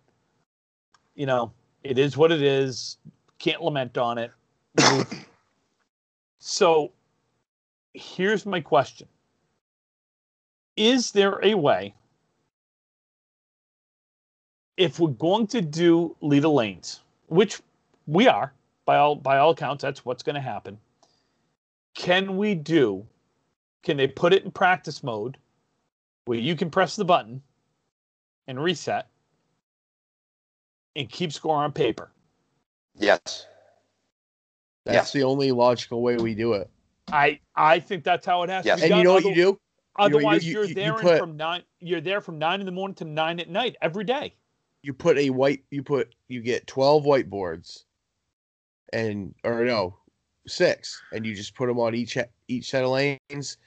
You 1.15 1.27
know, 1.27 1.53
it 1.83 1.99
is 1.99 2.17
what 2.17 2.33
it 2.33 2.43
is. 2.43 2.99
Can't 3.39 3.63
lament 3.63 3.97
on 3.97 4.19
it. 4.19 4.33
so 6.39 6.93
here's 7.95 8.47
my 8.47 8.61
question 8.61 9.09
Is 10.77 11.13
there 11.13 11.39
a 11.45 11.55
way, 11.55 11.95
if 14.77 14.99
we're 14.99 15.09
going 15.09 15.47
to 15.49 15.61
do 15.61 16.17
lead 16.21 16.43
the 16.43 16.51
lanes, 16.51 17.01
which 17.29 17.61
we 18.07 18.29
are 18.29 18.53
by 18.85 18.97
all 18.97 19.15
by 19.15 19.39
all 19.39 19.51
accounts, 19.51 19.83
that's 19.83 20.05
what's 20.05 20.23
going 20.23 20.35
to 20.35 20.41
happen. 20.41 20.79
Can 21.95 22.37
we 22.37 22.55
do? 22.55 23.07
Can 23.83 23.97
they 23.97 24.07
put 24.07 24.33
it 24.33 24.45
in 24.45 24.51
practice 24.51 25.03
mode 25.03 25.39
where 26.27 26.39
you 26.39 26.55
can 26.55 26.71
press 26.71 26.97
the 26.97 27.05
button 27.05 27.43
and 28.51 28.63
reset 28.63 29.07
and 30.97 31.09
keep 31.09 31.33
score 31.33 31.57
on 31.57 31.73
paper? 31.73 32.11
Yes. 32.97 33.47
That's 34.85 34.95
Yes. 34.97 35.13
the 35.13 35.23
only 35.23 35.53
logical 35.53 36.03
way 36.03 36.17
we 36.17 36.35
do 36.35 36.53
it. 36.55 36.69
I 37.13 37.41
I 37.55 37.81
think 37.81 38.05
that's 38.05 38.27
how 38.27 38.43
it 38.43 38.51
has 38.51 38.67
Yes. 38.67 38.81
to 38.81 38.87
be 38.87 38.93
And 38.93 38.99
you 38.99 39.05
done. 39.05 39.05
know 39.05 39.13
what 39.15 39.23
you 39.25 39.31
Other- 39.31 39.35
do? 39.35 39.41
You 39.41 39.47
you- 39.49 39.61
Otherwise, 39.97 40.45
you- 40.47 40.53
you, 40.53 40.59
are 40.61 40.63
you- 40.63 40.69
you 40.69 40.75
there 40.75 40.95
put- 40.99 41.19
from 41.19 41.37
nine. 41.37 41.63
You're 41.81 42.01
there 42.01 42.21
from 42.21 42.39
nine 42.39 42.61
in 42.61 42.67
the 42.67 42.73
morning 42.73 42.95
to 42.97 43.05
nine 43.05 43.39
at 43.41 43.49
night 43.49 43.77
every 43.83 44.05
day. 44.05 44.35
You 44.83 44.95
put 44.95 45.19
a 45.19 45.31
white. 45.31 45.65
You 45.71 45.83
put. 45.83 46.15
You 46.29 46.41
get 46.41 46.67
twelve 46.67 47.05
whiteboards, 47.05 47.85
and 48.93 49.35
or 49.45 49.65
no, 49.65 49.99
six, 50.47 51.03
and 51.13 51.27
you 51.27 51.35
just 51.35 51.55
put 51.55 51.67
them 51.67 51.79
on 51.79 51.95
each 51.95 52.17
each 52.49 52.71
set 52.71 52.83
of 52.85 52.91
lanes. 52.91 53.59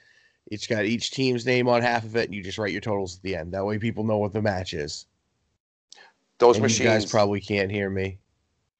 It's 0.50 0.66
got 0.66 0.84
each 0.84 1.10
team's 1.10 1.46
name 1.46 1.68
on 1.68 1.82
half 1.82 2.04
of 2.04 2.16
it, 2.16 2.26
and 2.26 2.34
you 2.34 2.42
just 2.42 2.58
write 2.58 2.72
your 2.72 2.80
totals 2.80 3.16
at 3.16 3.22
the 3.22 3.36
end. 3.36 3.52
That 3.52 3.64
way, 3.64 3.78
people 3.78 4.04
know 4.04 4.18
what 4.18 4.32
the 4.32 4.42
match 4.42 4.74
is. 4.74 5.06
Those 6.38 6.56
and 6.56 6.62
machines. 6.64 6.80
you 6.80 6.86
guys 6.86 7.06
probably 7.06 7.40
can't 7.40 7.70
hear 7.70 7.88
me. 7.88 8.18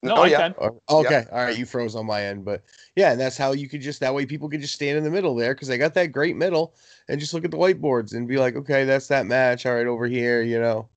No, 0.02 0.16
oh, 0.16 0.22
I 0.22 0.26
yeah. 0.26 0.36
can. 0.36 0.54
Oh, 0.58 0.80
or- 0.88 1.06
okay, 1.06 1.24
all 1.32 1.38
right, 1.38 1.56
you 1.56 1.64
froze 1.64 1.96
on 1.96 2.04
my 2.04 2.24
end, 2.24 2.44
but 2.44 2.62
yeah, 2.94 3.12
and 3.12 3.20
that's 3.20 3.38
how 3.38 3.52
you 3.52 3.68
could 3.68 3.80
just 3.80 4.00
that 4.00 4.14
way 4.14 4.26
people 4.26 4.50
could 4.50 4.60
just 4.60 4.74
stand 4.74 4.98
in 4.98 5.04
the 5.04 5.10
middle 5.10 5.34
there 5.34 5.54
because 5.54 5.68
they 5.68 5.78
got 5.78 5.94
that 5.94 6.12
great 6.12 6.36
middle 6.36 6.74
and 7.08 7.18
just 7.18 7.32
look 7.32 7.44
at 7.44 7.50
the 7.50 7.56
whiteboards 7.56 8.12
and 8.12 8.28
be 8.28 8.36
like, 8.36 8.54
okay, 8.54 8.84
that's 8.84 9.08
that 9.08 9.24
match. 9.24 9.64
All 9.64 9.74
right, 9.74 9.86
over 9.86 10.06
here, 10.06 10.42
you 10.42 10.60
know. 10.60 10.88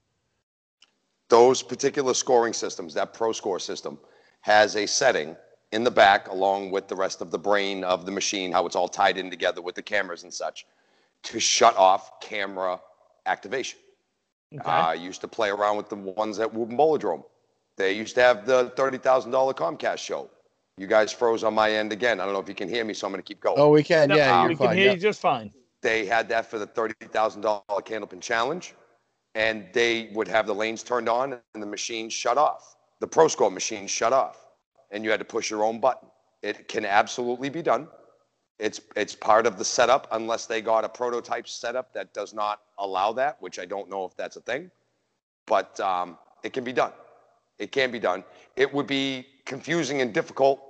Those 1.30 1.63
particular 1.63 2.13
scoring 2.13 2.53
systems, 2.53 2.93
that 2.95 3.13
Pro 3.13 3.32
Score 3.32 3.60
system, 3.60 3.97
has 4.41 4.75
a 4.75 4.86
setting 4.86 5.38
in 5.71 5.84
the 5.84 5.91
back 5.91 6.30
along 6.30 6.71
with 6.71 6.88
the 6.88 6.95
rest 6.95 7.21
of 7.21 7.32
the 7.32 7.38
brain 7.39 7.84
of 7.84 8.06
the 8.06 8.12
machine, 8.12 8.51
how 8.51 8.65
it's 8.65 8.75
all 8.75 8.88
tied 8.88 9.17
in 9.17 9.30
together 9.30 9.62
with 9.62 9.75
the 9.75 9.82
cameras 9.82 10.23
and 10.23 10.34
such, 10.34 10.65
to 11.23 11.39
shut 11.39 11.75
off 11.77 12.19
camera 12.21 12.80
activation. 13.25 13.80
Okay. 14.56 14.63
I 14.69 14.93
used 14.93 15.19
to 15.21 15.27
play 15.27 15.49
around 15.49 15.75
with 15.77 15.89
the 15.89 15.95
ones 15.95 16.39
at 16.39 16.53
Woburn 16.53 16.77
Bowladrome. 16.77 17.23
They 17.75 17.91
used 17.93 18.15
to 18.15 18.21
have 18.21 18.45
the 18.45 18.71
$30,000 18.77 19.53
Comcast 19.56 19.97
show. 19.97 20.30
You 20.77 20.88
guys 20.88 21.12
froze 21.12 21.43
on 21.43 21.53
my 21.53 21.71
end 21.71 21.91
again. 21.91 22.19
I 22.21 22.25
don't 22.25 22.34
know 22.34 22.39
if 22.39 22.47
you 22.47 22.56
can 22.56 22.69
hear 22.69 22.86
me, 22.86 22.93
so 22.93 23.08
I'm 23.08 23.12
going 23.12 23.21
to 23.21 23.27
keep 23.27 23.41
going. 23.41 23.60
Oh, 23.60 23.69
we 23.69 23.84
can, 23.84 24.10
No, 24.10 24.15
yeah, 24.15 24.43
we 24.43 24.49
you're 24.51 24.58
can 24.58 24.67
fine. 24.67 24.77
hear 24.77 24.86
yeah. 24.88 24.91
you 24.93 24.99
just 24.99 25.19
fine. 25.19 25.51
they 25.82 26.06
had 26.06 26.30
that 26.30 26.49
for 26.49 26.60
the 26.60 26.67
$30,000 26.67 27.63
Candlepin 27.67 28.21
Challenge, 28.21 28.73
and 29.36 29.67
they 29.73 30.10
would 30.13 30.27
have 30.27 30.47
the 30.47 30.56
lanes 30.56 30.82
turned 30.82 31.10
on 31.10 31.34
and 31.53 31.62
the 31.62 31.67
machine 31.67 32.10
shut 32.10 32.38
off. 32.38 32.77
The 32.99 33.08
Pro 33.08 33.27
Score 33.27 33.51
machine 33.51 33.86
shut 33.86 34.13
off, 34.13 34.47
and 34.91 35.04
you 35.04 35.12
had 35.12 35.19
to 35.19 35.26
push 35.26 35.50
your 35.50 35.63
own 35.63 35.80
button. 35.80 36.10
It 36.41 36.67
can 36.67 36.86
absolutely 36.86 37.50
be 37.50 37.62
done. 37.62 37.88
It's 38.60 38.82
it's 38.95 39.15
part 39.15 39.45
of 39.45 39.58
the 39.58 39.65
setup, 39.65 40.08
unless 40.12 40.45
they 40.45 40.62
got 40.62 40.84
a 40.84 40.89
prototype 40.89 41.47
setup 41.47 41.93
that 41.93 42.13
does 42.13 42.34
not 42.34 42.62
allow 42.80 43.13
that, 43.13 43.41
which 43.41 43.60
I 43.60 43.65
don't 43.65 43.89
know 43.89 44.06
if 44.06 44.15
that's 44.15 44.36
a 44.36 44.41
thing. 44.41 44.72
But 45.45 45.80
um, 45.80 46.18
it 46.43 46.53
can 46.53 46.64
be 46.64 46.74
done. 46.74 46.91
It 47.59 47.72
can 47.72 47.91
be 47.91 47.99
done. 47.99 48.24
It 48.55 48.74
would 48.74 48.88
be 48.88 49.28
confusing 49.45 50.01
and 50.01 50.14
difficult 50.14 50.62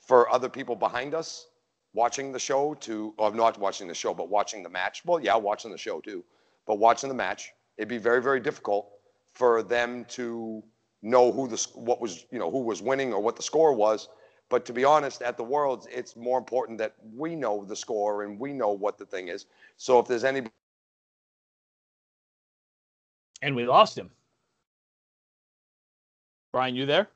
for 0.00 0.32
other 0.32 0.48
people 0.48 0.74
behind 0.76 1.14
us 1.14 1.46
watching 1.94 2.32
the 2.32 2.38
show 2.38 2.74
to, 2.74 3.14
or 3.18 3.32
not 3.32 3.58
watching 3.58 3.86
the 3.86 3.94
show, 3.94 4.14
but 4.14 4.28
watching 4.28 4.62
the 4.62 4.68
match. 4.68 5.04
Well, 5.04 5.20
yeah, 5.20 5.36
watching 5.36 5.70
the 5.70 5.78
show 5.78 6.00
too, 6.00 6.24
but 6.66 6.78
watching 6.78 7.08
the 7.08 7.14
match, 7.14 7.52
it'd 7.76 7.88
be 7.88 7.98
very, 7.98 8.22
very 8.22 8.40
difficult 8.40 8.88
for 9.34 9.62
them 9.62 10.04
to 10.06 10.62
know 11.02 11.32
who 11.32 11.48
the 11.48 11.66
what 11.74 12.00
was, 12.00 12.26
you 12.30 12.38
know, 12.38 12.50
who 12.50 12.60
was 12.60 12.80
winning 12.80 13.12
or 13.12 13.20
what 13.20 13.36
the 13.36 13.42
score 13.42 13.74
was. 13.74 14.08
But 14.48 14.64
to 14.66 14.72
be 14.72 14.84
honest, 14.84 15.22
at 15.22 15.36
the 15.36 15.42
Worlds, 15.42 15.86
it's 15.90 16.14
more 16.14 16.38
important 16.38 16.78
that 16.78 16.94
we 17.14 17.34
know 17.34 17.64
the 17.64 17.76
score 17.76 18.24
and 18.24 18.38
we 18.38 18.52
know 18.52 18.70
what 18.70 18.98
the 18.98 19.06
thing 19.06 19.28
is. 19.28 19.46
So 19.76 19.98
if 19.98 20.06
there's 20.06 20.24
any 20.24 20.42
And 23.40 23.56
we 23.56 23.66
lost 23.66 23.98
him. 23.98 24.10
Brian, 26.52 26.76
you 26.76 26.86
there? 26.86 27.08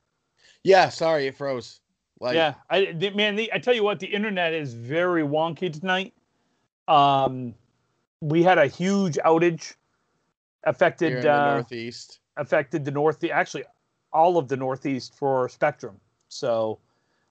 Yeah, 0.65 0.89
sorry, 0.89 1.27
it 1.27 1.37
froze. 1.37 1.81
Like, 2.19 2.35
yeah, 2.35 2.55
I 2.71 2.93
the, 2.93 3.11
man, 3.11 3.37
the, 3.37 3.53
I 3.53 3.59
tell 3.59 3.75
you 3.75 3.85
what, 3.85 4.01
the 4.01 4.07
internet 4.07 4.55
is 4.55 4.73
very 4.73 5.23
wonky 5.23 5.71
tonight. 5.71 6.15
Um, 6.89 7.55
we 8.23 8.43
had 8.43 8.57
a 8.57 8.67
huge 8.67 9.17
outage 9.17 9.75
here 10.65 10.65
in 10.65 10.71
affected 10.75 11.23
the 11.23 11.33
uh, 11.33 11.55
Northeast. 11.55 12.21
affected 12.39 12.85
the 12.85 12.91
north, 12.91 13.23
actually 13.25 13.65
all 14.17 14.39
of 14.39 14.49
the 14.49 14.57
Northeast 14.57 15.15
for 15.15 15.49
Spectrum. 15.49 16.01
So 16.29 16.79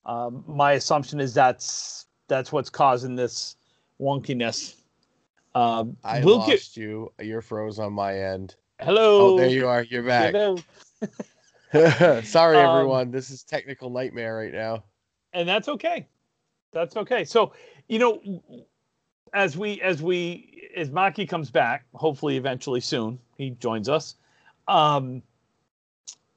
um, 0.05 0.43
my 0.47 0.73
assumption 0.73 1.19
is 1.19 1.33
that's 1.33 2.05
that's 2.27 2.51
what's 2.51 2.69
causing 2.69 3.15
this 3.15 3.55
wonkiness. 3.99 4.75
Um, 5.55 5.97
I 6.03 6.21
we'll 6.23 6.37
lost 6.37 6.75
get 6.75 6.77
you. 6.77 7.11
You're 7.19 7.41
froze 7.41 7.79
on 7.79 7.93
my 7.93 8.17
end. 8.19 8.55
hello. 8.79 9.33
Oh, 9.33 9.37
there 9.37 9.49
you 9.49 9.67
are. 9.67 9.83
You're 9.83 10.03
back. 10.03 10.33
Sorry, 12.25 12.57
Um, 12.57 12.63
everyone. 12.69 13.11
This 13.11 13.29
is 13.31 13.43
technical 13.43 13.89
nightmare 13.89 14.35
right 14.37 14.53
now. 14.53 14.83
and 15.33 15.47
that's 15.49 15.67
okay 15.67 16.07
that's 16.71 16.95
okay 16.97 17.23
so 17.25 17.53
you 17.87 17.99
know 17.99 18.21
as 19.33 19.57
we 19.57 19.79
as 19.81 20.01
we 20.01 20.69
as 20.75 20.89
maki 20.89 21.27
comes 21.27 21.49
back 21.49 21.85
hopefully 21.93 22.35
eventually 22.37 22.81
soon 22.81 23.17
he 23.37 23.51
joins 23.51 23.87
us 23.87 24.15
um 24.67 25.21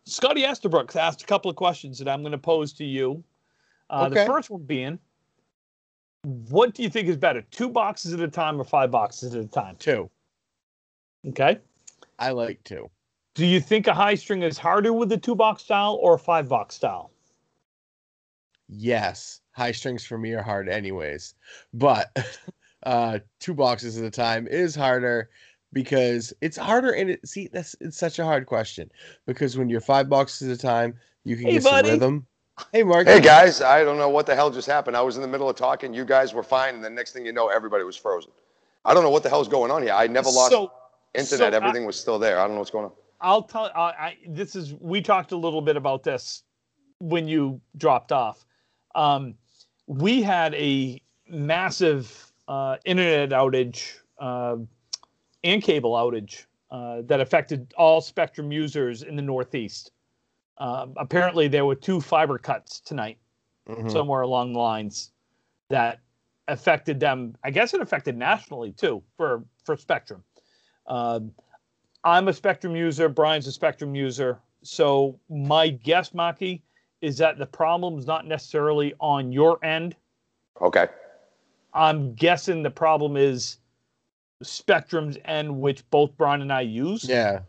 scotty 0.09 0.43
Esterbrook 0.43 0.95
asked 0.97 1.23
a 1.23 1.27
couple 1.27 1.51
of 1.51 1.57
questions 1.57 1.99
that 1.99 2.09
i'm 2.09 2.23
going 2.23 2.33
to 2.33 2.39
pose 2.39 2.73
to 2.75 2.85
you 2.85 3.23
uh, 3.91 4.09
the 4.09 4.27
first 4.27 4.51
one 4.51 4.63
being 4.63 4.99
what 6.23 6.75
do 6.75 6.83
you 6.83 6.91
think 6.91 7.09
is 7.09 7.17
better 7.17 7.43
two 7.51 7.69
boxes 7.69 8.13
at 8.13 8.21
a 8.21 8.29
time 8.29 8.61
or 8.61 8.65
five 8.65 8.91
boxes 8.91 9.35
at 9.35 9.43
a 9.45 9.49
time 9.49 9.77
Two. 9.79 10.11
okay 11.29 11.59
I 12.19 12.31
like 12.33 12.63
two. 12.65 12.91
do 13.35 13.47
you 13.47 13.61
think 13.61 13.87
a 13.87 13.95
high 13.95 14.15
string 14.15 14.43
is 14.43 14.59
harder 14.59 14.93
with 14.93 15.13
a 15.13 15.17
two 15.17 15.35
box 15.35 15.63
style 15.63 15.99
or 16.03 16.15
a 16.15 16.19
five 16.19 16.49
box 16.49 16.75
style 16.75 17.11
Yes. 18.69 19.41
High 19.53 19.73
strings 19.73 20.05
for 20.05 20.19
me 20.19 20.35
are 20.35 20.43
hard 20.43 20.69
anyways. 20.69 21.35
But 21.73 22.15
uh 22.85 23.19
two 23.41 23.55
boxes 23.55 23.99
at 23.99 24.05
a 24.05 24.11
time 24.11 24.47
is 24.47 24.75
harder 24.75 25.31
because 25.73 26.33
it's 26.41 26.57
harder 26.57 26.93
and 26.93 27.11
it 27.11 27.27
see 27.29 27.49
that's 27.53 27.77
it's 27.81 27.99
such 27.99 28.19
a 28.19 28.25
hard 28.25 28.47
question. 28.47 28.91
Because 29.27 29.57
when 29.59 29.69
you're 29.69 29.81
five 29.81 30.09
boxes 30.09 30.49
at 30.49 30.55
a 30.57 30.61
time, 30.61 30.95
you 31.25 31.37
can 31.37 31.47
Hey, 31.47 31.55
get 31.55 31.65
buddy. 31.65 31.89
some 31.89 32.01
rhythm. 32.01 32.27
Hey 32.73 32.83
Mark. 32.83 33.07
Hey 33.07 33.21
guys, 33.21 33.61
I 33.63 33.85
don't 33.85 33.99
know 33.99 34.09
what 34.09 34.27
the 34.27 34.35
hell 34.35 34.51
just 34.51 34.67
happened. 34.67 34.97
I 34.97 35.01
was 35.03 35.17
in 35.17 35.23
the 35.23 35.29
middle 35.29 35.49
of 35.49 35.57
talking. 35.57 35.95
You 35.95 36.05
guys 36.05 36.35
were 36.35 36.43
fine, 36.43 36.75
and 36.75 36.85
the 36.85 36.91
next 36.91 37.13
thing 37.13 37.25
you 37.25 37.33
know, 37.33 37.49
everybody 37.49 37.85
was 37.85 37.97
frozen. 37.97 38.33
I 38.85 38.95
don't 38.95 39.05
know 39.05 39.11
what 39.11 39.23
the 39.23 39.29
hell's 39.29 39.49
going 39.49 39.71
on 39.71 39.83
here. 39.83 39.93
I 39.93 40.07
never 40.09 40.29
lost 40.29 40.51
so 40.51 40.73
internet. 41.15 41.53
so 41.53 41.59
I- 41.59 41.61
Everything 41.63 41.87
was 41.87 41.99
still 41.99 42.19
there. 42.19 42.39
I 42.41 42.43
don't 42.45 42.53
know 42.55 42.59
what's 42.59 42.71
going 42.71 42.87
on. 42.87 42.93
I'll 43.21 43.43
tell. 43.43 43.67
Uh, 43.67 43.93
I 43.99 44.17
this 44.29 44.57
is 44.57 44.75
we 44.75 45.01
talked 45.01 45.33
a 45.33 45.37
little 45.37 45.61
bit 45.61 45.77
about 45.77 46.03
this 46.03 46.43
when 47.01 47.29
you 47.29 47.61
dropped 47.77 48.11
off. 48.13 48.45
Um, 48.95 49.35
we 49.87 50.23
had 50.23 50.55
a 50.55 51.01
massive 51.29 52.33
uh, 52.49 52.77
internet 52.85 53.31
outage 53.31 53.95
uh, 54.19 54.57
and 55.45 55.63
cable 55.63 55.93
outage 55.93 56.45
uh, 56.71 57.03
that 57.07 57.21
affected 57.21 57.73
all 57.77 58.01
Spectrum 58.01 58.53
users 58.53 59.03
in 59.03 59.17
the 59.17 59.23
Northeast. 59.23 59.93
Um, 60.59 60.95
apparently, 60.97 61.49
there 61.49 61.65
were 61.65 61.75
two 61.77 62.01
fiber 62.01 62.39
cuts 62.39 62.81
tonight 62.81 63.19
Mhm. 63.69 63.91
somewhere 63.91 64.23
along 64.23 64.55
the 64.55 64.59
lines 64.59 65.13
that 65.69 66.01
affected 66.49 66.99
them. 66.99 67.37
I 67.45 67.51
guess 67.51 67.75
it 67.75 67.81
affected 67.81 68.17
nationally 68.17 68.73
too 68.73 69.03
for 69.17 69.45
for 69.65 69.77
Spectrum. 69.77 70.25
Um, 70.87 71.33
I'm 72.05 72.29
a 72.29 72.33
Spectrum 72.33 72.75
user. 72.75 73.09
Brian's 73.09 73.47
a 73.47 73.53
Spectrum 73.53 73.95
user. 73.95 74.41
So 74.63 75.21
my 75.29 75.69
guess, 75.69 76.11
Maki, 76.11 76.63
is 77.01 77.19
that 77.19 77.39
the 77.39 77.47
problem's 77.47 78.07
not 78.07 78.27
necessarily 78.27 78.95
on 78.99 79.31
your 79.31 79.63
end. 79.65 79.95
Okay. 80.61 80.89
I'm 81.75 82.15
guessing 82.15 82.63
the 82.63 82.71
problem 82.71 83.17
is 83.17 83.59
Spectrum's 84.43 85.19
end, 85.25 85.61
which 85.61 85.89
both 85.91 86.17
Brian 86.17 86.43
and 86.43 86.53
I 86.53 86.63
use. 86.63 87.05
Yeah. 87.05 87.41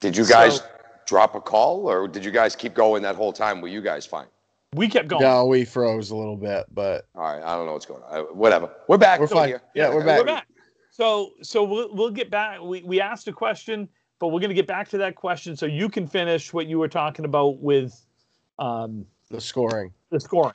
Did 0.00 0.16
you 0.16 0.26
guys 0.26 0.56
So- 0.56 0.64
drop 1.06 1.34
a 1.34 1.40
call, 1.40 1.88
or 1.88 2.08
did 2.08 2.24
you 2.24 2.30
guys 2.30 2.56
keep 2.56 2.74
going 2.74 3.02
that 3.02 3.16
whole 3.16 3.32
time? 3.32 3.60
Were 3.60 3.68
you 3.68 3.80
guys 3.80 4.04
fine? 4.04 4.26
We 4.74 4.88
kept 4.88 5.08
going. 5.08 5.22
No, 5.22 5.46
we 5.46 5.64
froze 5.64 6.10
a 6.10 6.16
little 6.16 6.36
bit, 6.36 6.66
but 6.74 7.06
All 7.14 7.22
right. 7.22 7.42
I 7.42 7.54
don't 7.54 7.66
know 7.66 7.72
what's 7.72 7.86
going 7.86 8.02
on. 8.02 8.18
Uh, 8.18 8.22
whatever. 8.24 8.70
We're 8.88 8.98
back. 8.98 9.20
We're 9.20 9.28
fine. 9.28 9.48
here. 9.48 9.62
Yeah, 9.74 9.94
we're 9.94 10.04
back. 10.04 10.18
We're 10.18 10.24
back. 10.26 10.48
back. 10.48 10.64
So 10.90 11.32
so 11.42 11.62
we'll 11.62 11.94
we'll 11.94 12.10
get 12.10 12.30
back. 12.30 12.60
We 12.60 12.82
we 12.82 13.00
asked 13.00 13.28
a 13.28 13.32
question, 13.32 13.88
but 14.18 14.28
we're 14.28 14.40
gonna 14.40 14.54
get 14.54 14.66
back 14.66 14.88
to 14.88 14.98
that 14.98 15.14
question 15.14 15.56
so 15.56 15.66
you 15.66 15.88
can 15.88 16.06
finish 16.06 16.52
what 16.52 16.66
you 16.66 16.78
were 16.78 16.88
talking 16.88 17.24
about 17.24 17.58
with 17.58 17.94
um, 18.58 19.06
the 19.30 19.40
scoring. 19.40 19.92
the 20.10 20.20
scoring. 20.20 20.54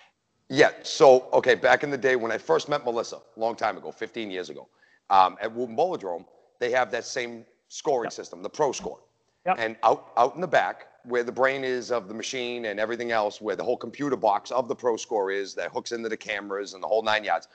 Yeah. 0.50 0.72
So, 0.84 1.30
okay, 1.32 1.56
back 1.56 1.84
in 1.84 1.90
the 1.90 1.98
day 1.98 2.16
when 2.18 2.32
I 2.32 2.38
first 2.38 2.68
met 2.68 2.84
Melissa, 2.84 3.18
a 3.18 3.40
long 3.40 3.56
time 3.56 3.78
ago, 3.78 3.92
15 3.92 4.30
years 4.30 4.50
ago, 4.50 4.68
um, 5.12 5.38
at 5.41 5.53
Woburn 5.53 5.76
Bowladrome, 5.76 6.26
they 6.59 6.72
have 6.72 6.89
that 6.91 7.05
same 7.05 7.45
scoring 7.68 8.09
system, 8.09 8.41
the 8.41 8.49
Pro 8.49 8.72
Score. 8.72 8.99
Yep. 9.45 9.55
And 9.59 9.76
out 9.84 10.12
out 10.18 10.36
in 10.36 10.41
the 10.41 10.47
back, 10.47 10.88
where 11.03 11.24
the 11.24 11.32
brain 11.32 11.64
is 11.64 11.91
of 11.91 12.07
the 12.07 12.14
machine 12.14 12.66
and 12.66 12.80
everything 12.80 13.12
else, 13.12 13.41
where 13.41 13.55
the 13.55 13.64
whole 13.64 13.78
computer 13.78 14.16
box 14.16 14.51
of 14.51 14.68
the 14.68 14.76
Pro 14.76 14.97
Score 14.97 15.32
is, 15.32 15.53
that 15.55 15.72
hooks 15.72 15.91
into 15.91 16.09
the 16.09 16.18
cameras 16.18 16.74
and 16.74 16.82
the 16.82 16.88
whole 16.88 17.03
nine 17.03 17.24
yards, 17.24 17.47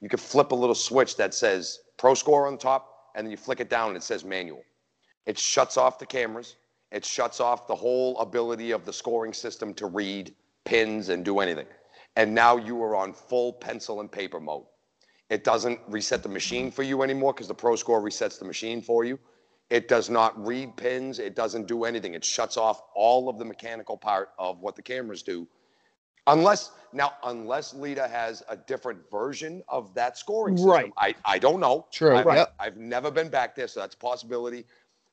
you 0.00 0.08
can 0.08 0.18
flip 0.18 0.52
a 0.52 0.54
little 0.54 0.74
switch 0.74 1.16
that 1.16 1.32
says 1.32 1.80
Pro 1.96 2.14
Score 2.14 2.46
on 2.46 2.54
the 2.54 2.58
top, 2.58 3.10
and 3.14 3.26
then 3.26 3.30
you 3.30 3.36
flick 3.36 3.60
it 3.60 3.70
down 3.70 3.88
and 3.88 3.96
it 3.96 4.02
says 4.02 4.24
Manual. 4.24 4.62
It 5.26 5.38
shuts 5.38 5.76
off 5.76 5.98
the 5.98 6.06
cameras. 6.06 6.56
It 6.90 7.04
shuts 7.04 7.40
off 7.40 7.66
the 7.66 7.74
whole 7.74 8.18
ability 8.18 8.70
of 8.70 8.84
the 8.84 8.92
scoring 8.92 9.32
system 9.32 9.74
to 9.74 9.86
read 9.86 10.34
pins 10.64 11.08
and 11.08 11.24
do 11.24 11.40
anything. 11.40 11.66
And 12.16 12.34
now 12.34 12.56
you 12.56 12.82
are 12.82 12.94
on 12.94 13.12
full 13.12 13.52
pencil 13.52 14.00
and 14.00 14.10
paper 14.10 14.40
mode. 14.40 14.64
It 15.30 15.44
doesn't 15.44 15.80
reset 15.88 16.22
the 16.22 16.28
machine 16.28 16.70
for 16.70 16.82
you 16.82 17.02
anymore 17.02 17.32
because 17.32 17.48
the 17.48 17.54
Pro 17.54 17.76
Score 17.76 18.00
resets 18.02 18.38
the 18.38 18.44
machine 18.44 18.82
for 18.82 19.04
you. 19.04 19.18
It 19.70 19.88
does 19.88 20.10
not 20.10 20.46
read 20.46 20.76
pins. 20.76 21.18
It 21.18 21.34
doesn't 21.34 21.66
do 21.66 21.84
anything. 21.84 22.14
It 22.14 22.24
shuts 22.24 22.56
off 22.56 22.82
all 22.94 23.28
of 23.28 23.38
the 23.38 23.44
mechanical 23.44 23.96
part 23.96 24.30
of 24.38 24.60
what 24.60 24.76
the 24.76 24.82
cameras 24.82 25.22
do. 25.22 25.48
Unless 26.26 26.72
now, 26.92 27.12
unless 27.24 27.74
Leda 27.74 28.08
has 28.08 28.42
a 28.48 28.56
different 28.56 28.98
version 29.10 29.62
of 29.68 29.92
that 29.94 30.16
scoring 30.16 30.56
system, 30.56 30.72
Right. 30.72 30.92
I, 30.96 31.14
I 31.24 31.38
don't 31.38 31.60
know. 31.60 31.86
True, 31.90 32.16
I've, 32.16 32.26
yep. 32.26 32.54
I've 32.58 32.76
never 32.76 33.10
been 33.10 33.28
back 33.28 33.54
there, 33.54 33.68
so 33.68 33.80
that's 33.80 33.94
a 33.94 33.98
possibility. 33.98 34.64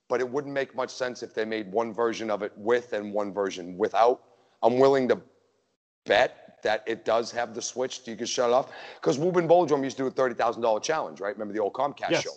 But 0.08 0.20
it 0.20 0.30
wouldn't 0.30 0.54
make 0.54 0.76
much 0.76 0.90
sense 0.90 1.24
if 1.24 1.34
they 1.34 1.46
made 1.46 1.72
one 1.72 1.94
version 1.94 2.30
of 2.30 2.44
it 2.44 2.52
with 2.56 2.94
and 2.94 3.14
one 3.14 3.34
version 3.34 3.78
without. 3.78 4.22
I'm 4.62 4.78
willing 4.78 5.08
to 5.10 5.20
bet 6.06 6.41
that 6.64 6.84
it 6.88 7.06
does 7.06 7.32
have 7.32 7.54
the 7.54 7.62
switch 7.62 8.04
so 8.04 8.12
you 8.12 8.18
can 8.18 8.26
shut 8.26 8.50
it 8.50 8.54
off. 8.54 8.70
Because 9.00 9.18
Woburn 9.18 9.48
Bowladrome 9.48 9.84
used 9.84 9.98
to 9.98 10.04
do 10.04 10.08
a 10.08 10.12
$30,000 10.30 10.82
challenge, 10.82 11.20
right? 11.20 11.34
Remember 11.34 11.54
the 11.54 11.60
old 11.60 11.74
Comcast 11.74 12.12
Yes. 12.12 12.24
show? 12.24 12.34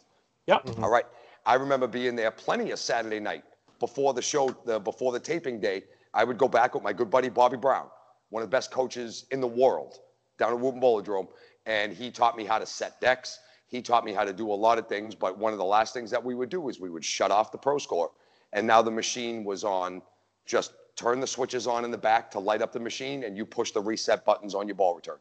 Yep. 0.46 0.66
Mm-hmm. 0.66 0.84
All 0.84 0.90
right. 0.90 1.06
I 1.46 1.54
remember 1.54 1.86
being 1.86 2.16
there 2.16 2.30
plenty 2.30 2.70
of 2.70 2.78
Saturday 2.78 3.20
night 3.20 3.44
before 3.80 4.14
the 4.14 4.22
show, 4.22 4.54
the, 4.64 4.78
before 4.78 5.12
the 5.12 5.20
taping 5.20 5.60
day. 5.60 5.84
I 6.14 6.24
would 6.24 6.38
go 6.38 6.48
back 6.48 6.74
with 6.74 6.82
my 6.82 6.92
good 6.92 7.10
buddy 7.10 7.28
Bobby 7.28 7.56
Brown, 7.56 7.86
one 8.30 8.42
of 8.42 8.48
the 8.48 8.54
best 8.54 8.70
coaches 8.70 9.26
in 9.30 9.40
the 9.40 9.48
world, 9.48 9.98
down 10.38 10.52
at 10.52 10.58
Woburn 10.60 10.80
Bowladrome, 10.80 11.28
and 11.66 11.92
he 11.92 12.10
taught 12.10 12.36
me 12.36 12.44
how 12.44 12.58
to 12.58 12.66
set 12.66 13.00
decks. 13.00 13.40
He 13.66 13.82
taught 13.82 14.04
me 14.04 14.12
how 14.12 14.24
to 14.24 14.32
do 14.32 14.52
a 14.52 14.54
lot 14.54 14.78
of 14.78 14.86
things, 14.86 15.14
but 15.14 15.36
one 15.36 15.52
of 15.52 15.58
the 15.58 15.64
last 15.64 15.92
things 15.92 16.10
that 16.12 16.22
we 16.22 16.34
would 16.34 16.48
do 16.48 16.68
is 16.68 16.78
we 16.78 16.90
would 16.90 17.04
shut 17.04 17.30
off 17.32 17.50
the 17.50 17.58
Pro 17.58 17.78
Score, 17.78 18.12
and 18.52 18.66
now 18.66 18.80
the 18.80 18.90
machine 18.90 19.44
was 19.44 19.64
on. 19.64 20.00
Just 20.46 20.74
turn 20.96 21.20
the 21.20 21.26
switches 21.26 21.66
on 21.66 21.84
in 21.84 21.90
the 21.90 21.98
back 21.98 22.30
to 22.32 22.38
light 22.38 22.62
up 22.62 22.72
the 22.72 22.80
machine, 22.80 23.24
and 23.24 23.36
you 23.36 23.44
push 23.44 23.70
the 23.72 23.80
reset 23.80 24.24
buttons 24.24 24.54
on 24.54 24.68
your 24.68 24.76
ball 24.76 24.94
return. 24.94 25.18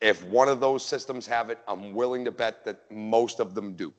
If 0.00 0.24
one 0.24 0.48
of 0.48 0.60
those 0.60 0.84
systems 0.84 1.26
have 1.26 1.48
it, 1.50 1.58
I'm 1.68 1.94
willing 1.94 2.24
to 2.24 2.32
bet 2.32 2.64
that 2.64 2.90
most 2.90 3.40
of 3.40 3.54
them 3.54 3.74
do. 3.74 3.92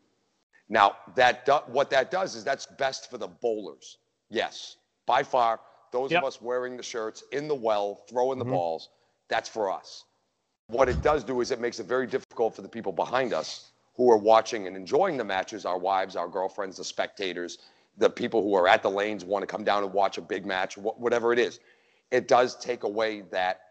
Now, 0.70 0.98
that 1.16 1.46
do, 1.46 1.54
what 1.68 1.90
that 1.92 2.12
does 2.12 2.36
is 2.36 2.44
that's 2.44 2.66
best 2.66 3.10
for 3.10 3.18
the 3.18 3.28
bowlers. 3.28 3.98
Yes, 4.30 4.78
by 5.06 5.24
far, 5.24 5.60
those 5.92 6.12
Yep. 6.12 6.24
of 6.24 6.28
us 6.28 6.42
wearing 6.42 6.78
the 6.78 6.84
shirts 6.84 7.24
in 7.32 7.48
the 7.48 7.56
well, 7.56 7.96
throwing 8.10 8.40
the 8.40 8.46
Mhm. 8.46 8.50
balls, 8.52 8.90
that's 9.28 9.48
for 9.50 9.72
us. 9.72 10.06
What 10.68 10.90
it 10.90 11.02
does 11.02 11.24
do 11.24 11.42
is 11.42 11.52
it 11.52 11.60
makes 11.60 11.80
it 11.80 11.86
very 11.86 12.08
difficult 12.08 12.56
for 12.56 12.62
the 12.62 12.70
people 12.70 12.92
behind 12.92 13.34
us 13.34 13.72
who 13.96 14.10
are 14.12 14.18
watching 14.18 14.68
and 14.68 14.76
enjoying 14.76 15.18
the 15.18 15.24
matches, 15.24 15.66
our 15.66 15.78
wives, 15.78 16.16
our 16.16 16.28
girlfriends, 16.28 16.78
the 16.78 16.84
spectators, 16.84 17.60
the 17.98 18.10
people 18.10 18.42
who 18.42 18.56
are 18.56 18.68
at 18.68 18.82
the 18.82 18.90
lanes 18.90 19.24
want 19.24 19.44
to 19.44 19.48
come 19.48 19.64
down 19.64 19.84
and 19.84 19.94
watch 19.94 20.18
a 20.18 20.22
big 20.22 20.46
match, 20.46 20.78
whatever 20.78 21.32
it 21.32 21.40
is. 21.40 21.60
It 22.12 22.28
does 22.28 22.56
take 22.58 22.84
away 22.84 23.22
that, 23.32 23.62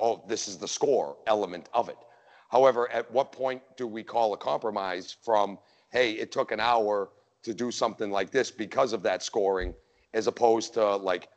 oh, 0.00 0.22
this 0.28 0.48
is 0.48 0.58
the 0.58 0.68
score 0.68 1.16
element 1.26 1.68
of 1.74 1.88
it. 1.88 1.98
However, 2.50 2.90
at 2.90 3.10
what 3.10 3.32
point 3.32 3.62
do 3.76 3.86
we 3.86 4.02
call 4.02 4.32
a 4.32 4.36
compromise 4.36 5.16
from, 5.22 5.58
hey, 5.90 6.12
it 6.12 6.32
took 6.32 6.50
an 6.50 6.60
hour 6.60 7.10
to 7.42 7.54
do 7.54 7.70
something 7.70 8.10
like 8.10 8.30
this 8.30 8.50
because 8.50 8.92
of 8.92 9.02
that 9.02 9.22
scoring, 9.22 9.74
as 10.14 10.26
opposed 10.26 10.74
to 10.74 10.96
like, 10.96 11.28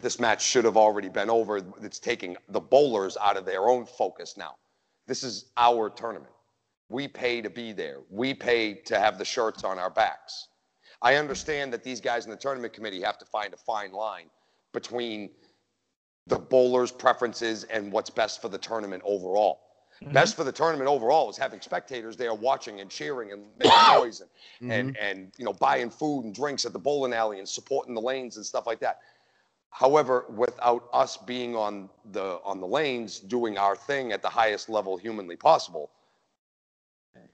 this 0.00 0.20
match 0.20 0.44
should 0.44 0.64
have 0.64 0.76
already 0.76 1.08
been 1.08 1.30
over. 1.30 1.62
It's 1.82 1.98
taking 1.98 2.36
the 2.48 2.60
bowlers 2.60 3.16
out 3.20 3.36
of 3.36 3.46
their 3.46 3.68
own 3.68 3.86
focus 3.86 4.36
now. 4.36 4.56
This 5.06 5.22
is 5.22 5.46
our 5.56 5.88
tournament. 5.88 6.32
We 6.88 7.08
pay 7.08 7.40
to 7.40 7.50
be 7.50 7.72
there. 7.72 8.00
We 8.10 8.34
pay 8.34 8.74
to 8.74 8.98
have 8.98 9.18
the 9.18 9.24
shirts 9.24 9.64
on 9.64 9.78
our 9.78 9.90
backs. 9.90 10.48
I 11.02 11.16
understand 11.16 11.72
that 11.72 11.84
these 11.84 12.00
guys 12.00 12.24
in 12.24 12.30
the 12.30 12.36
tournament 12.36 12.72
committee 12.72 13.02
have 13.02 13.18
to 13.18 13.24
find 13.24 13.52
a 13.54 13.56
fine 13.56 13.92
line 13.92 14.26
between 14.72 15.30
the 16.26 16.38
bowlers' 16.38 16.90
preferences 16.90 17.64
and 17.64 17.92
what's 17.92 18.10
best 18.10 18.42
for 18.42 18.48
the 18.48 18.58
tournament 18.58 19.02
overall. 19.04 19.60
Mhm. 20.02 20.12
Best 20.12 20.36
for 20.36 20.44
the 20.44 20.52
tournament 20.52 20.88
overall 20.88 21.30
is 21.30 21.36
having 21.38 21.60
spectators 21.60 22.16
there 22.16 22.34
watching 22.34 22.80
and 22.80 22.90
cheering 22.90 23.32
and 23.32 23.44
making 23.58 23.72
noise 23.94 24.20
and, 24.20 24.30
Mm-hmm. 24.60 24.70
and 24.70 24.96
and 24.98 25.32
you 25.38 25.44
know 25.44 25.52
buying 25.54 25.90
food 25.90 26.24
and 26.24 26.34
drinks 26.34 26.64
at 26.66 26.72
the 26.72 26.78
bowling 26.78 27.12
alley 27.12 27.38
and 27.38 27.48
supporting 27.48 27.94
the 27.94 28.00
lanes 28.00 28.36
and 28.36 28.44
stuff 28.44 28.66
like 28.66 28.80
that. 28.80 29.00
However, 29.70 30.24
without 30.30 30.88
us 30.92 31.16
being 31.18 31.54
on 31.54 31.90
the 32.12 32.40
on 32.44 32.60
the 32.60 32.66
lanes 32.66 33.20
doing 33.20 33.58
our 33.58 33.76
thing 33.76 34.12
at 34.12 34.22
the 34.22 34.28
highest 34.28 34.68
level 34.68 34.96
humanly 34.96 35.36
possible, 35.36 35.90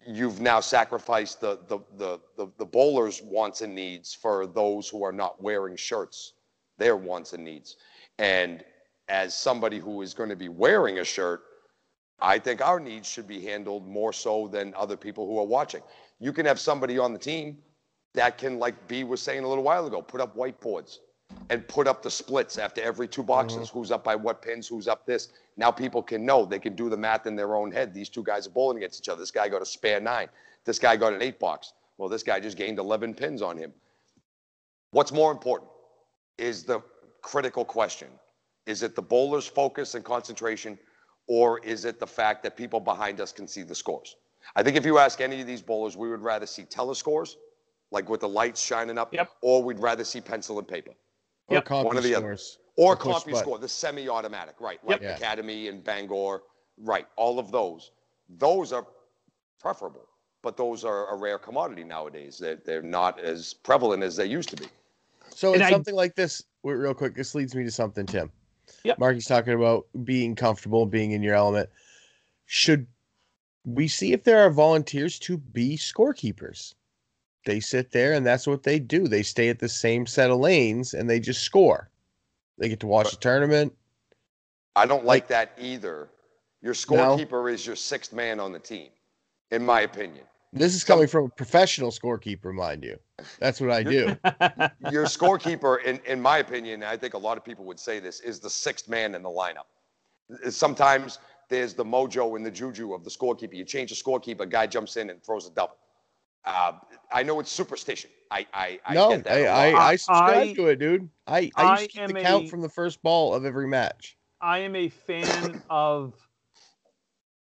you've 0.07 0.41
now 0.41 0.61
sacrificed 0.61 1.41
the 1.41 1.59
the 1.69 1.79
the 1.97 2.21
the, 2.37 2.47
the 2.59 2.65
bowlers' 2.65 3.23
wants 3.23 3.61
and 3.61 3.75
needs 3.75 4.15
for 4.15 4.47
those 4.47 4.89
who 4.89 5.03
are 5.05 5.13
not 5.13 5.43
wearing 5.43 5.77
shirts, 5.77 6.35
their 6.79 6.97
wants 6.97 7.33
and 7.33 7.45
needs. 7.45 7.77
And 8.19 8.65
as 9.09 9.37
somebody 9.37 9.79
who 9.79 10.03
is 10.03 10.15
going 10.15 10.31
to 10.31 10.37
be 10.37 10.49
wearing 10.49 10.99
a 10.99 11.05
shirt, 11.05 11.43
I 12.21 12.39
think 12.39 12.61
our 12.61 12.79
needs 12.79 13.09
should 13.09 13.27
be 13.27 13.41
handled 13.41 13.87
more 13.87 14.13
so 14.13 14.49
than 14.49 14.75
other 14.75 14.97
people 14.97 15.27
who 15.27 15.39
are 15.39 15.47
watching. 15.47 15.83
You 16.21 16.33
can 16.33 16.47
have 16.47 16.61
somebody 16.61 16.99
on 16.99 17.13
the 17.13 17.19
team 17.19 17.59
that 18.15 18.39
can, 18.39 18.59
like 18.59 18.87
B 18.89 19.05
was 19.05 19.21
saying 19.21 19.43
a 19.43 19.49
little 19.49 19.65
while 19.65 19.87
ago, 19.87 20.01
put 20.01 20.21
up 20.21 20.37
whiteboards 20.37 20.99
and 21.51 21.67
put 21.69 21.87
up 21.87 22.03
the 22.03 22.11
splits 22.11 22.59
after 22.59 22.81
every 22.83 23.07
two 23.09 23.23
boxes. 23.23 23.69
Mm-hmm. 23.69 23.79
Who's 23.79 23.91
up 23.91 24.05
by 24.05 24.15
what 24.17 24.43
pins? 24.43 24.67
Who's 24.67 24.89
up 24.89 25.05
this? 25.07 25.29
Now 25.57 25.71
people 25.71 26.03
can 26.03 26.25
know. 26.25 26.45
They 26.45 26.59
can 26.59 26.75
do 26.75 26.89
the 26.89 26.97
math 26.97 27.27
in 27.27 27.37
their 27.37 27.55
own 27.55 27.71
head. 27.71 27.93
These 27.93 28.09
two 28.09 28.23
guys 28.23 28.47
are 28.47 28.51
bowling 28.51 28.79
against 28.79 29.01
each 29.01 29.09
other. 29.09 29.21
This 29.21 29.31
guy 29.31 29.49
got 29.49 29.61
a 29.63 29.67
spare 29.67 30.01
nine. 30.01 30.29
This 30.65 30.79
guy 30.79 30.97
got 30.97 31.13
an 31.13 31.21
eight 31.23 31.39
box. 31.39 31.73
Well, 31.99 32.09
this 32.09 32.23
guy 32.23 32.41
just 32.41 32.57
gained 32.57 32.79
11 32.79 33.15
pins 33.15 33.43
on 33.43 33.57
him. 33.57 33.73
What's 34.93 35.13
more 35.13 35.31
important 35.31 35.71
is 36.39 36.65
the 36.65 36.81
critical 37.21 37.65
question. 37.65 38.09
Is 38.67 38.83
it 38.83 38.95
the 38.95 39.03
bowler's 39.03 39.47
focus 39.47 39.95
and 39.95 40.05
concentration, 40.05 40.79
or 41.27 41.59
is 41.61 41.85
it 41.85 41.99
the 42.01 42.07
fact 42.07 42.43
that 42.45 42.57
people 42.57 42.81
behind 42.81 43.21
us 43.21 43.33
can 43.33 43.47
see 43.47 43.63
the 43.63 43.75
scores? 43.75 44.17
I 44.57 44.63
think 44.63 44.77
if 44.77 44.85
you 44.85 44.99
ask 44.99 45.21
any 45.21 45.41
of 45.41 45.47
these 45.47 45.63
bowlers, 45.63 45.97
we 45.97 46.09
would 46.11 46.23
rather 46.23 46.47
see 46.47 46.63
telescores, 46.63 47.37
like 47.91 48.09
with 48.09 48.21
the 48.21 48.29
lights 48.29 48.61
shining 48.61 48.99
up, 48.99 49.13
Yep. 49.13 49.31
or 49.41 49.63
we'd 49.63 49.79
rather 49.79 50.05
see 50.05 50.21
pencil 50.21 50.59
and 50.59 50.67
paper. 50.67 50.93
Or 51.53 51.57
Yep. 51.57 51.65
copy 51.67 51.87
One 51.87 51.97
of 51.97 52.03
the 52.03 52.15
other. 52.15 52.33
Or 52.77 52.93
Or 52.93 52.97
push 52.97 53.17
CompuScore, 53.17 53.61
the 53.61 53.69
semi-automatic, 53.69 54.59
right? 54.61 54.81
Like 54.85 55.03
Yep. 55.03 55.19
Academy 55.19 55.69
and 55.69 55.85
Bangor, 55.85 56.43
right? 56.79 57.07
All 57.17 57.39
of 57.39 57.51
those. 57.53 57.91
Those 58.39 58.73
are 58.73 58.87
preferable, 59.61 60.09
but 60.41 60.57
those 60.57 60.83
are 60.85 61.13
a 61.15 61.17
rare 61.17 61.39
commodity 61.39 61.85
nowadays. 61.85 62.39
They're, 62.39 62.57
they're 62.57 62.81
not 62.83 63.21
as 63.21 63.53
prevalent 63.53 64.03
as 64.03 64.17
they 64.17 64.25
used 64.27 64.49
to 64.51 64.57
be. 64.57 64.67
So 65.35 65.53
And 65.53 65.61
in 65.63 65.69
I- 65.69 65.71
something 65.71 65.95
like 65.95 66.15
this, 66.15 66.43
real 66.63 66.95
quick, 66.95 67.15
this 67.15 67.35
leads 67.35 67.55
me 67.55 67.63
to 67.65 67.71
something, 67.71 68.07
Tim. 68.07 68.33
Yep. 68.85 68.99
Marky's 68.99 69.27
talking 69.27 69.53
about 69.53 69.87
being 70.05 70.35
comfortable, 70.35 70.87
being 70.87 71.13
in 71.13 71.23
your 71.23 71.35
element. 71.35 71.69
Should 72.47 72.87
we 73.67 73.87
see 73.87 74.13
if 74.13 74.25
there 74.25 74.41
are 74.41 74.51
volunteers 74.51 75.19
to 75.21 75.37
be 75.37 75.77
scorekeepers? 75.77 76.75
They 77.45 77.61
sit 77.61 77.91
there 77.91 78.13
and 78.13 78.25
that's 78.25 78.47
what 78.47 78.63
they 78.63 78.79
do. 78.79 79.09
They 79.09 79.23
stay 79.23 79.49
at 79.49 79.59
the 79.59 79.69
same 79.69 80.07
set 80.07 80.31
of 80.31 80.39
lanes 80.39 80.95
and 80.95 81.09
they 81.09 81.21
just 81.21 81.43
score. 81.43 81.91
They 82.59 82.69
get 82.69 82.81
to 82.81 82.87
watch 82.87 83.11
the 83.11 83.17
tournament. 83.17 83.73
I 84.77 84.87
don't 84.87 85.05
like 85.05 85.29
that 85.29 85.53
either. 85.59 86.09
Your 86.61 86.75
No. 86.75 87.17
scorekeeper 87.17 87.53
is 87.53 87.67
your 87.67 87.77
sixth 87.77 88.13
man 88.13 88.39
on 88.39 88.53
the 88.53 88.59
team, 88.59 88.91
in 89.51 89.65
my 89.65 89.81
opinion. 89.81 90.25
This 90.53 90.75
is 90.75 90.85
coming 90.85 91.07
from 91.07 91.25
a 91.25 91.29
professional 91.31 91.91
scorekeeper, 91.91 92.53
mind 92.55 92.85
you. 92.85 92.99
That's 93.41 93.61
what 93.61 93.71
I 93.71 93.83
do. 93.83 94.19
Your 94.91 95.07
scorekeeper, 95.07 95.83
in, 95.83 95.99
in 96.05 96.21
my 96.21 96.39
opinion, 96.39 96.83
I 96.83 96.97
think 96.97 97.15
a 97.15 97.19
lot 97.19 97.39
of 97.39 97.45
people 97.45 97.65
would 97.65 97.81
say 97.81 98.01
this, 98.01 98.21
is 98.21 98.39
the 98.39 98.51
sixth 98.51 98.87
man 98.87 99.15
in 99.15 99.23
the 99.23 99.31
lineup. 99.31 99.65
Sometimes 100.51 101.21
there's 101.49 101.73
the 101.73 101.85
mojo 101.85 102.37
and 102.37 102.45
the 102.45 102.51
juju 102.51 102.93
of 102.93 103.03
the 103.03 103.11
scorekeeper. 103.11 103.55
You 103.55 103.65
change 103.65 103.91
the 103.91 103.97
scorekeeper, 103.97 104.41
a 104.41 104.47
guy 104.47 104.67
jumps 104.67 104.99
in 104.99 105.09
and 105.09 105.23
throws 105.25 105.47
a 105.47 105.51
double. 105.51 105.77
Uh, 106.45 106.73
I 107.13 107.23
know 107.23 107.39
it's 107.41 107.51
superstition. 107.53 108.11
I 108.31 108.47
I, 108.53 108.81
I 108.85 108.95
no, 108.95 109.11
get 109.11 109.25
that. 109.25 109.33
I, 109.33 109.39
a 109.39 109.51
I, 109.51 109.73
lot. 109.73 109.83
I 109.83 109.97
subscribe 109.97 110.37
I- 110.49 110.53
to 110.55 110.67
it, 110.69 110.77
dude. 110.79 111.09
I, 111.27 111.51
I 111.57 111.65
I 111.65 111.81
used 111.81 111.91
to 111.93 111.99
keep 112.01 112.09
the 112.17 112.21
count 112.23 112.45
a- 112.47 112.49
from 112.49 112.63
the 112.63 112.69
first 112.69 113.03
ball 113.03 113.35
of 113.35 113.45
every 113.45 113.69
match. 113.69 114.17
I 114.41 114.59
am 114.59 114.75
a 114.75 114.89
fan 114.89 115.63
of 115.71 116.15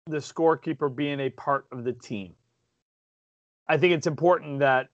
the 0.06 0.18
scorekeeper 0.18 0.94
being 0.94 1.20
a 1.20 1.30
part 1.30 1.66
of 1.72 1.84
the 1.84 1.92
team. 1.94 2.34
I 3.68 3.78
think 3.78 3.94
it's 3.94 4.06
important 4.06 4.58
that 4.58 4.88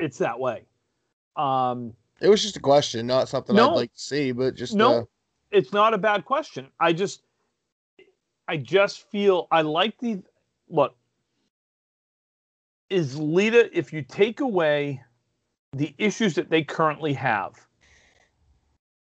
it's 0.00 0.18
that 0.18 0.38
way. 0.40 0.64
Um, 1.36 1.94
It 2.20 2.28
was 2.28 2.42
just 2.42 2.56
a 2.56 2.60
question, 2.60 3.06
not 3.06 3.28
something 3.28 3.54
No. 3.54 3.70
I'd 3.70 3.76
like 3.76 3.92
to 3.94 4.00
see, 4.00 4.32
but 4.32 4.56
just 4.56 4.74
No. 4.74 4.92
uh, 4.92 5.04
it's 5.52 5.72
not 5.72 5.94
a 5.94 5.98
bad 5.98 6.24
question. 6.24 6.66
I 6.80 6.92
just, 6.92 7.22
I 8.48 8.56
just 8.56 9.08
feel 9.10 9.46
I 9.52 9.60
like 9.62 9.96
the 10.00 10.20
look. 10.68 10.96
Is 12.88 13.18
Leda, 13.18 13.76
if 13.76 13.92
you 13.92 14.02
take 14.02 14.40
away 14.40 15.02
the 15.72 15.94
issues 15.98 16.34
that 16.34 16.50
they 16.50 16.62
currently 16.62 17.12
have, 17.14 17.54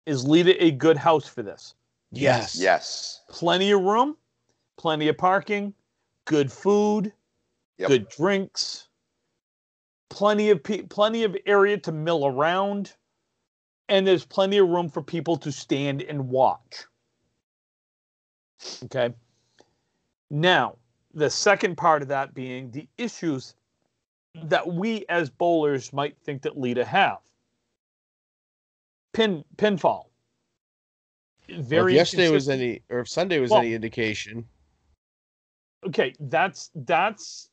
is 0.06 0.26
Leda 0.26 0.62
a 0.62 0.70
good 0.70 0.96
house 0.96 1.26
for 1.28 1.42
this? 1.42 1.74
yes, 2.10 2.56
Yes. 2.58 3.22
plenty 3.28 3.72
of 3.72 3.80
room, 3.82 4.16
plenty 4.76 5.08
of 5.08 5.18
parking, 5.18 5.74
good 6.26 6.50
food, 6.50 7.12
Yep. 7.78 7.88
good 7.88 8.08
drinks, 8.08 8.88
plenty 10.10 10.50
of 10.50 10.62
pe- 10.62 10.82
plenty 10.82 11.24
of 11.24 11.36
area 11.44 11.76
to 11.78 11.92
mill 11.92 12.24
around, 12.26 12.94
and 13.88 14.06
there's 14.06 14.24
plenty 14.24 14.58
of 14.58 14.68
room 14.68 14.88
for 14.88 15.02
people 15.02 15.36
to 15.38 15.50
stand 15.50 16.02
and 16.02 16.28
watch. 16.28 16.84
Okay. 18.84 19.12
Now, 20.30 20.78
the 21.12 21.28
second 21.28 21.76
part 21.76 22.00
of 22.02 22.08
that 22.08 22.32
being 22.32 22.70
the 22.70 22.88
issues 22.96 23.54
that 24.34 24.66
we 24.66 25.04
as 25.08 25.30
bowlers 25.30 25.92
might 25.92 26.16
think 26.24 26.42
that 26.42 26.58
Leda 26.58 26.84
have. 26.84 27.18
Pin 29.12 29.44
pinfall. 29.56 30.06
Well, 31.48 31.62
Very 31.62 31.92
if 31.92 31.96
yesterday 31.96 32.30
was 32.30 32.48
any, 32.48 32.82
or 32.90 33.00
if 33.00 33.08
Sunday 33.08 33.38
was 33.38 33.50
Well- 33.50 33.60
any 33.60 33.74
indication, 33.74 34.48
okay, 35.86 36.14
that's 36.18 36.70
that's 36.74 37.50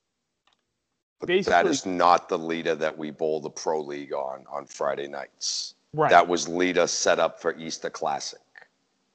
But 1.19 1.27
Basically- 1.27 1.51
that 1.51 1.67
is 1.67 1.85
not 1.85 2.29
the 2.29 2.37
Leda 2.39 2.75
that 2.77 2.97
we 2.97 3.11
bowl 3.11 3.39
the 3.41 3.49
pro 3.51 3.79
league 3.79 4.11
on 4.13 4.43
on 4.47 4.65
Friday 4.65 5.07
nights. 5.07 5.75
right. 5.93 6.09
That 6.09 6.27
was 6.27 6.47
Leda 6.47 6.87
set 6.87 7.19
up 7.19 7.39
for 7.39 7.55
Easter 7.59 7.89
Classic. 7.91 8.39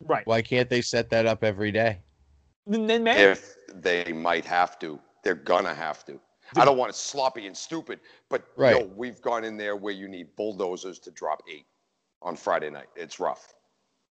right. 0.03 0.25
why 0.27 0.41
can't 0.43 0.69
they 0.71 0.83
set 0.83 1.09
that 1.11 1.27
up 1.27 1.43
every 1.43 1.73
day? 1.73 1.99
Then 2.67 2.87
then 2.87 3.03
maybe 3.03 3.21
If 3.23 3.57
they 3.75 4.13
might 4.13 4.45
have 4.45 4.79
to, 4.81 5.01
they're 5.25 5.35
gonna 5.35 5.75
have 5.75 6.05
to. 6.07 6.21
I 6.55 6.65
don't 6.65 6.77
want 6.79 6.91
it 6.91 6.95
sloppy 6.97 7.47
and 7.47 7.57
stupid, 7.57 8.01
but 8.29 8.43
Right. 8.57 8.77
yo, 8.77 8.85
we've 8.95 9.21
gone 9.21 9.45
in 9.45 9.57
there 9.57 9.75
where 9.77 9.93
you 9.93 10.07
need 10.09 10.35
bulldozers 10.37 10.99
to 11.01 11.11
drop 11.11 11.43
eight 11.53 11.67
on 12.23 12.37
Friday 12.37 12.71
night. 12.71 12.87
It's 12.95 13.19
rough. 13.19 13.55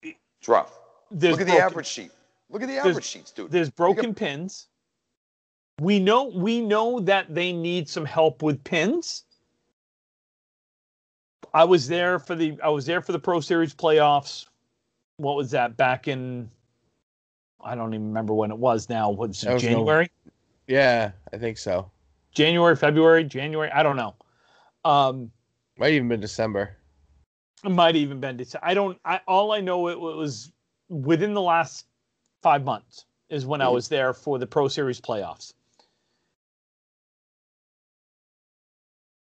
It's 0.01 0.47
rough. 0.47 0.77
there's 1.13 1.34
Look 1.34 1.41
at 1.41 1.47
the 1.47 1.59
average 1.61 1.88
sheet. 1.88 2.11
Look 2.49 2.61
at 2.61 2.67
the 2.67 2.75
there's- 2.75 2.88
average 2.88 3.05
sheets, 3.05 3.32
dude. 3.32 3.51
There's 3.51 3.69
broken 3.69 4.13
pins. 4.15 4.67
We 5.79 5.99
know 5.99 6.23
we 6.25 6.61
know 6.61 6.99
that 7.01 7.34
they 7.34 7.51
need 7.51 7.89
some 7.89 8.05
help 8.05 8.41
with 8.43 8.63
pins. 8.63 9.25
I 11.53 11.63
was 11.65 11.88
there 11.88 12.17
for 12.19 12.36
the 12.36 12.57
I 12.63 12.69
was 12.69 12.86
there 12.86 13.01
for 13.01 13.11
the 13.11 13.19
Pro 13.19 13.41
Series 13.41 13.73
playoffs. 13.73 14.45
What 15.17 15.36
was 15.36 15.51
that 15.51 15.75
back 15.75 16.07
in? 16.07 16.49
I 17.61 17.75
don't 17.75 17.93
even 17.93 18.07
remember 18.07 18.34
when 18.34 18.51
it 18.51 18.57
was 18.57 18.88
now. 18.89 19.09
Was 19.11 19.41
That 19.41 19.49
it 19.49 19.53
no- 19.53 19.59
January? 19.59 20.11
Yeah, 20.67 21.11
I 21.34 21.38
think 21.38 21.57
so. 21.57 21.91
January, 22.34 22.75
February, 22.75 23.23
January. 23.23 23.69
I 23.71 23.84
don't 23.84 23.95
know. 23.95 24.15
Um, 24.86 25.32
Might 25.77 25.93
even 25.93 26.07
been 26.07 26.19
December. 26.21 26.75
It 27.63 27.69
might 27.69 27.95
even 27.95 28.19
been 28.19 28.38
December. 28.38 28.65
I 28.65 28.73
don't. 28.73 28.97
I 29.05 29.21
all 29.27 29.51
I 29.51 29.59
know 29.61 29.88
it 29.89 29.99
was 29.99 30.51
within 30.89 31.34
the 31.34 31.41
last 31.41 31.86
five 32.41 32.63
months 32.63 33.05
is 33.29 33.45
when 33.45 33.61
I 33.61 33.65
Mhm. 33.65 33.73
was 33.73 33.88
there 33.88 34.13
for 34.13 34.39
the 34.39 34.47
Pro 34.47 34.67
Series 34.67 34.99
playoffs. 34.99 35.53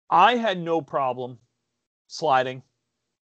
I 0.09 0.35
had 0.35 0.59
no 0.59 0.81
problem 0.81 1.39
sliding. 2.07 2.61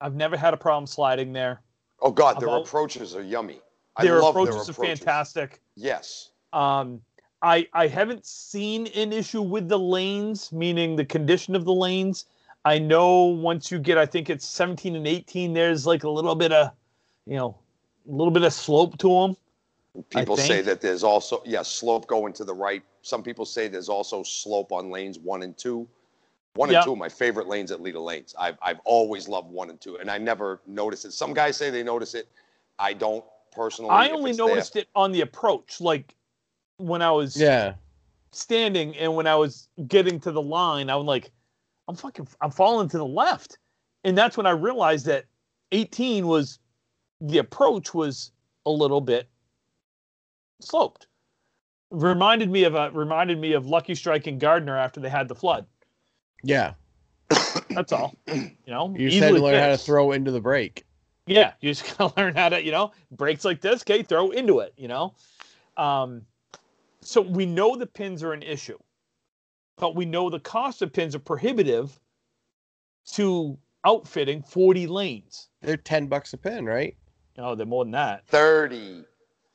I've 0.01 0.15
never 0.15 0.35
had 0.37 0.53
a 0.53 0.57
problem 0.57 0.87
sliding 0.87 1.33
there. 1.33 1.61
oh 2.01 2.11
God, 2.11 2.39
their 2.39 2.49
about- 2.49 2.67
approaches 2.67 3.15
are 3.15 3.21
yummy. 3.23 3.61
Their 4.01 4.17
I 4.17 4.21
love 4.21 4.35
approaches, 4.35 4.67
their 4.67 4.73
are 4.85 4.87
fantastic. 4.87 5.61
Yes. 5.75 6.31
Um, 6.51 7.01
I 7.41 7.67
I 7.73 7.87
haven't 7.87 8.25
seen 8.25 8.87
an 8.87 9.13
issue 9.13 9.41
with 9.41 9.69
the 9.69 9.79
lanes, 9.79 10.51
meaning 10.51 10.95
the 10.95 11.05
condition 11.05 11.55
of 11.55 11.65
the 11.65 11.73
lanes. 11.73 12.25
I 12.63 12.79
know 12.79 13.25
once 13.25 13.69
you 13.71 13.77
get, 13.77 13.97
I 13.97 14.07
think 14.07 14.29
it's 14.29 14.47
17 14.47 14.95
and 14.95 15.05
18, 15.05 15.53
there's 15.53 15.85
like 15.85 16.03
a 16.03 16.09
little 16.09 16.33
bit 16.33 16.51
of, 16.51 16.71
you 17.27 17.35
know, 17.35 17.55
a 18.09 18.11
little 18.11 18.31
bit 18.31 18.43
of 18.43 18.53
slope 18.53 18.97
to 18.97 19.07
them. 19.07 19.37
People 20.09 20.35
say 20.35 20.61
that 20.61 20.81
there's 20.81 21.03
also 21.03 21.41
yeah 21.45 21.61
slope 21.61 22.07
going 22.07 22.33
to 22.33 22.43
the 22.43 22.53
right. 22.53 22.83
Some 23.01 23.23
people 23.23 23.45
say 23.45 23.67
there's 23.67 23.87
also 23.89 24.23
slope 24.23 24.71
on 24.71 24.89
lanes 24.89 25.19
one 25.19 25.43
and 25.43 25.57
two. 25.57 25.87
One 26.55 26.69
Yeah. 26.69 26.77
and 26.77 26.85
two 26.85 26.93
are 26.93 26.97
my 26.97 27.09
favorite 27.09 27.47
lanes 27.47 27.71
at 27.71 27.81
Leda 27.81 27.99
Lanes. 27.99 28.33
I've 28.37 28.57
I've 28.61 28.79
always 28.83 29.27
loved 29.27 29.51
one 29.51 29.69
and 29.69 29.79
two, 29.79 29.97
and 29.97 30.09
I 30.09 30.17
never 30.17 30.61
notice 30.65 31.05
it. 31.05 31.11
Some 31.11 31.33
guys 31.33 31.55
say 31.55 31.69
they 31.69 31.83
notice 31.83 32.13
it. 32.13 32.27
I 32.79 32.93
don't 32.93 33.23
personally. 33.51 33.91
I 33.91 34.09
only 34.09 34.31
it's 34.31 34.37
there. 34.37 34.47
noticed 34.47 34.75
it 34.75 34.87
on 34.95 35.11
the 35.11 35.21
approach. 35.21 35.79
Like 35.79 36.15
when 36.77 37.01
I 37.01 37.11
was 37.11 37.39
Yeah. 37.39 37.75
standing 38.31 38.95
and 38.97 39.15
when 39.15 39.27
I 39.27 39.35
was 39.35 39.67
getting 39.87 40.19
to 40.21 40.31
the 40.31 40.41
line, 40.41 40.89
I 40.89 40.95
was 40.95 41.05
like, 41.05 41.31
I'm 41.87 41.95
fucking, 41.95 42.27
I'm 42.41 42.51
falling 42.51 42.89
to 42.89 42.97
the 42.97 43.05
left. 43.05 43.57
And 44.03 44.17
that's 44.17 44.37
when 44.37 44.45
I 44.45 44.51
realized 44.51 45.05
that 45.07 45.25
18 45.71 46.27
was, 46.27 46.59
the 47.21 47.37
approach 47.37 47.93
was 47.93 48.31
a 48.65 48.71
little 48.71 49.01
bit 49.01 49.27
sloped. 50.61 51.07
Reminded 51.91 52.49
me 52.49 52.63
of 52.63 52.75
a, 52.75 52.91
reminded 52.91 53.39
me 53.39 53.53
of 53.53 53.67
Lucky 53.67 53.95
Strike 53.95 54.27
and 54.27 54.39
Gardner 54.39 54.77
after 54.77 54.99
they 54.99 55.09
had 55.09 55.27
the 55.27 55.35
flood. 55.35 55.65
Yeah. 56.43 56.73
That's 57.69 57.91
all. 57.91 58.15
You 58.27 58.51
know, 58.67 58.93
You 58.97 59.09
just 59.09 59.21
had 59.23 59.33
to 59.33 59.41
learn 59.41 59.59
how 59.59 59.69
to 59.69 59.77
throw 59.77 60.11
into 60.11 60.31
the 60.31 60.41
break. 60.41 60.85
Yeah, 61.27 61.53
you 61.61 61.73
just 61.73 61.97
gotta 61.97 62.19
learn 62.19 62.35
how 62.35 62.49
to, 62.49 62.63
you 62.63 62.71
know, 62.71 62.91
breaks 63.11 63.45
like 63.45 63.61
this, 63.61 63.81
okay, 63.81 64.03
throw 64.03 64.29
into 64.31 64.59
it, 64.59 64.73
you 64.77 64.87
know. 64.87 65.13
Um, 65.77 66.21
so 67.05 67.21
we 67.21 67.45
know 67.45 67.75
the 67.75 67.85
pins 67.87 68.23
are 68.23 68.33
an 68.33 68.43
issue, 68.43 68.77
but 69.77 69.95
we 69.95 70.05
know 70.05 70.29
the 70.29 70.39
cost 70.39 70.81
of 70.81 70.91
pins 70.91 71.15
are 71.15 71.19
prohibitive 71.19 71.99
to 73.13 73.57
outfitting 73.85 74.41
40 74.41 74.87
lanes. 74.87 75.49
They're 75.61 75.77
ten 75.77 76.07
bucks 76.07 76.33
a 76.33 76.37
pin, 76.37 76.65
right? 76.65 76.95
No, 77.37 77.55
they're 77.55 77.65
more 77.65 77.83
than 77.85 77.91
that. 77.91 78.25
35 78.27 79.05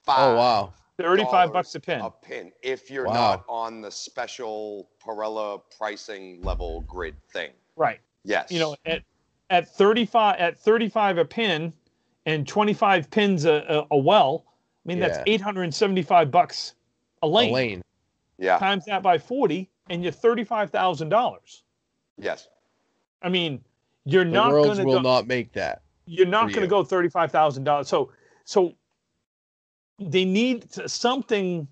Oh 0.09 0.36
wow. 0.36 0.72
35 0.98 1.53
bucks 1.53 1.74
a 1.74 1.80
pin. 1.80 2.01
a 2.01 2.11
pin 2.11 2.53
if 2.62 2.90
you're 2.90 3.07
Wow. 3.07 3.12
not 3.14 3.44
on 3.48 3.80
the 3.80 3.90
special 3.90 4.90
Pirella 5.03 5.62
pricing 5.76 6.42
level 6.42 6.82
grid 6.82 7.16
thing. 7.32 7.51
Right. 7.76 8.01
Yes. 8.24 8.51
You 8.53 8.59
know, 8.59 8.76
at 8.84 9.03
at 9.48 9.68
35 9.68 10.38
at 10.38 10.59
35 10.59 11.18
a 11.18 11.24
pin 11.24 11.72
and 12.26 12.46
25 12.46 13.11
pins 13.11 13.46
a, 13.46 13.86
a, 13.90 13.94
a 13.94 13.98
well, 13.98 14.44
I 14.46 14.88
mean 14.88 15.01
that's 15.01 15.18
875 15.26 16.30
bucks 16.30 16.74
a 17.22 17.26
A 17.26 17.28
lane. 17.28 17.52
lane. 17.52 17.82
yeah. 18.38 18.58
Times 18.58 18.84
that 18.86 19.02
by 19.02 19.18
40 19.18 19.68
and 19.90 20.02
you're 20.02 20.12
$35,000. 20.12 21.62
Yes. 22.18 22.48
I 23.22 23.28
mean, 23.28 23.62
you're 24.04 24.24
The 24.24 24.30
not 24.30 24.50
going 24.50 24.76
to 24.78 24.84
will 24.84 24.94
go, 24.96 25.00
not 25.02 25.26
make 25.26 25.52
that. 25.52 25.82
you're 26.06 26.26
not 26.26 26.44
going 26.44 26.54
to 26.54 26.60
you. 26.62 26.66
go 26.68 26.82
thirty-five 26.84 27.30
thousand 27.30 27.64
dollars. 27.64 27.88
So, 27.88 28.12
so 28.44 28.74
they 29.98 30.24
need 30.24 30.66
something. 30.90 31.68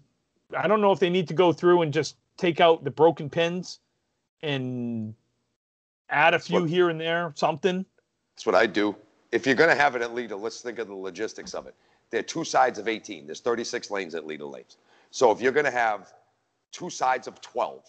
I 0.57 0.69
don't 0.69 0.81
know 0.83 0.93
if 0.93 1.01
they 1.01 1.09
need 1.11 1.27
to 1.29 1.35
go 1.35 1.53
through 1.53 1.83
and 1.83 1.93
just 1.93 2.17
take 2.37 2.61
out 2.61 2.85
the 2.85 2.91
broken 2.91 3.31
pins 3.31 3.81
and 4.43 5.15
add 6.11 6.35
a 6.35 6.39
few 6.39 6.61
What- 6.61 6.71
here 6.71 6.91
and 6.91 7.01
there, 7.01 7.33
something. 7.35 7.85
That's 8.35 8.47
what 8.47 8.55
I 8.55 8.67
do. 8.67 8.95
If 9.33 9.45
you're 9.47 9.55
going 9.57 9.71
to 9.71 9.77
have 9.77 9.97
it 9.97 10.03
at 10.03 10.15
Leda, 10.15 10.37
let's 10.37 10.61
think 10.61 10.79
of 10.79 10.89
the 10.89 10.95
logistics 10.95 11.55
of 11.55 11.67
it. 11.67 11.75
There 12.11 12.21
are 12.21 12.23
two 12.23 12.45
sides 12.45 12.79
of 12.79 12.89
18. 12.89 13.27
There's 13.27 13.41
36 13.41 13.91
lanes 13.91 14.15
at 14.15 14.27
Leda 14.27 14.47
lanes. 14.47 14.77
So 15.11 15.31
if 15.31 15.41
you're 15.41 15.53
going 15.53 15.65
to 15.67 15.71
have 15.71 16.13
two 16.73 16.91
sides 16.91 17.27
of 17.27 17.41
12, 17.41 17.85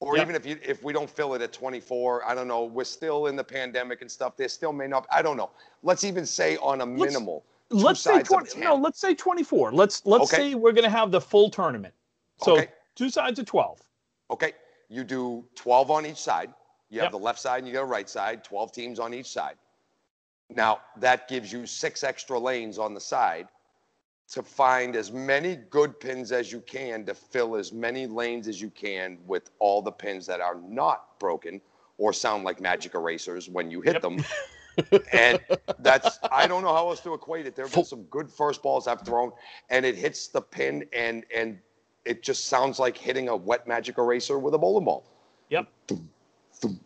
or 0.00 0.16
Yep. 0.16 0.24
even 0.24 0.36
if 0.36 0.44
you 0.44 0.58
if 0.62 0.82
we 0.82 0.92
don't 0.92 1.08
fill 1.08 1.34
it 1.34 1.40
at 1.42 1.52
24, 1.52 2.24
I 2.26 2.34
don't 2.34 2.48
know. 2.48 2.64
We're 2.64 2.84
still 2.84 3.26
in 3.26 3.36
the 3.36 3.44
pandemic 3.44 4.02
and 4.02 4.10
stuff. 4.10 4.36
There 4.36 4.48
still 4.48 4.72
may 4.72 4.86
not. 4.86 5.06
I 5.10 5.22
don't 5.22 5.36
know. 5.36 5.50
Let's 5.82 6.04
even 6.04 6.26
say 6.26 6.56
on 6.58 6.80
a 6.80 6.84
Let's- 6.84 7.12
minimal. 7.14 7.44
Let's 7.70 8.00
say 8.00 8.22
twenty. 8.22 8.60
No, 8.60 8.74
let's 8.76 9.00
say 9.00 9.14
twenty-four. 9.14 9.72
Let's 9.72 10.04
let's 10.04 10.24
Okay. 10.32 10.50
say 10.50 10.54
we're 10.54 10.72
going 10.72 10.84
to 10.84 10.90
have 10.90 11.10
the 11.10 11.20
full 11.20 11.48
tournament. 11.48 11.94
So 12.42 12.52
Okay. 12.58 12.68
two 12.94 13.08
sides 13.08 13.38
of 13.38 13.46
twelve. 13.46 13.80
Okay, 14.30 14.52
you 14.88 15.02
do 15.04 15.44
12 15.54 15.90
on 15.90 16.04
each 16.06 16.18
side. 16.18 16.52
You 16.90 17.00
have 17.00 17.06
Yep. 17.06 17.12
the 17.12 17.18
left 17.18 17.38
side 17.38 17.58
and 17.58 17.66
you 17.66 17.72
got 17.72 17.82
a 17.82 17.86
right 17.86 18.08
side, 18.08 18.44
12 18.44 18.72
teams 18.72 18.98
on 19.00 19.12
each 19.14 19.26
side. 19.30 19.56
Now, 20.50 20.80
that 20.96 21.26
gives 21.28 21.50
you 21.52 21.66
six 21.66 22.04
extra 22.04 22.38
lanes 22.38 22.78
on 22.78 22.94
the 22.94 23.00
side 23.00 23.48
to 24.30 24.42
find 24.42 24.96
as 24.96 25.12
many 25.12 25.56
good 25.70 25.98
pins 26.00 26.32
as 26.32 26.50
you 26.50 26.60
can 26.60 27.04
to 27.04 27.14
fill 27.14 27.56
as 27.56 27.72
many 27.72 28.06
lanes 28.06 28.48
as 28.48 28.60
you 28.60 28.70
can 28.70 29.18
with 29.26 29.50
all 29.58 29.82
the 29.82 29.92
pins 29.92 30.26
that 30.26 30.40
are 30.40 30.56
not 30.66 31.18
broken 31.18 31.60
or 31.98 32.12
sound 32.12 32.44
like 32.44 32.60
magic 32.60 32.94
erasers 32.94 33.48
when 33.48 33.70
you 33.70 33.80
hit 33.80 33.94
Yep. 33.94 34.02
them. 34.02 34.24
and 35.12 35.40
that's 35.78 36.18
I 36.32 36.48
don't 36.48 36.62
know 36.62 36.72
how 36.74 36.88
else 36.88 37.00
to 37.00 37.14
equate 37.14 37.46
it. 37.46 37.54
There 37.54 37.64
have 37.66 37.74
been 37.74 37.84
some 37.84 38.02
good 38.04 38.28
first 38.28 38.62
balls 38.62 38.88
I've 38.88 39.02
thrown, 39.02 39.30
and 39.70 39.86
it 39.86 39.94
hits 39.94 40.26
the 40.28 40.40
pin, 40.40 40.84
and 40.92 41.24
and 41.34 41.60
it 42.04 42.24
just 42.24 42.46
sounds 42.46 42.80
like 42.80 42.96
hitting 42.96 43.28
a 43.28 43.36
wet 43.36 43.68
magic 43.68 43.98
eraser 43.98 44.38
with 44.38 44.54
a 44.54 44.58
bowling 44.58 44.84
ball. 44.84 45.04
Yep. 45.50 45.68
Thum, 46.60 46.80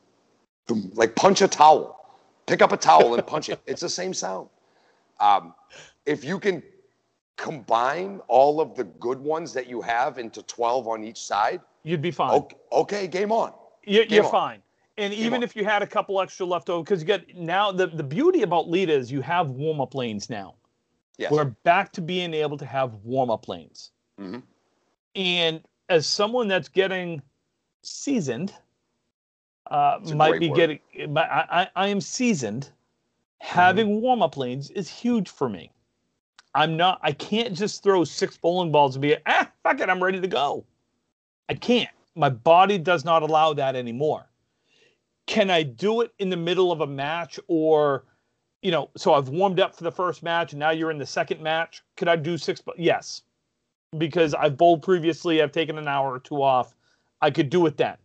like 0.94 1.14
punch 1.14 1.40
a 1.40 1.48
towel. 1.48 1.94
Pick 2.46 2.60
up 2.60 2.72
a 2.72 2.76
towel 2.76 3.14
and 3.14 3.26
punch 3.26 3.48
it. 3.48 3.58
It's 3.66 3.80
the 3.80 3.88
same 3.88 4.12
sound. 4.12 4.50
Um, 5.18 5.54
if 6.04 6.24
you 6.24 6.38
can 6.38 6.62
combine 7.38 8.20
all 8.28 8.60
of 8.60 8.74
the 8.74 8.84
good 8.84 9.18
ones 9.18 9.54
that 9.54 9.66
you 9.66 9.80
have 9.80 10.18
into 10.18 10.42
12 10.42 10.86
on 10.86 11.02
each 11.02 11.22
side, 11.22 11.62
You'd 11.84 12.02
be 12.02 12.10
fine. 12.10 12.32
okay, 12.32 12.56
okay 12.72 13.06
game 13.06 13.32
on. 13.32 13.54
You're, 13.84 14.04
Game 14.04 14.16
you're 14.16 14.24
on. 14.26 14.30
fine. 14.30 14.62
And 14.98 15.14
even 15.14 15.36
on. 15.38 15.42
if 15.44 15.56
you 15.56 15.64
had 15.64 15.80
a 15.80 15.86
couple 15.86 16.20
extra 16.20 16.44
left 16.44 16.68
over, 16.68 16.82
because 16.82 17.00
you 17.00 17.06
got 17.06 17.22
now 17.34 17.72
the, 17.72 17.86
the 17.86 18.02
beauty 18.02 18.42
about 18.42 18.68
Leda 18.68 18.92
is 18.92 19.10
you 19.10 19.22
have 19.22 19.48
warm 19.50 19.80
up 19.80 19.94
lanes 19.94 20.28
now. 20.28 20.56
Yes. 21.16 21.30
We're 21.32 21.46
back 21.64 21.92
to 21.92 22.00
being 22.02 22.34
able 22.34 22.58
to 22.58 22.66
have 22.66 22.92
warm 23.04 23.30
up 23.30 23.48
lanes. 23.48 23.92
Mhm. 24.20 24.42
And 25.14 25.62
as 25.88 26.06
someone 26.06 26.48
that's 26.48 26.68
getting 26.68 27.22
seasoned, 27.82 28.52
uh, 29.70 30.00
might 30.14 30.38
be 30.40 30.48
word. 30.50 30.56
getting, 30.56 31.16
I, 31.16 31.20
I, 31.50 31.68
I 31.84 31.88
am 31.88 32.00
seasoned. 32.00 32.70
Having 33.40 34.00
warm 34.00 34.22
up 34.22 34.36
lanes 34.36 34.70
is 34.70 34.88
huge 34.88 35.28
for 35.28 35.48
me. 35.48 35.70
I'm 36.54 36.76
not, 36.76 36.98
I 37.02 37.12
can't 37.12 37.54
just 37.54 37.82
throw 37.82 38.04
six 38.04 38.36
bowling 38.36 38.72
balls 38.72 38.96
and 38.96 39.02
be, 39.02 39.16
ah, 39.26 39.50
fuck 39.62 39.80
it, 39.80 39.88
I'm 39.88 40.02
ready 40.02 40.20
to 40.20 40.26
go. 40.26 40.64
I 41.48 41.54
can't. 41.54 41.90
My 42.14 42.30
body 42.30 42.78
does 42.78 43.04
not 43.04 43.22
allow 43.22 43.52
that 43.54 43.76
anymore. 43.76 44.26
Can 45.26 45.50
I 45.50 45.62
do 45.62 46.00
it 46.00 46.12
in 46.18 46.30
the 46.30 46.36
middle 46.36 46.72
of 46.72 46.80
a 46.80 46.86
match 46.86 47.38
or, 47.48 48.04
you 48.62 48.70
know, 48.70 48.90
so 48.96 49.14
I've 49.14 49.28
warmed 49.28 49.60
up 49.60 49.76
for 49.76 49.84
the 49.84 49.92
first 49.92 50.22
match 50.22 50.52
and 50.52 50.60
now 50.60 50.70
you're 50.70 50.90
in 50.90 50.98
the 50.98 51.06
second 51.06 51.40
match? 51.42 51.82
Could 51.96 52.08
I 52.08 52.16
do 52.16 52.38
six? 52.38 52.62
Yes. 52.76 53.22
Because 53.96 54.34
I've 54.34 54.56
bowled 54.56 54.82
previously, 54.82 55.42
I've 55.42 55.52
taken 55.52 55.78
an 55.78 55.86
hour 55.86 56.12
or 56.12 56.18
two 56.18 56.42
off. 56.42 56.74
I 57.20 57.30
could 57.30 57.50
do 57.50 57.66
it 57.66 57.76
then. 57.76 57.96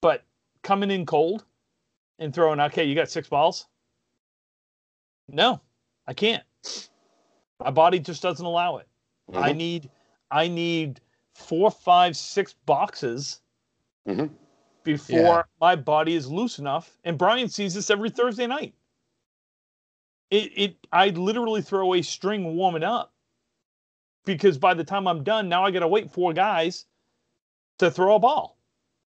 But 0.00 0.24
coming 0.62 0.90
in 0.90 1.06
cold 1.06 1.44
and 2.18 2.34
throwing, 2.34 2.60
okay, 2.60 2.84
you 2.84 2.94
got 2.94 3.10
six 3.10 3.28
balls? 3.28 3.66
No, 5.28 5.60
I 6.06 6.14
can't. 6.14 6.42
My 7.60 7.70
body 7.70 7.98
just 7.98 8.22
doesn't 8.22 8.44
allow 8.44 8.76
it. 8.78 8.88
I 9.34 9.52
Mhm. 9.52 9.56
need 9.56 9.90
I 10.30 10.48
need 10.48 11.00
four, 11.34 11.70
five, 11.70 12.16
six 12.16 12.52
boxes 12.66 13.40
Mhm. 14.06 14.34
before 14.84 15.16
Yeah. 15.16 15.42
my 15.60 15.76
body 15.76 16.14
is 16.14 16.30
loose 16.30 16.58
enough. 16.58 16.98
And 17.04 17.18
Brian 17.18 17.48
sees 17.48 17.74
this 17.74 17.90
every 17.90 18.10
Thursday 18.10 18.46
night. 18.46 18.74
It 20.30 20.52
it 20.56 20.86
I 20.92 21.08
literally 21.10 21.62
throw 21.62 21.94
a 21.94 22.02
string 22.02 22.56
warming 22.56 22.84
up 22.84 23.12
because 24.24 24.58
by 24.58 24.74
the 24.74 24.84
time 24.84 25.08
I'm 25.08 25.24
done, 25.24 25.48
now 25.48 25.64
I 25.64 25.70
gotta 25.70 25.88
wait 25.88 26.10
four 26.10 26.32
guys 26.32 26.86
to 27.78 27.90
throw 27.90 28.16
a 28.16 28.18
ball. 28.18 28.57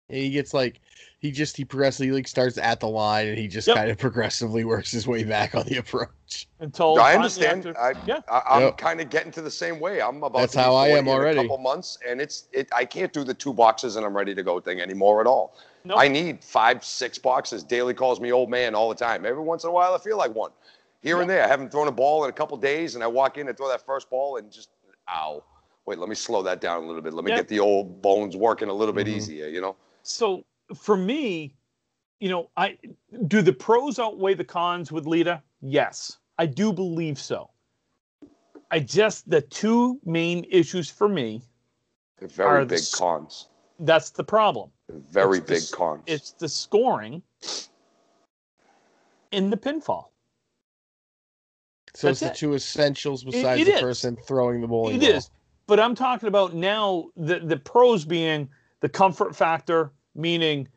And 0.09 0.17
he 0.17 0.29
gets 0.29 0.53
like 0.53 0.81
he 1.19 1.31
just 1.31 1.55
he 1.57 1.65
progressively 1.65 2.11
like 2.11 2.27
starts 2.27 2.57
at 2.57 2.79
the 2.79 2.87
line 2.87 3.27
and 3.27 3.37
he 3.37 3.47
just 3.47 3.67
Yep. 3.67 3.75
kind 3.77 3.91
of 3.91 3.97
progressively 3.97 4.63
works 4.63 4.91
his 4.91 5.05
way 5.07 5.23
back 5.23 5.53
on 5.53 5.65
the 5.65 5.77
approach. 5.77 6.47
Until 6.59 6.99
I 6.99 7.13
understand. 7.15 7.67
after- 7.67 7.79
I, 7.79 7.93
yeah. 8.07 8.19
I, 8.29 8.41
I'm 8.49 8.61
Yep. 8.63 8.77
kind 8.77 9.01
of 9.01 9.09
getting 9.09 9.31
to 9.33 9.41
the 9.41 9.51
same 9.51 9.79
way. 9.79 10.01
I'm 10.01 10.17
about 10.23 10.39
That's 10.39 10.53
to 10.53 10.61
how 10.61 10.75
I 10.75 10.87
am 10.89 11.07
already. 11.07 11.39
a 11.39 11.41
couple 11.43 11.57
months, 11.57 11.97
and 12.07 12.19
it's 12.21 12.47
it. 12.53 12.69
I 12.73 12.85
can't 12.85 13.11
do 13.13 13.23
the 13.23 13.33
two 13.33 13.53
boxes 13.53 13.95
and 13.97 14.05
I'm 14.05 14.15
ready 14.15 14.33
to 14.33 14.43
go 14.43 14.59
thing 14.59 14.79
anymore 14.81 15.21
at 15.21 15.27
all. 15.27 15.55
Nope. 15.83 15.99
I 15.99 16.07
need 16.07 16.43
five, 16.43 16.83
six 16.83 17.17
boxes. 17.17 17.63
Daly 17.63 17.93
calls 17.93 18.19
me 18.19 18.31
old 18.31 18.49
man 18.49 18.73
all 18.75 18.89
the 18.89 18.95
time. 18.95 19.25
Every 19.25 19.43
once 19.43 19.63
in 19.63 19.69
a 19.69 19.73
while, 19.73 19.93
I 19.93 19.97
feel 19.99 20.17
like 20.17 20.33
one. 20.33 20.51
Here 21.01 21.21
and 21.21 21.29
there, 21.29 21.43
I 21.45 21.47
haven't 21.47 21.71
thrown 21.71 21.87
a 21.87 21.91
ball 21.93 22.25
in 22.25 22.29
a 22.29 22.33
couple 22.33 22.57
days, 22.57 22.95
and 22.95 23.03
I 23.03 23.07
walk 23.07 23.37
in 23.37 23.47
and 23.47 23.55
throw 23.57 23.69
that 23.69 23.85
first 23.85 24.09
ball 24.09 24.35
and 24.37 24.51
just, 24.51 24.69
ow. 25.09 25.41
Wait, 25.85 25.97
let 25.97 26.09
me 26.09 26.15
slow 26.15 26.43
that 26.43 26.59
down 26.59 26.83
a 26.83 26.85
little 26.85 27.01
bit. 27.01 27.13
Let 27.13 27.23
me 27.23 27.31
Yeah. 27.31 27.37
get 27.37 27.47
the 27.47 27.59
old 27.61 28.01
bones 28.01 28.35
working 28.35 28.67
a 28.67 28.73
little 28.73 28.93
bit 28.93 29.07
Mhm. 29.07 29.11
easier. 29.15 29.47
You 29.47 29.61
know. 29.61 29.75
So 30.03 30.45
for 30.75 30.95
me, 30.97 31.55
you 32.19 32.29
know, 32.29 32.49
I 32.57 32.77
do 33.27 33.41
the 33.41 33.53
pros 33.53 33.99
outweigh 33.99 34.33
the 34.33 34.43
cons 34.43 34.91
with 34.91 35.05
Leda? 35.05 35.43
Yes, 35.61 36.17
I 36.37 36.45
do 36.45 36.73
believe 36.73 37.19
so. 37.19 37.49
I 38.71 38.79
just 38.79 39.29
the 39.29 39.41
two 39.41 39.99
main 40.05 40.45
issues 40.49 40.89
for 40.89 41.09
me, 41.09 41.41
They're 42.19 42.27
very 42.27 42.47
Are 42.61 42.65
the 42.65 42.75
big 42.75 42.79
s- 42.79 42.93
cons. 42.95 43.47
that's 43.79 44.09
the 44.11 44.23
problem. 44.23 44.71
They're 44.87 44.99
very 45.09 45.37
It's 45.39 45.47
big 45.47 45.57
s- 45.57 45.71
cons. 45.71 46.03
It's 46.05 46.31
the 46.33 46.49
scoring 46.49 47.21
in 49.31 49.49
the 49.49 49.57
pinfall. 49.57 50.09
So 51.95 52.07
That's 52.07 52.21
it's 52.21 52.21
the 52.21 52.29
it. 52.29 52.35
two 52.37 52.53
essentials 52.53 53.23
besides 53.23 53.61
it 53.61 53.67
the 53.67 53.73
is. 53.73 53.79
person 53.79 54.15
throwing 54.27 54.61
the 54.61 54.67
bowling 54.67 54.97
It 54.97 55.01
ball. 55.01 55.15
is. 55.15 55.29
But 55.67 55.79
I'm 55.79 55.95
talking 55.95 56.27
about 56.27 56.53
now 56.53 57.05
the 57.15 57.39
the 57.39 57.57
pros 57.57 58.05
being 58.05 58.49
the 58.81 58.89
comfort 58.89 59.35
factor, 59.35 59.91
meaning 60.15 60.67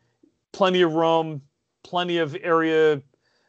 plenty 0.51 0.81
of 0.81 0.93
room, 0.93 1.41
plenty 1.83 2.17
of 2.17 2.35
area, 2.41 3.01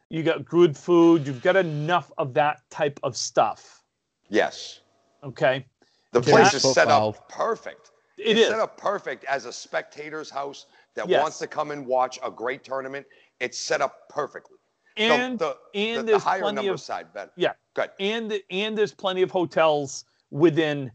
you 0.09 0.23
got 0.23 0.45
good 0.45 0.75
food, 0.77 1.25
you've 1.27 1.41
got 1.41 1.55
enough 1.55 2.11
of 2.17 2.33
that 2.35 2.61
type 2.69 2.99
of 3.03 3.15
stuff. 3.17 3.83
yes. 4.29 4.81
Okay. 5.23 5.65
The 6.11 6.21
Ten 6.21 6.33
place 6.35 6.53
is 6.53 6.73
set 6.73 6.87
up 6.87 7.27
perfect. 7.29 7.89
It 8.19 8.37
it's 8.37 8.41
is. 8.41 8.47
set 8.47 8.59
up 8.59 8.77
perfect 8.77 9.23
as 9.25 9.45
a 9.45 9.51
spectator's 9.51 10.29
house 10.29 10.67
that 10.93 11.09
Yes. 11.09 11.21
wants 11.21 11.39
to 11.39 11.47
come 11.47 11.71
and 11.71 11.85
watch 11.85 12.19
a 12.23 12.29
great 12.29 12.63
tournament. 12.63 13.07
It's 13.39 13.57
set 13.57 13.81
up 13.81 14.07
perfectly. 14.09 14.57
And 14.97 15.39
the, 15.39 15.57
and 15.73 15.97
the, 15.97 16.01
the 16.03 16.11
there's 16.11 16.23
higher 16.23 16.41
plenty 16.41 16.55
number 16.57 16.73
of 16.73 16.79
side 16.79 17.11
bet. 17.13 17.31
Yeah. 17.35 17.53
Good. 17.73 17.89
and 17.99 18.39
and 18.51 18.77
there's 18.77 18.93
plenty 18.93 19.23
of 19.23 19.31
hotels 19.31 20.05
within 20.29 20.91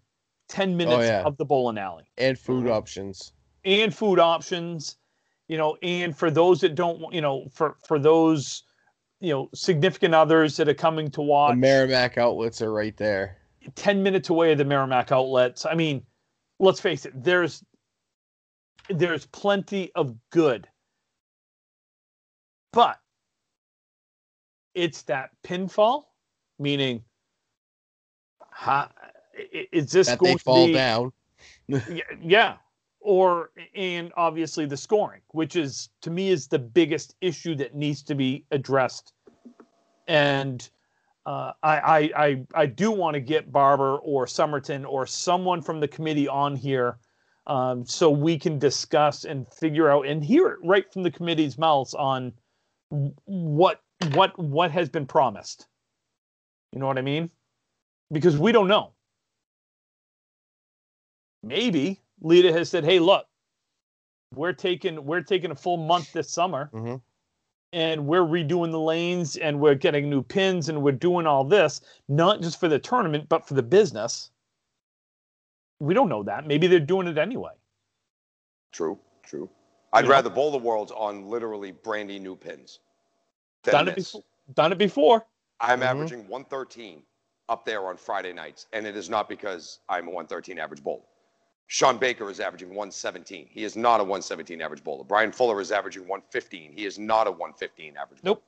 10 0.49 0.77
minutes 0.77 1.03
yeah. 1.09 1.23
of 1.25 1.37
the 1.37 1.45
bowling 1.45 1.77
alley 1.77 2.05
and 2.17 2.39
food 2.39 2.65
Mhm. 2.65 2.71
options. 2.73 3.33
And 3.65 3.95
food 3.95 4.19
options 4.19 4.97
you 5.49 5.57
know 5.59 5.77
and 5.83 6.17
for 6.17 6.31
those 6.31 6.61
that 6.61 6.75
don't 6.75 7.13
you 7.13 7.21
know 7.21 7.47
for 7.53 7.77
for 7.87 7.99
those 7.99 8.63
you 9.21 9.31
know 9.33 9.49
significant 9.55 10.15
others 10.15 10.57
that 10.57 10.69
are 10.69 10.75
coming 10.75 11.11
to 11.11 11.21
watch. 11.21 11.53
The 11.53 11.57
Merrimack 11.57 12.17
outlets 12.19 12.63
are 12.63 12.73
right 12.73 12.97
there. 12.97 13.37
10 13.75 14.03
minutes 14.03 14.31
away 14.31 14.53
of 14.53 14.59
the 14.59 14.65
Merrimack 14.65 15.13
outlets 15.13 15.67
i 15.67 15.75
mean 15.75 16.03
let's 16.59 16.81
face 16.81 17.05
it 17.05 17.13
there's 17.23 17.63
there's 18.89 19.27
plenty 19.27 19.93
of 19.95 20.15
good 20.31 20.67
but 22.73 22.99
it's 24.75 25.03
that 25.03 25.31
pinfall 25.45 26.05
meaning 26.59 27.03
how, 28.51 28.89
is 29.73 29.91
this 29.93 30.09
That 30.09 30.19
going 30.19 30.35
they 30.35 30.39
fall 30.39 30.67
to 30.67 30.73
be 30.73 30.75
down. 30.75 31.13
yeah 32.23 32.57
or 33.01 33.51
and 33.75 34.13
obviously 34.17 34.67
the 34.67 34.77
scoring 34.77 35.21
which 35.33 35.57
is 35.57 35.89
to 36.03 36.11
me 36.11 36.29
is 36.29 36.49
the 36.49 36.59
biggest 36.59 37.15
issue 37.21 37.55
that 37.55 37.75
needs 37.75 38.03
to 38.03 38.15
be 38.15 38.45
addressed. 38.51 39.13
And 40.07 40.69
uh, 41.27 41.53
I, 41.63 41.79
I 41.79 41.99
i 42.17 42.47
i 42.55 42.67
do 42.67 42.91
want 42.91 43.15
to 43.15 43.21
get 43.21 43.53
barber 43.53 43.99
or 43.99 44.27
summerton 44.27 44.87
or 44.87 45.07
someone 45.07 45.61
from 45.61 45.79
the 45.81 45.89
committee 45.89 46.29
on 46.29 46.57
here 46.57 46.99
um, 47.47 47.85
so 47.85 48.11
we 48.11 48.39
can 48.39 48.59
discuss 48.59 49.25
and 49.25 49.47
figure 49.53 49.91
out 49.91 50.07
and 50.07 50.25
hear 50.25 50.49
it 50.49 50.59
right 50.63 50.91
from 50.93 51.03
the 51.03 51.11
committee's 51.11 51.59
mouths 51.59 51.95
on 51.95 52.33
what 53.25 53.81
what 54.13 54.39
what 54.39 54.71
has 54.71 54.89
been 54.89 55.07
promised. 55.07 55.67
You 56.73 56.79
know 56.79 56.87
what 56.87 56.99
i 56.99 57.03
mean? 57.03 57.31
Because 58.13 58.37
we 58.37 58.53
don't 58.53 58.69
know. 58.69 58.93
Maybe 61.43 62.01
Leda 62.21 62.53
has 62.53 62.69
said, 62.71 62.85
"Hey, 62.85 62.99
look, 62.99 63.27
we're 64.35 64.53
taking 64.53 65.05
we're 65.05 65.23
taking 65.23 65.51
a 65.51 65.55
full 65.55 65.77
month 65.77 66.13
this 66.13 66.31
summer, 66.31 66.71
Mhm. 66.73 67.01
and 67.73 68.07
we're 68.07 68.23
redoing 68.25 68.71
the 68.71 68.81
lanes, 68.81 69.37
and 69.37 69.61
we're 69.61 69.75
getting 69.75 70.09
new 70.11 70.23
pins, 70.23 70.69
and 70.69 70.83
we're 70.83 70.93
doing 70.93 71.27
all 71.27 71.45
this 71.45 71.81
not 72.09 72.41
just 72.41 72.61
for 72.61 72.69
the 72.69 72.79
tournament, 72.79 73.29
but 73.29 73.47
for 73.47 73.55
the 73.55 73.63
business." 73.63 74.31
We 75.81 75.95
don't 75.95 76.11
know 76.11 76.23
that. 76.25 76.47
Maybe 76.47 76.67
they're 76.67 76.79
doing 76.79 77.07
it 77.07 77.17
anyway. 77.17 77.53
True, 78.73 79.01
true. 79.23 79.49
I'd 79.93 80.01
You 80.05 80.09
know? 80.09 80.15
rather 80.15 80.31
bowl 80.31 80.51
the 80.51 80.59
worlds 80.59 80.93
on 80.93 81.29
literally 81.29 81.73
brandy 81.73 82.19
new 82.19 82.37
pins. 82.37 82.81
than 83.63 83.73
Done 83.73 83.89
it 83.89 83.97
this. 83.97 84.13
before. 84.13 84.25
Done 84.55 84.73
it 84.73 84.79
before. 84.79 85.27
I'm 85.61 85.81
Mhm. 85.81 85.85
averaging 85.85 86.29
113 86.29 87.05
up 87.51 87.67
there 87.67 87.87
on 87.89 87.99
Friday 87.99 88.33
nights, 88.33 88.67
and 88.73 88.87
it 88.87 88.97
is 88.97 89.11
not 89.11 89.29
because 89.29 89.81
I'm 89.91 90.09
a 90.09 90.11
113 90.11 90.59
average 90.59 90.83
bowler. 90.83 91.05
Sean 91.73 91.99
Baker 91.99 92.29
is 92.29 92.41
averaging 92.41 92.71
117. 92.71 93.47
He 93.49 93.63
is 93.63 93.77
not 93.77 94.01
a 94.01 94.03
117 94.03 94.61
average 94.61 94.83
bowler. 94.83 95.05
Brian 95.05 95.31
Fuller 95.31 95.61
is 95.61 95.71
averaging 95.71 96.03
115. 96.03 96.73
He 96.73 96.85
is 96.85 96.99
not 96.99 97.29
a 97.29 97.31
115 97.31 97.97
average 97.97 98.19
Nope. 98.25 98.43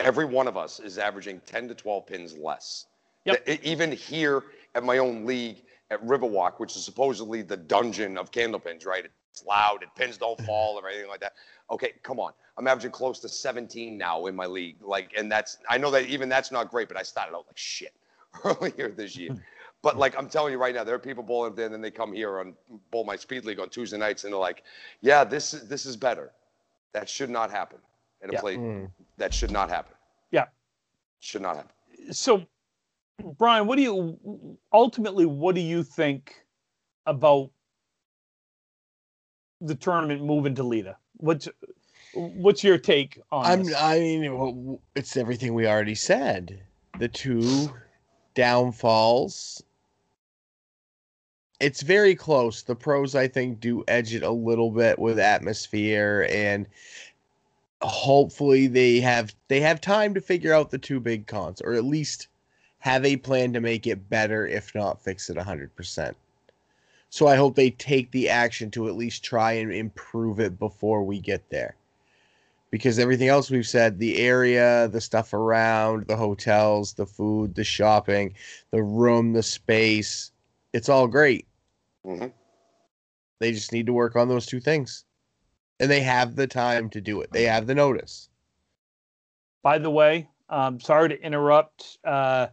bowler. 0.00 0.08
Every 0.08 0.24
one 0.24 0.48
of 0.48 0.56
us 0.56 0.80
is 0.80 0.96
averaging 0.96 1.42
10 1.44 1.68
to 1.68 1.74
12 1.74 2.06
pins 2.06 2.34
less. 2.38 2.86
Yep. 3.26 3.46
Even 3.62 3.92
here 3.92 4.44
at 4.74 4.82
my 4.82 4.96
own 4.96 5.26
league 5.26 5.64
at 5.90 6.02
Riverwalk, 6.02 6.58
which 6.58 6.74
is 6.76 6.82
supposedly 6.82 7.42
the 7.42 7.58
dungeon 7.58 8.16
of 8.16 8.30
candlepins, 8.30 8.86
right? 8.86 9.04
It's 9.30 9.44
loud, 9.44 9.82
and 9.82 9.94
pins 9.94 10.16
don't 10.16 10.40
fall 10.46 10.80
or 10.80 10.88
anything 10.88 11.08
like 11.08 11.20
that. 11.20 11.34
Okay, 11.70 11.92
come 12.02 12.18
on. 12.18 12.32
I'm 12.56 12.66
averaging 12.66 12.90
close 12.90 13.18
to 13.20 13.28
17 13.28 13.98
now 13.98 14.24
in 14.26 14.34
my 14.34 14.46
league. 14.46 14.76
Like, 14.80 15.12
and 15.14 15.30
that's 15.30 15.58
I 15.68 15.76
know 15.76 15.90
that 15.90 16.06
even 16.06 16.30
that's 16.30 16.50
not 16.50 16.70
great, 16.70 16.88
but 16.88 16.96
I 16.96 17.02
started 17.02 17.36
out 17.36 17.44
like 17.48 17.58
shit 17.58 17.92
earlier 18.44 18.88
this 18.88 19.14
year. 19.14 19.36
But 19.86 19.98
like 19.98 20.18
I'm 20.18 20.28
telling 20.28 20.50
you 20.52 20.58
right 20.58 20.74
now, 20.74 20.82
there 20.82 20.96
are 20.96 20.98
people 20.98 21.22
bowling 21.22 21.54
there, 21.54 21.66
and 21.66 21.72
then 21.72 21.80
they 21.80 21.92
come 21.92 22.12
here 22.12 22.40
on 22.40 22.54
bowl 22.90 23.04
my 23.04 23.14
speed 23.14 23.44
league 23.44 23.60
on 23.60 23.68
Tuesday 23.68 23.96
nights, 23.96 24.24
and 24.24 24.32
they're 24.32 24.40
like, 24.40 24.64
"Yeah, 25.00 25.22
this 25.22 25.54
is 25.54 25.68
this 25.68 25.86
is 25.86 25.96
better." 25.96 26.32
That 26.92 27.08
should 27.08 27.30
not 27.30 27.52
happen 27.52 27.78
in 28.20 28.30
a 28.30 28.32
Yeah. 28.32 28.40
place. 28.40 28.58
Mm. 28.58 28.90
That 29.18 29.32
should 29.32 29.52
not 29.52 29.68
happen. 29.68 29.94
Yeah. 30.32 30.46
Should 31.20 31.42
not 31.42 31.54
happen. 31.54 31.70
So, 32.12 32.44
Brian, 33.38 33.68
what 33.68 33.76
do 33.76 33.82
you 33.82 34.58
ultimately? 34.72 35.24
What 35.24 35.54
do 35.54 35.60
you 35.60 35.84
think 35.84 36.34
about 37.06 37.52
the 39.60 39.76
tournament 39.76 40.20
moving 40.20 40.56
to 40.56 40.64
Leda? 40.64 40.98
What's 41.18 41.48
what's 42.12 42.64
your 42.64 42.76
take 42.76 43.20
on 43.30 43.46
I'm. 43.46 43.62
this? 43.62 43.76
I 43.78 44.00
mean, 44.00 44.80
it's 44.96 45.16
everything 45.16 45.54
we 45.54 45.68
already 45.68 45.94
said. 45.94 46.60
The 46.98 47.06
two 47.06 47.70
downfalls. 48.34 49.62
It's 51.60 51.82
very 51.82 52.14
close. 52.14 52.62
The 52.62 52.76
pros, 52.76 53.14
I 53.14 53.28
think, 53.28 53.60
do 53.60 53.84
edge 53.88 54.14
it 54.14 54.22
a 54.22 54.30
little 54.30 54.70
bit 54.70 54.98
with 54.98 55.18
atmosphere, 55.18 56.28
and 56.30 56.66
hopefully 57.82 58.66
they 58.66 59.00
have 59.00 59.34
they 59.48 59.60
have 59.60 59.80
time 59.80 60.14
to 60.14 60.20
figure 60.20 60.52
out 60.52 60.70
the 60.70 60.78
two 60.78 61.00
big 61.00 61.26
cons, 61.26 61.60
or 61.62 61.74
at 61.74 61.84
least 61.84 62.28
have 62.78 63.04
a 63.04 63.16
plan 63.16 63.52
to 63.54 63.60
make 63.60 63.86
it 63.86 64.08
better, 64.10 64.46
if 64.46 64.74
not 64.74 65.02
fix 65.02 65.30
it 65.30 65.38
hundred 65.38 65.74
percent. 65.74 66.16
So 67.08 67.26
I 67.26 67.36
hope 67.36 67.54
they 67.54 67.70
take 67.70 68.10
the 68.10 68.28
action 68.28 68.70
to 68.72 68.88
at 68.88 68.96
least 68.96 69.24
try 69.24 69.52
and 69.52 69.72
improve 69.72 70.40
it 70.40 70.58
before 70.58 71.02
we 71.04 71.20
get 71.20 71.48
there 71.50 71.76
because 72.70 72.98
everything 72.98 73.28
else 73.28 73.50
we've 73.50 73.66
said 73.66 73.98
the 73.98 74.18
area 74.18 74.88
the 74.88 75.00
stuff 75.00 75.32
around 75.32 76.06
the 76.08 76.16
hotels 76.16 76.92
the 76.94 77.06
food 77.06 77.54
the 77.54 77.64
shopping 77.64 78.34
the 78.70 78.82
room 78.82 79.32
the 79.32 79.42
space 79.42 80.32
it's 80.72 80.88
all 80.88 81.06
great 81.06 81.45
hmm 82.06 82.26
they 83.40 83.52
just 83.52 83.72
need 83.72 83.86
to 83.86 83.92
work 83.92 84.16
on 84.16 84.28
those 84.28 84.46
two 84.46 84.60
things 84.60 85.04
and 85.80 85.90
they 85.90 86.00
have 86.00 86.36
the 86.36 86.46
time 86.46 86.88
to 86.88 87.00
do 87.00 87.20
it 87.20 87.30
they 87.32 87.44
have 87.44 87.66
the 87.66 87.74
notice 87.74 88.30
By 89.62 89.78
the 89.78 89.90
way, 89.90 90.28
um, 90.48 90.78
sorry 90.78 91.08
to 91.08 91.20
interrupt. 91.20 91.98
Uh, 92.04 92.46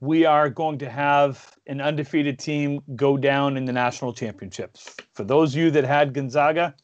we 0.00 0.26
are 0.26 0.50
going 0.50 0.76
to 0.78 0.90
have 0.90 1.56
an 1.66 1.80
undefeated 1.80 2.38
team 2.38 2.82
go 2.94 3.16
down 3.16 3.56
in 3.56 3.64
the 3.64 3.72
national 3.72 4.12
championships. 4.12 4.94
For 5.14 5.24
those 5.24 5.54
of 5.54 5.60
you 5.60 5.70
that 5.70 5.84
had 5.84 6.12
Gonzaga, 6.12 6.74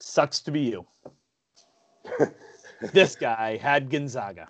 sucks 0.00 0.40
to 0.40 0.50
be 0.50 0.60
you. 0.60 0.86
this 2.94 3.16
guy 3.16 3.58
had 3.58 3.90
Gonzaga. 3.90 4.48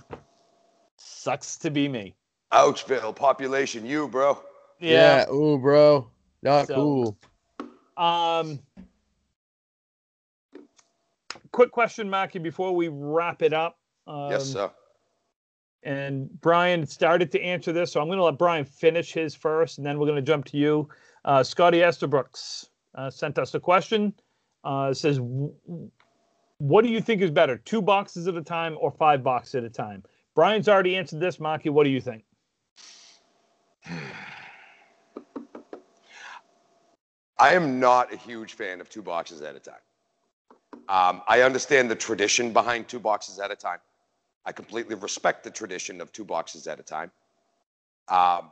Sucks 0.97 1.57
to 1.59 1.71
be 1.71 1.89
me. 1.89 2.15
Ouchville 2.53 3.17
population, 3.17 3.85
you 3.85 4.07
bro. 4.07 4.39
Yeah. 4.83 5.31
ooh 5.31 5.59
bro 5.59 6.11
not 6.43 6.67
So- 6.67 6.75
cool 6.75 7.19
Um, 7.97 8.59
quick 11.53 11.71
question, 11.71 12.09
Mackie, 12.09 12.39
before 12.39 12.75
we 12.75 12.89
wrap 12.89 13.43
it 13.43 13.53
up. 13.53 13.79
Um, 14.07 14.31
yes, 14.31 14.47
sir. 14.47 14.71
And 15.85 16.29
Brian 16.41 16.87
started 16.87 17.31
to 17.33 17.41
answer 17.43 17.73
this, 17.73 17.93
so 17.93 18.01
I'm 18.01 18.07
going 18.07 18.19
to 18.19 18.25
let 18.25 18.39
Brian 18.39 18.65
finish 18.65 19.13
his 19.13 19.35
first, 19.35 19.79
and 19.79 19.87
then 19.87 19.99
we're 19.99 20.07
going 20.07 20.17
to 20.17 20.23
jump 20.23 20.45
to 20.47 20.57
you. 20.57 20.89
Uh, 21.25 21.43
Scotty 21.43 21.79
Esterbrooks 21.79 22.67
uh, 22.95 23.11
sent 23.11 23.39
us 23.39 23.55
a 23.55 23.61
question. 23.61 24.13
Uh, 24.65 24.95
says, 24.95 25.19
"What 26.59 26.83
do 26.85 26.89
you 26.91 27.01
think 27.01 27.21
is 27.21 27.31
better, 27.31 27.59
two 27.59 27.83
boxes 27.83 28.29
at 28.29 28.37
a 28.37 28.43
time 28.43 28.77
or 28.81 28.91
five 28.93 29.23
boxes 29.23 29.57
at 29.57 29.65
a 29.65 29.71
time?" 29.71 30.03
Brian's 30.35 30.69
already 30.69 30.97
answered 30.97 31.21
this. 31.21 31.39
Maki, 31.39 31.71
what 31.71 31.85
do 31.85 31.91
you 31.91 32.01
think? 32.01 32.25
I 37.39 37.55
am 37.55 37.81
not 37.81 38.13
a 38.13 38.17
huge 38.17 38.55
fan 38.55 38.81
of 38.81 38.89
two 38.89 39.03
boxes 39.03 39.41
at 39.43 39.57
a 39.57 39.61
time. 39.61 39.75
Um, 40.89 41.23
I 41.29 41.43
understand 41.43 41.91
the 41.91 41.97
tradition 41.97 42.53
behind 42.53 42.89
two 42.89 43.01
boxes 43.01 43.39
at 43.39 43.51
a 43.51 43.57
time. 43.57 43.79
I 44.45 44.53
completely 44.53 44.95
respect 44.95 45.45
the 45.45 45.51
tradition 45.51 46.01
of 46.01 46.13
two 46.13 46.25
boxes 46.25 46.67
at 46.67 46.81
a 46.81 46.83
time. 46.83 47.11
Um, 48.09 48.51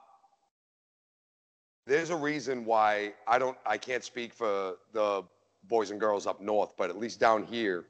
there's 1.87 2.11
a 2.11 2.17
reason 2.17 2.65
why 2.65 3.15
I 3.27 3.39
don't. 3.39 3.57
I 3.67 3.77
can't 3.77 4.05
speak 4.05 4.33
for 4.33 4.77
the 4.93 5.25
boys 5.65 5.91
and 5.91 5.99
girls 5.99 6.27
up 6.27 6.41
north, 6.41 6.75
but 6.77 6.89
at 6.89 6.99
least 6.99 7.19
down 7.19 7.45
here, 7.45 7.87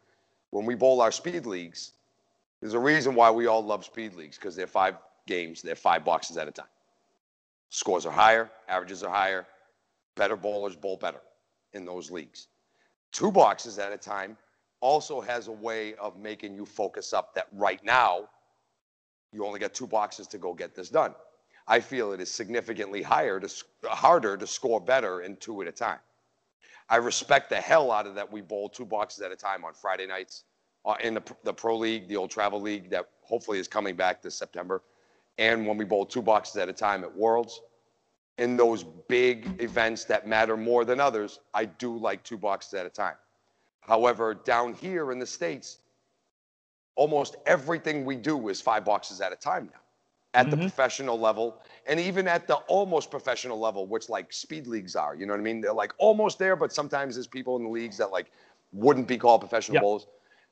when 0.51 0.65
we 0.65 0.75
bowl 0.75 1.03
our 1.03 1.13
speed 1.13 1.45
leagues, 1.45 1.93
there's 2.61 2.75
a 2.75 2.79
reason 2.79 3.15
why 3.15 3.31
we 3.31 3.47
all 3.47 3.63
love 3.63 3.85
speed 3.85 4.15
leagues 4.15 4.37
because 4.37 4.57
they're 4.57 4.67
five 4.67 4.97
games, 5.27 5.61
they're 5.61 5.75
five 5.75 6.05
boxes 6.05 6.37
at 6.37 6.49
a 6.49 6.51
time. 6.51 6.67
Scores 7.69 8.07
are 8.07 8.13
higher, 8.13 8.51
averages 8.69 9.03
are 9.03 9.11
higher, 9.11 9.47
better 10.21 10.37
bowlers 10.37 10.77
bowl 10.77 10.99
better 10.99 11.23
in 11.73 11.87
those 11.87 12.11
leagues. 12.11 12.49
Two 13.11 13.33
boxes 13.33 13.79
at 13.79 13.91
a 13.91 13.97
time 13.97 14.37
also 14.81 15.19
has 15.19 15.49
a 15.49 15.53
way 15.53 15.95
of 15.95 16.19
making 16.19 16.55
you 16.55 16.67
focus 16.67 17.15
up 17.15 17.35
that 17.35 17.49
right 17.53 17.83
now 17.83 18.29
you 19.33 19.47
only 19.47 19.59
got 19.59 19.73
two 19.73 19.87
boxes 19.87 20.27
to 20.27 20.37
go 20.37 20.53
get 20.53 20.75
this 20.75 20.91
done. 20.91 21.15
I 21.67 21.81
feel 21.81 22.13
it 22.13 22.21
is 22.21 22.31
significantly 22.31 23.01
higher 23.01 23.41
to 23.41 23.49
harder 23.85 24.37
to 24.37 24.47
score 24.47 24.79
better 24.79 25.23
in 25.23 25.37
two 25.37 25.63
at 25.63 25.69
a 25.69 25.73
time. 25.73 26.01
I 26.91 26.97
respect 26.97 27.49
the 27.49 27.57
hell 27.57 27.91
out 27.91 28.07
of 28.07 28.15
that. 28.17 28.31
We 28.31 28.43
bowl 28.43 28.69
two 28.69 28.85
boxes 28.85 29.23
at 29.23 29.33
a 29.33 29.37
time 29.37 29.65
on 29.65 29.73
Friday 29.73 30.07
nights 30.07 30.45
uh, 30.85 30.97
in 31.01 31.15
the, 31.15 31.23
the 31.45 31.55
pro 31.55 31.79
league, 31.79 32.09
the 32.09 32.17
old 32.17 32.31
travel 32.31 32.61
league 32.61 32.91
that 32.91 33.09
hopefully 33.23 33.59
is 33.59 33.69
coming 33.69 33.97
back 33.97 34.21
this 34.21 34.35
September, 34.35 34.83
and 35.39 35.67
when 35.67 35.79
we 35.79 35.87
bowl 35.87 36.05
two 36.05 36.21
boxes 36.21 36.57
at 36.59 36.69
a 36.69 36.75
time 36.75 37.05
at 37.05 37.17
Worlds. 37.17 37.63
In 38.41 38.57
those 38.57 38.85
big 38.85 39.63
events 39.63 40.05
that 40.07 40.27
matter 40.27 40.57
more 40.57 40.85
than 40.85 41.01
others, 41.01 41.41
I 41.55 41.67
do 41.67 41.97
like 41.99 42.25
two 42.25 42.39
boxes 42.39 42.75
at 42.75 42.87
a 42.87 42.91
time. 42.91 43.17
However, 43.83 44.35
down 44.35 44.75
here 44.75 45.13
in 45.13 45.21
the 45.21 45.27
states, 45.27 45.81
almost 46.97 47.37
everything 47.47 48.05
we 48.05 48.17
do 48.17 48.49
is 48.49 48.61
five 48.61 48.85
boxes 48.85 49.21
at 49.21 49.33
a 49.33 49.37
time 49.37 49.71
now 49.73 49.81
at 50.35 50.51
the 50.51 50.57
Mhm. 50.57 50.59
professional 50.59 51.19
level 51.19 51.63
and 51.87 51.99
even 52.01 52.29
at 52.29 52.47
the 52.47 52.57
almost 52.69 53.11
professional 53.11 53.59
level 53.59 53.87
which 53.87 54.09
like 54.09 54.33
speed 54.33 54.67
leagues 54.67 54.97
are 54.97 55.15
you 55.17 55.27
know 55.27 55.33
what 55.33 55.41
i 55.41 55.43
mean 55.43 55.61
they're 55.61 55.73
like 55.73 55.93
almost 55.99 56.39
there 56.39 56.57
but 56.57 56.73
sometimes 56.73 57.17
there's 57.17 57.27
people 57.27 57.57
in 57.57 57.65
the 57.65 57.69
leagues 57.71 57.97
that 57.99 58.11
like 58.11 58.31
wouldn't 58.73 59.09
be 59.09 59.19
called 59.19 59.41
professional 59.41 59.77
Yep. 59.77 59.79
bowlers 59.79 60.07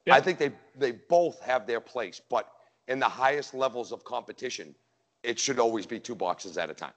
Yep. 0.06 0.18
i 0.18 0.20
think 0.20 0.38
they 0.38 0.50
they 0.76 0.92
both 0.92 1.40
have 1.40 1.66
their 1.66 1.80
place 1.80 2.20
but 2.30 2.48
in 2.88 2.98
the 2.98 3.08
highest 3.08 3.54
levels 3.54 3.92
of 3.92 4.04
competition 4.04 4.74
it 5.22 5.38
should 5.38 5.58
always 5.58 5.86
be 5.86 6.00
two 6.00 6.14
boxes 6.14 6.58
at 6.58 6.70
a 6.70 6.74
time 6.74 6.94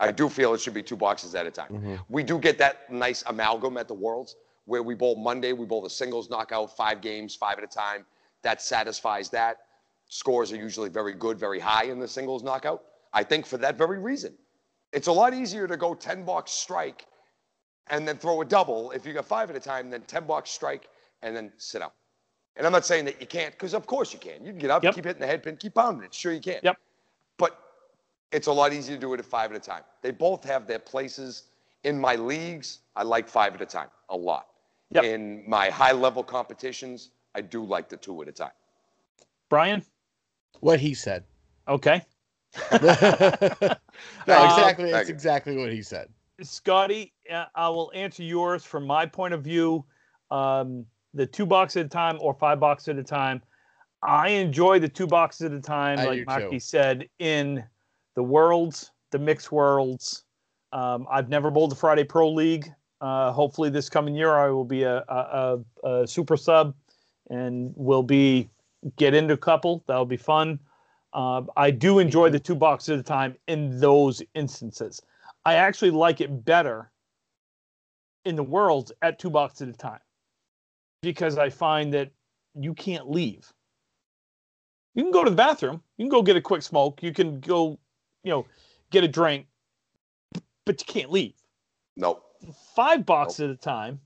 i 0.00 0.10
do 0.10 0.28
feel 0.28 0.52
it 0.54 0.60
should 0.60 0.74
be 0.74 0.82
two 0.82 0.96
boxes 0.96 1.34
at 1.34 1.46
a 1.46 1.50
time 1.50 1.70
Mhm. 1.72 2.00
we 2.08 2.22
do 2.22 2.38
get 2.38 2.58
that 2.58 2.90
nice 2.90 3.22
amalgam 3.26 3.76
at 3.76 3.86
the 3.86 3.94
worlds 3.94 4.36
where 4.64 4.82
we 4.82 4.94
bowl 4.94 5.14
monday 5.16 5.52
we 5.52 5.64
bowl 5.66 5.82
the 5.82 5.90
singles 5.90 6.28
knockout 6.30 6.74
five 6.76 7.00
games 7.00 7.34
five 7.36 7.58
at 7.58 7.64
a 7.64 7.68
time 7.68 8.04
that 8.42 8.60
satisfies 8.62 9.28
that 9.30 9.58
scores 10.12 10.50
are 10.50 10.56
usually 10.56 10.88
very 10.88 11.12
good, 11.12 11.38
very 11.38 11.60
high 11.60 11.84
in 11.84 12.00
the 12.00 12.08
singles 12.08 12.42
knockout. 12.42 12.82
I 13.12 13.22
think 13.22 13.46
for 13.46 13.58
that 13.58 13.78
very 13.78 14.00
reason. 14.00 14.36
It's 14.92 15.06
a 15.06 15.12
lot 15.12 15.32
easier 15.34 15.68
to 15.68 15.76
go 15.76 15.94
10 15.94 16.24
box 16.24 16.50
strike 16.50 17.06
and 17.86 18.08
then 18.08 18.16
throw 18.18 18.40
a 18.40 18.44
double 18.44 18.90
if 18.90 19.06
you 19.06 19.12
got 19.12 19.24
five 19.26 19.50
at 19.50 19.56
a 19.56 19.60
time 19.60 19.88
than 19.88 20.02
10 20.02 20.24
box 20.26 20.50
strike 20.50 20.88
and 21.22 21.36
then 21.36 21.52
sit 21.58 21.80
out. 21.80 21.94
And 22.56 22.66
I'm 22.66 22.72
not 22.72 22.84
saying 22.84 23.04
that 23.04 23.20
you 23.20 23.26
can't, 23.28 23.52
because 23.52 23.72
of 23.72 23.86
course 23.86 24.12
you 24.12 24.18
can. 24.18 24.44
You 24.44 24.50
can 24.50 24.58
get 24.58 24.70
up, 24.70 24.82
Yep. 24.82 24.94
keep 24.96 25.04
hitting 25.04 25.20
the 25.20 25.28
head 25.28 25.44
pin, 25.44 25.56
keep 25.56 25.74
pounding 25.74 26.02
it. 26.02 26.12
Sure 26.12 26.32
you 26.32 26.40
can. 26.40 26.58
Yep. 26.64 26.76
But 28.30 28.36
it's 28.36 28.46
a 28.46 28.52
lot 28.52 28.72
easier 28.72 28.96
to 28.96 29.00
do 29.00 29.12
it 29.14 29.20
at 29.20 29.26
five 29.26 29.50
at 29.50 29.56
a 29.56 29.60
time. 29.60 29.82
They 30.02 30.10
both 30.10 30.44
have 30.44 30.66
their 30.66 30.78
places. 30.78 31.44
In 31.84 31.98
my 31.98 32.16
leagues, 32.16 32.80
I 32.94 33.02
like 33.02 33.28
five 33.28 33.54
at 33.54 33.60
a 33.60 33.66
time 33.66 33.88
a 34.08 34.16
lot. 34.16 34.48
Yep. 34.90 35.04
In 35.04 35.44
my 35.48 35.70
high 35.70 35.92
level 35.92 36.22
competitions, 36.22 37.10
I 37.34 37.40
do 37.40 37.64
like 37.64 37.88
the 37.88 37.96
two 37.96 38.20
at 38.22 38.28
a 38.28 38.32
time. 38.32 38.50
Brian. 39.48 39.84
What 40.60 40.78
he 40.80 40.94
said. 40.94 41.24
Okay. 41.68 42.02
no, 42.72 42.78
Uh, 42.80 43.76
exactly. 44.26 44.90
Thank 44.90 44.92
That's 44.92 45.08
exactly 45.08 45.56
what 45.56 45.72
he 45.72 45.82
said. 45.82 46.08
Scotty, 46.42 47.12
uh, 47.32 47.46
I 47.54 47.68
will 47.68 47.90
answer 47.94 48.22
yours 48.22 48.64
from 48.64 48.86
my 48.86 49.06
point 49.06 49.34
of 49.34 49.42
view. 49.42 49.84
Um, 50.30 50.86
the 51.14 51.26
two 51.26 51.46
boxes 51.46 51.80
at 51.80 51.86
a 51.86 51.88
time 51.88 52.18
or 52.20 52.34
five 52.34 52.60
boxes 52.60 52.88
at 52.88 52.98
a 52.98 53.02
time. 53.04 53.42
I 54.02 54.28
enjoy 54.28 54.78
the 54.78 54.88
two 54.88 55.06
boxes 55.06 55.46
at 55.46 55.52
a 55.52 55.60
time, 55.60 55.98
I 55.98 56.06
like 56.06 56.18
do 56.20 56.24
Marky 56.26 56.58
said, 56.58 57.08
in 57.18 57.62
the 58.20 58.24
worlds, 58.24 58.90
the 59.12 59.18
mixed 59.18 59.50
worlds. 59.50 60.24
Um, 60.74 61.06
I've 61.10 61.30
never 61.30 61.50
bowled 61.50 61.70
the 61.70 61.74
Friday 61.74 62.04
Pro 62.04 62.30
League. 62.30 62.70
Uh, 63.00 63.32
hopefully, 63.32 63.70
this 63.70 63.88
coming 63.88 64.14
year, 64.14 64.36
I 64.36 64.50
will 64.50 64.66
be 64.66 64.82
a, 64.82 64.98
a, 65.08 65.58
a, 65.84 65.88
a 66.02 66.06
super 66.06 66.36
sub 66.36 66.74
and 67.30 67.72
will 67.76 68.02
be 68.02 68.50
get 68.96 69.14
into 69.14 69.32
a 69.32 69.38
couple. 69.38 69.82
That'll 69.86 70.04
be 70.04 70.18
fun. 70.18 70.58
Uh, 71.14 71.44
I 71.56 71.70
do 71.70 71.98
enjoy 71.98 72.28
the 72.28 72.38
two 72.38 72.54
boxes 72.54 72.90
at 72.90 72.98
a 72.98 73.02
time 73.02 73.36
in 73.48 73.80
those 73.80 74.22
instances. 74.34 75.00
I 75.46 75.54
actually 75.54 75.92
like 75.92 76.20
it 76.20 76.44
better 76.44 76.90
in 78.26 78.36
the 78.36 78.42
worlds 78.42 78.92
at 79.00 79.18
two 79.18 79.30
boxes 79.30 79.62
at 79.62 79.74
a 79.74 79.78
time 79.78 80.00
because 81.00 81.38
I 81.38 81.48
find 81.48 81.94
that 81.94 82.10
you 82.54 82.74
can't 82.74 83.10
leave. 83.10 83.50
You 84.94 85.04
can 85.04 85.10
go 85.10 85.24
to 85.24 85.30
the 85.30 85.36
bathroom, 85.36 85.82
you 85.96 86.04
can 86.04 86.10
go 86.10 86.22
get 86.22 86.36
a 86.36 86.42
quick 86.42 86.60
smoke, 86.60 87.02
you 87.02 87.14
can 87.14 87.40
go, 87.40 87.78
you 88.24 88.30
know, 88.30 88.46
get 88.90 89.04
a 89.04 89.08
drink, 89.08 89.46
but 90.64 90.80
you 90.80 90.92
can't 90.92 91.10
leave. 91.10 91.34
Nope. 91.96 92.22
Five 92.74 93.04
boxes 93.04 93.40
at 93.40 93.50
a 93.50 93.56
time. 93.56 94.00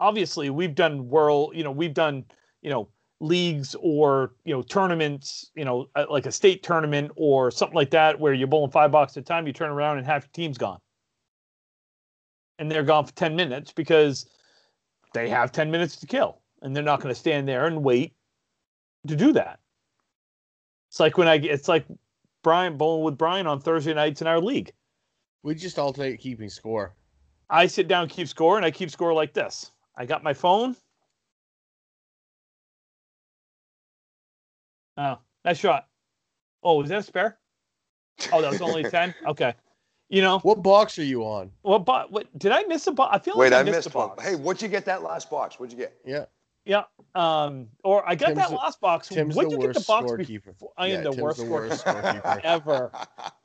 Obviously, 0.00 0.50
we've 0.50 0.74
done 0.74 1.08
world, 1.08 1.52
you 1.54 1.64
know, 1.64 1.72
we've 1.72 1.94
done, 1.94 2.24
you 2.62 2.70
know, 2.70 2.88
leagues 3.20 3.74
or 3.80 4.34
you 4.44 4.54
know 4.54 4.62
tournaments, 4.62 5.50
you 5.54 5.64
know, 5.64 5.88
uh, 5.96 6.06
like 6.08 6.26
a 6.26 6.32
state 6.32 6.62
tournament 6.62 7.10
or 7.16 7.50
something 7.50 7.74
like 7.74 7.90
that, 7.90 8.18
where 8.18 8.32
you're 8.32 8.46
bowling 8.46 8.70
five 8.70 8.92
boxes 8.92 9.18
at 9.18 9.22
a 9.22 9.26
time. 9.26 9.46
You 9.46 9.52
turn 9.52 9.70
around 9.70 9.98
and 9.98 10.06
half 10.06 10.22
your 10.22 10.30
team's 10.32 10.58
gone, 10.58 10.78
and 12.58 12.70
they're 12.70 12.84
gone 12.84 13.06
for 13.06 13.12
ten 13.12 13.34
minutes 13.34 13.72
because 13.72 14.26
they 15.14 15.28
have 15.28 15.50
ten 15.50 15.70
minutes 15.70 15.96
to 15.96 16.06
kill, 16.06 16.42
and 16.62 16.74
they're 16.76 16.84
not 16.84 17.00
going 17.00 17.12
to 17.12 17.18
stand 17.18 17.48
there 17.48 17.66
and 17.66 17.82
wait 17.82 18.14
to 19.08 19.16
do 19.16 19.32
that. 19.32 19.58
It's 20.90 21.00
like 21.00 21.18
when 21.18 21.28
I 21.28 21.38
get, 21.38 21.50
it's 21.50 21.68
like 21.68 21.86
Brian 22.42 22.76
bowling 22.76 23.04
with 23.04 23.18
Brian 23.18 23.46
on 23.46 23.60
Thursday 23.60 23.94
nights 23.94 24.20
in 24.20 24.26
our 24.26 24.40
league. 24.40 24.72
We 25.42 25.54
just 25.54 25.78
alternate 25.78 26.18
keeping 26.20 26.48
score. 26.48 26.94
I 27.50 27.66
sit 27.66 27.88
down, 27.88 28.08
keep 28.08 28.28
score, 28.28 28.56
and 28.56 28.64
I 28.66 28.70
keep 28.70 28.90
score 28.90 29.12
like 29.14 29.32
this. 29.32 29.70
I 29.96 30.04
got 30.04 30.22
my 30.22 30.34
phone. 30.34 30.76
Oh, 34.96 35.18
nice 35.44 35.58
shot. 35.58 35.86
Oh, 36.62 36.78
was 36.78 36.88
that 36.88 36.98
a 36.98 37.02
spare? 37.02 37.38
Oh, 38.32 38.42
that 38.42 38.50
was 38.50 38.60
only 38.60 38.84
10? 38.84 39.14
Okay. 39.26 39.54
You 40.10 40.22
know, 40.22 40.38
What 40.38 40.62
box 40.62 40.98
are 40.98 41.04
you 41.04 41.22
on? 41.24 41.50
what, 41.60 41.84
but 41.84 42.10
what 42.10 42.26
did 42.38 42.50
I 42.50 42.62
miss 42.62 42.86
a 42.86 42.92
box? 42.92 43.14
I 43.14 43.18
feel 43.18 43.36
Wait, 43.36 43.52
like 43.52 43.58
I 43.58 43.60
I 43.60 43.62
missed, 43.62 43.76
missed 43.88 43.94
a 43.94 43.98
one. 43.98 44.08
box. 44.08 44.24
Hey, 44.24 44.36
what'd 44.36 44.62
you 44.62 44.68
get 44.68 44.86
that 44.86 45.02
last 45.02 45.28
box? 45.28 45.60
What'd 45.60 45.70
you 45.70 45.78
get? 45.78 45.98
Yeah. 46.02 46.24
Yeah. 46.68 46.82
Um, 47.14 47.68
or 47.82 48.06
I 48.08 48.14
got 48.14 48.26
Tim's 48.26 48.38
that 48.38 48.50
the- 48.50 48.56
last 48.56 48.80
box. 48.80 49.08
Tim's 49.08 49.34
when 49.34 49.48
the 49.48 49.52
you 49.52 49.58
get 49.58 49.72
the 49.72 49.78
worst 49.78 49.88
box 49.88 50.10
scorekeeper. 50.12 50.44
before? 50.44 50.72
I 50.76 50.86
am 50.88 50.92
Yeah, 50.92 50.96
the 50.98 51.10
Tim's 51.10 51.22
worst, 51.22 51.38
the 51.38 51.44
worst 51.46 51.84
scorekeeper 51.84 52.22
scorekeeper. 52.22 52.40
ever. 52.44 52.92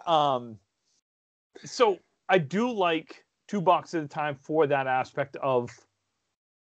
Um, 0.05 0.59
so 1.63 1.97
I 2.27 2.37
do 2.37 2.69
like 2.71 3.23
two 3.47 3.61
boxes 3.61 3.99
at 3.99 4.03
a 4.03 4.07
time 4.07 4.35
for 4.35 4.67
that 4.67 4.87
aspect 4.87 5.37
of 5.37 5.71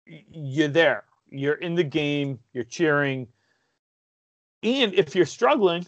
you're 0.07 0.68
there, 0.68 1.05
you're 1.30 1.55
in 1.55 1.74
the 1.74 1.84
game, 1.84 2.38
you're 2.53 2.64
cheering, 2.64 3.26
and 4.62 4.92
if 4.94 5.14
you're 5.14 5.26
struggling, 5.26 5.86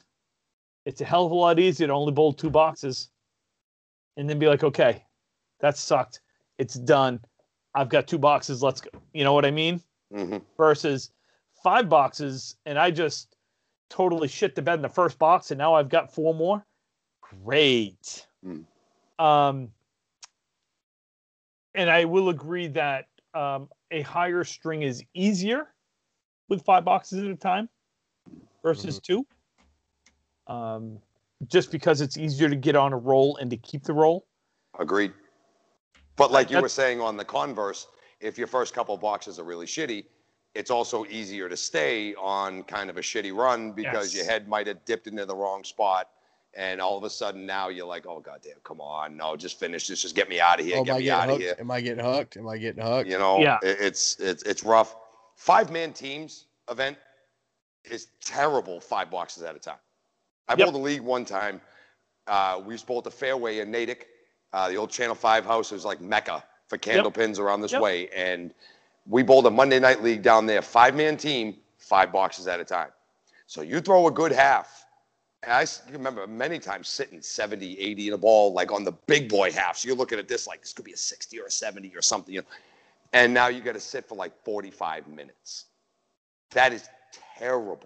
it's 0.87 1.01
a 1.01 1.05
hell 1.05 1.27
of 1.27 1.33
a 1.33 1.35
lot 1.35 1.59
easier 1.59 1.87
to 1.89 1.93
only 1.93 2.13
bowl 2.13 2.33
two 2.33 2.51
boxes, 2.51 3.11
and 4.17 4.29
then 4.31 4.39
be 4.39 4.47
like, 4.47 4.65
okay, 4.65 5.05
that 5.61 5.77
sucked, 5.77 6.21
it's 6.59 6.75
done, 6.75 7.21
I've 7.75 7.89
got 7.89 8.07
two 8.07 8.19
boxes, 8.19 8.63
let's 8.63 8.81
go. 8.81 8.91
You 9.13 9.25
know 9.25 9.33
what 9.33 9.45
I 9.45 9.51
mean? 9.51 9.83
Hmm 10.15 10.37
versus 10.57 11.11
five 11.63 11.89
boxes 11.89 12.57
and 12.67 12.79
I 12.79 12.91
just 12.91 13.35
totally 13.91 14.29
shit 14.29 14.55
the 14.55 14.63
bed 14.63 14.75
in 14.75 14.83
the 14.83 14.89
first 14.89 15.19
box 15.19 15.51
and 15.51 15.59
now 15.59 15.75
I've 15.75 15.89
got 15.89 16.15
four 16.15 16.35
more. 16.35 16.65
Great. 17.43 18.27
Mm. 18.45 18.65
Um, 19.19 19.69
and 21.75 21.91
I 21.91 22.05
will 22.05 22.29
agree 22.29 22.69
that 22.69 23.07
um, 23.35 23.69
a 23.91 24.03
higher 24.03 24.45
string 24.45 24.83
is 24.83 25.03
easier 25.15 25.69
with 26.49 26.63
five 26.63 26.85
boxes 26.85 27.25
at 27.25 27.31
a 27.31 27.37
time 27.37 27.69
versus 28.63 29.01
two. 29.01 29.27
Um, 30.47 30.99
just 31.49 31.73
because 31.73 32.01
it's 32.01 32.17
easier 32.17 32.49
to 32.49 32.57
get 32.57 32.77
on 32.77 32.93
a 32.93 32.97
roll 32.97 33.37
and 33.39 33.51
to 33.51 33.57
keep 33.57 33.83
the 33.83 33.93
roll. 33.93 34.27
Agreed. 34.79 35.13
But 36.17 36.31
like 36.31 36.51
you 36.51 36.61
were 36.61 36.69
saying 36.69 37.01
on 37.01 37.17
the 37.17 37.25
converse, 37.25 37.89
if 38.25 38.39
your 38.39 38.47
first 38.47 38.75
couple 38.75 38.97
boxes 38.97 39.39
are 39.39 39.45
really 39.45 39.67
shitty, 39.67 40.07
it's 40.55 40.71
also 40.71 41.05
easier 41.07 41.49
to 41.49 41.57
stay 41.57 42.15
on 42.15 42.63
kind 42.63 42.89
of 42.89 42.97
a 42.97 43.01
shitty 43.01 43.37
run 43.37 43.73
because 43.73 44.15
your 44.15 44.25
head 44.25 44.49
might 44.49 44.67
have 44.67 44.83
dipped 44.85 45.07
into 45.07 45.27
the 45.27 45.35
wrong 45.37 45.63
spot. 45.63 46.09
And 46.57 46.81
all 46.81 46.97
of 46.97 47.03
a 47.05 47.11
sudden 47.11 47.45
now 47.45 47.69
you're 47.69 47.87
like, 47.87 48.07
oh 48.07 48.21
goddamn, 48.21 48.55
come 48.63 48.81
on, 48.81 49.17
no, 49.17 49.35
just 49.37 49.59
finish 49.59 49.89
this, 49.89 50.01
just 50.03 50.15
get 50.15 50.29
me 50.29 50.41
out 50.41 50.61
of 50.61 50.65
here, 50.67 50.77
Oh, 50.77 50.81
am 50.81 50.85
get 50.87 50.95
I 50.95 50.99
me 50.99 51.05
getting 51.05 51.21
out 51.21 51.25
of 51.25 51.31
hooked? 51.33 51.43
here. 51.43 51.57
Am 51.59 51.71
I 51.71 51.81
getting 51.81 52.05
hooked? 52.05 52.37
Am 52.37 52.49
I 52.49 52.59
getting 52.59 52.83
hooked? 52.85 53.11
You 53.11 53.19
know, 53.19 53.41
Yeah. 53.41 53.59
it's 53.63 54.17
it's 54.21 54.43
it's 54.45 54.63
rough. 54.63 54.97
Five 55.37 55.71
man 55.71 55.93
teams 55.93 56.47
event 56.71 56.97
is 57.85 58.07
terrible. 58.25 58.81
Five 58.81 59.11
boxes 59.11 59.43
at 59.43 59.57
a 59.57 59.59
time. 59.59 59.79
I 60.49 60.53
Yep. 60.53 60.59
bowled 60.67 60.75
the 60.77 60.79
league 60.79 61.01
one 61.01 61.25
time. 61.25 61.61
Uh, 62.29 62.63
we 62.65 62.73
used 62.75 62.85
to 62.85 62.87
bowl 62.89 62.99
at 62.99 63.05
the 63.05 63.11
fairway 63.11 63.59
in 63.59 63.71
Natick. 63.73 64.07
Uh, 64.53 64.69
the 64.69 64.77
old 64.77 64.91
Channel 64.91 65.17
Five 65.17 65.45
house 65.45 65.73
was 65.73 65.85
like 65.85 66.01
mecca 66.01 66.45
for 66.69 66.79
candle 66.79 67.11
pins 67.11 67.39
around 67.39 67.61
this 67.61 67.73
Yep. 67.73 67.83
way, 67.83 68.09
and 68.11 68.55
we 69.07 69.23
bowled 69.23 69.47
a 69.47 69.51
Monday 69.51 69.79
night 69.79 70.03
league 70.03 70.23
down 70.23 70.47
there. 70.47 70.63
Five 70.63 70.95
man 70.95 71.17
team, 71.17 71.57
five 71.79 72.11
boxes 72.13 72.47
at 72.49 72.61
a 72.61 72.65
time. 72.65 72.91
So 73.47 73.61
you 73.61 73.81
throw 73.81 74.07
a 74.07 74.11
good 74.11 74.33
half. 74.33 74.87
And 75.43 75.53
I 75.53 75.67
remember 75.93 76.27
many 76.27 76.59
times 76.59 76.89
sitting 76.89 77.21
70, 77.21 77.79
80 77.79 78.09
in 78.09 78.15
a 78.15 78.19
ball, 78.19 78.55
like 78.55 78.73
on 78.73 78.83
the 78.83 78.93
big 78.93 79.29
boy 79.29 79.53
half. 79.53 79.77
So 79.77 79.89
you're 79.89 79.97
looking 79.97 80.19
at 80.19 80.27
this 80.27 80.47
like 80.47 80.63
this 80.63 80.73
could 80.73 80.87
be 80.87 80.93
a 80.95 80.97
60 80.97 81.39
or 81.39 81.47
a 81.47 81.51
70 81.51 81.93
or 81.95 82.01
something. 82.01 82.33
You 82.35 82.41
know? 82.41 82.47
And 83.13 83.35
now 83.35 83.49
you 83.49 83.61
got 83.61 83.75
to 83.75 83.81
sit 83.81 84.09
for 84.09 84.15
like 84.15 84.33
45 84.43 85.07
minutes. 85.07 85.67
That 86.53 86.73
is 86.73 86.89
terrible. 87.39 87.77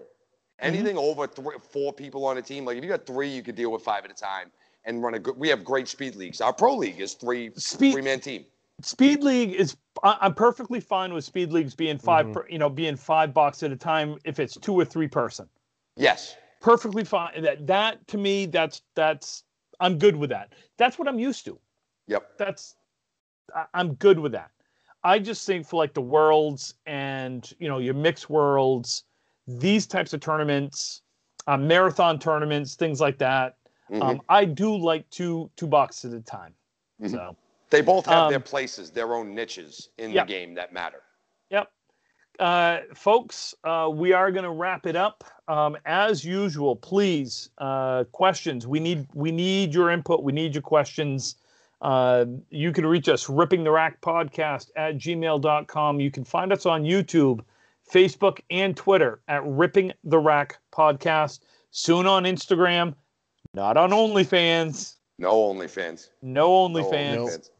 Mm-hmm. 0.60 0.66
Anything 0.66 0.96
over 0.98 1.26
three, 1.26 1.56
four 1.72 1.92
people 1.92 2.24
on 2.26 2.38
a 2.38 2.42
team, 2.42 2.64
like 2.64 2.76
if 2.76 2.84
you 2.84 2.88
got 2.90 3.04
three, 3.06 3.28
you 3.28 3.42
could 3.42 3.56
deal 3.56 3.72
with 3.72 3.82
five 3.82 4.04
at 4.04 4.10
a 4.12 4.14
time 4.14 4.52
and 4.84 5.02
run 5.02 5.14
a 5.14 5.18
good. 5.18 5.36
We 5.36 5.48
have 5.48 5.64
great 5.64 5.88
speed 5.88 6.14
leagues. 6.14 6.40
Our 6.40 6.52
pro 6.52 6.76
league 6.76 7.00
is 7.00 7.14
three 7.14 7.50
Speed- 7.56 7.92
three 7.92 8.02
man 8.02 8.20
team. 8.20 8.44
Speed 8.80 9.22
League 9.22 9.52
is 9.52 9.76
I- 10.04 10.18
I'm 10.20 10.34
perfectly 10.34 10.78
fine 10.78 11.12
with 11.12 11.24
Speed 11.24 11.52
Leagues 11.52 11.74
being 11.74 11.98
5 11.98 12.26
Mhm. 12.26 12.32
per, 12.32 12.46
you 12.48 12.58
know, 12.58 12.70
being 12.70 12.94
five 12.94 13.34
bucks 13.34 13.64
at 13.64 13.72
a 13.72 13.76
time 13.76 14.16
if 14.24 14.38
it's 14.38 14.54
two 14.56 14.74
or 14.78 14.84
three 14.84 15.08
person. 15.08 15.48
Yes. 15.96 16.36
Perfectly 16.60 17.02
fine. 17.04 17.42
That 17.42 17.66
that 17.66 18.06
to 18.08 18.18
me 18.18 18.46
that's 18.46 18.82
that's 18.94 19.44
I'm 19.80 19.98
good 19.98 20.14
with 20.16 20.30
that. 20.30 20.52
That's 20.76 20.98
what 20.98 21.08
I'm 21.08 21.18
used 21.18 21.44
to. 21.46 21.58
Yep. 22.06 22.38
That's 22.38 22.76
I, 23.54 23.66
I'm 23.74 23.94
good 23.94 24.18
with 24.20 24.32
that. 24.32 24.50
I 25.02 25.18
just 25.18 25.46
think 25.46 25.66
for 25.66 25.76
like 25.76 25.94
the 25.94 26.00
worlds 26.02 26.74
and 26.86 27.52
you 27.58 27.68
know 27.68 27.78
your 27.78 27.94
mixed 27.94 28.30
worlds, 28.30 29.04
these 29.46 29.86
types 29.86 30.12
of 30.12 30.20
tournaments, 30.20 31.02
uh, 31.48 31.56
marathon 31.56 32.18
tournaments, 32.20 32.76
things 32.76 33.00
like 33.00 33.18
that. 33.18 33.56
Mhm. 33.90 34.02
Um, 34.02 34.22
I 34.28 34.44
do 34.44 34.76
like 34.76 35.08
two 35.10 35.50
two 35.56 35.66
bucks 35.66 36.04
at 36.04 36.12
a 36.12 36.20
time. 36.20 36.54
Mhm. 37.00 37.10
So 37.10 37.36
they 37.70 37.80
both 37.80 38.06
have 38.06 38.30
their 38.30 38.38
um, 38.38 38.42
places, 38.42 38.90
their 38.90 39.14
own 39.14 39.34
niches 39.34 39.90
in 39.98 40.10
yeah. 40.10 40.24
the 40.24 40.28
game 40.28 40.54
that 40.54 40.72
matter. 40.72 41.02
Yep. 41.50 41.70
Uh, 42.38 42.78
folks, 42.94 43.54
uh, 43.64 43.90
we 43.92 44.12
are 44.12 44.30
going 44.30 44.44
to 44.44 44.50
wrap 44.50 44.86
it 44.86 44.96
up. 44.96 45.24
Um, 45.48 45.76
as 45.84 46.24
usual, 46.24 46.76
please, 46.76 47.50
uh, 47.58 48.04
questions. 48.12 48.66
We 48.66 48.80
need 48.80 49.06
we 49.14 49.32
need 49.32 49.74
your 49.74 49.90
input. 49.90 50.22
We 50.22 50.32
need 50.32 50.54
your 50.54 50.62
questions. 50.62 51.36
Uh, 51.80 52.26
you 52.50 52.72
can 52.72 52.86
reach 52.86 53.08
us, 53.08 53.28
ripping 53.28 53.64
the 53.64 53.70
rack 53.70 54.00
podcast 54.00 54.70
at 54.76 54.98
gmail.com. 54.98 56.00
You 56.00 56.10
can 56.10 56.24
find 56.24 56.52
us 56.52 56.66
on 56.66 56.82
YouTube, 56.82 57.40
Facebook, 57.90 58.40
and 58.50 58.76
Twitter 58.76 59.20
at 59.28 59.44
ripping 59.44 59.92
the 60.04 60.18
rack 60.18 60.58
podcast. 60.72 61.40
Soon 61.70 62.06
on 62.06 62.24
Instagram, 62.24 62.94
not 63.54 63.76
on 63.76 63.90
OnlyFans. 64.02 64.94
No 65.18 65.32
OnlyFans. 65.32 66.10
No 66.22 66.68
No 66.68 66.68
OnlyFans. 66.68 67.50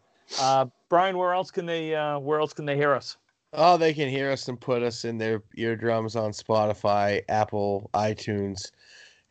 Uh, 0.40 0.66
Brian, 0.88 1.16
where 1.16 1.34
else 1.34 1.50
can 1.50 1.66
they 1.66 1.94
uh, 1.94 2.18
where 2.18 2.40
else 2.40 2.52
can 2.52 2.64
they 2.64 2.76
hear 2.76 2.94
us? 2.94 3.16
Oh, 3.52 3.76
they 3.76 3.94
can 3.94 4.08
hear 4.08 4.30
us 4.30 4.48
and 4.48 4.60
put 4.60 4.82
us 4.82 5.04
in 5.04 5.16
their 5.16 5.42
eardrums 5.56 6.16
on 6.16 6.32
Spotify, 6.32 7.22
Apple, 7.28 7.88
iTunes, 7.94 8.70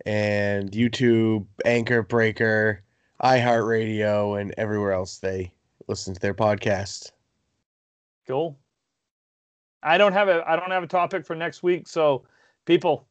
and 0.05 0.71
YouTube, 0.71 1.45
Anchor 1.65 2.01
Breaker, 2.01 2.81
iHeartRadio, 3.21 4.41
and 4.41 4.55
everywhere 4.57 4.93
else 4.93 5.19
they 5.19 5.53
listen 5.87 6.13
to 6.15 6.19
their 6.19 6.33
podcast. 6.33 7.11
Cool. 8.27 8.57
I 9.83 9.97
don't 9.97 10.13
have 10.13 10.27
a 10.27 10.43
I 10.49 10.55
don't 10.55 10.71
have 10.71 10.83
a 10.83 10.87
topic 10.87 11.25
for 11.25 11.35
next 11.35 11.61
week, 11.61 11.87
so 11.87 12.25
people, 12.65 13.07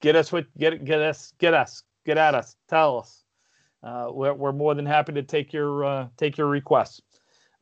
get 0.00 0.16
us 0.16 0.30
what 0.30 0.46
get 0.58 0.84
get 0.84 1.00
us 1.00 1.32
get 1.38 1.54
us 1.54 1.82
get 2.04 2.18
at 2.18 2.34
us. 2.34 2.56
Tell 2.68 2.98
us. 2.98 3.24
Uh, 3.82 4.08
we're 4.10 4.34
we're 4.34 4.52
more 4.52 4.74
than 4.74 4.84
happy 4.84 5.12
to 5.12 5.22
take 5.22 5.52
your 5.52 5.84
uh, 5.84 6.08
take 6.16 6.36
your 6.36 6.48
requests. 6.48 7.00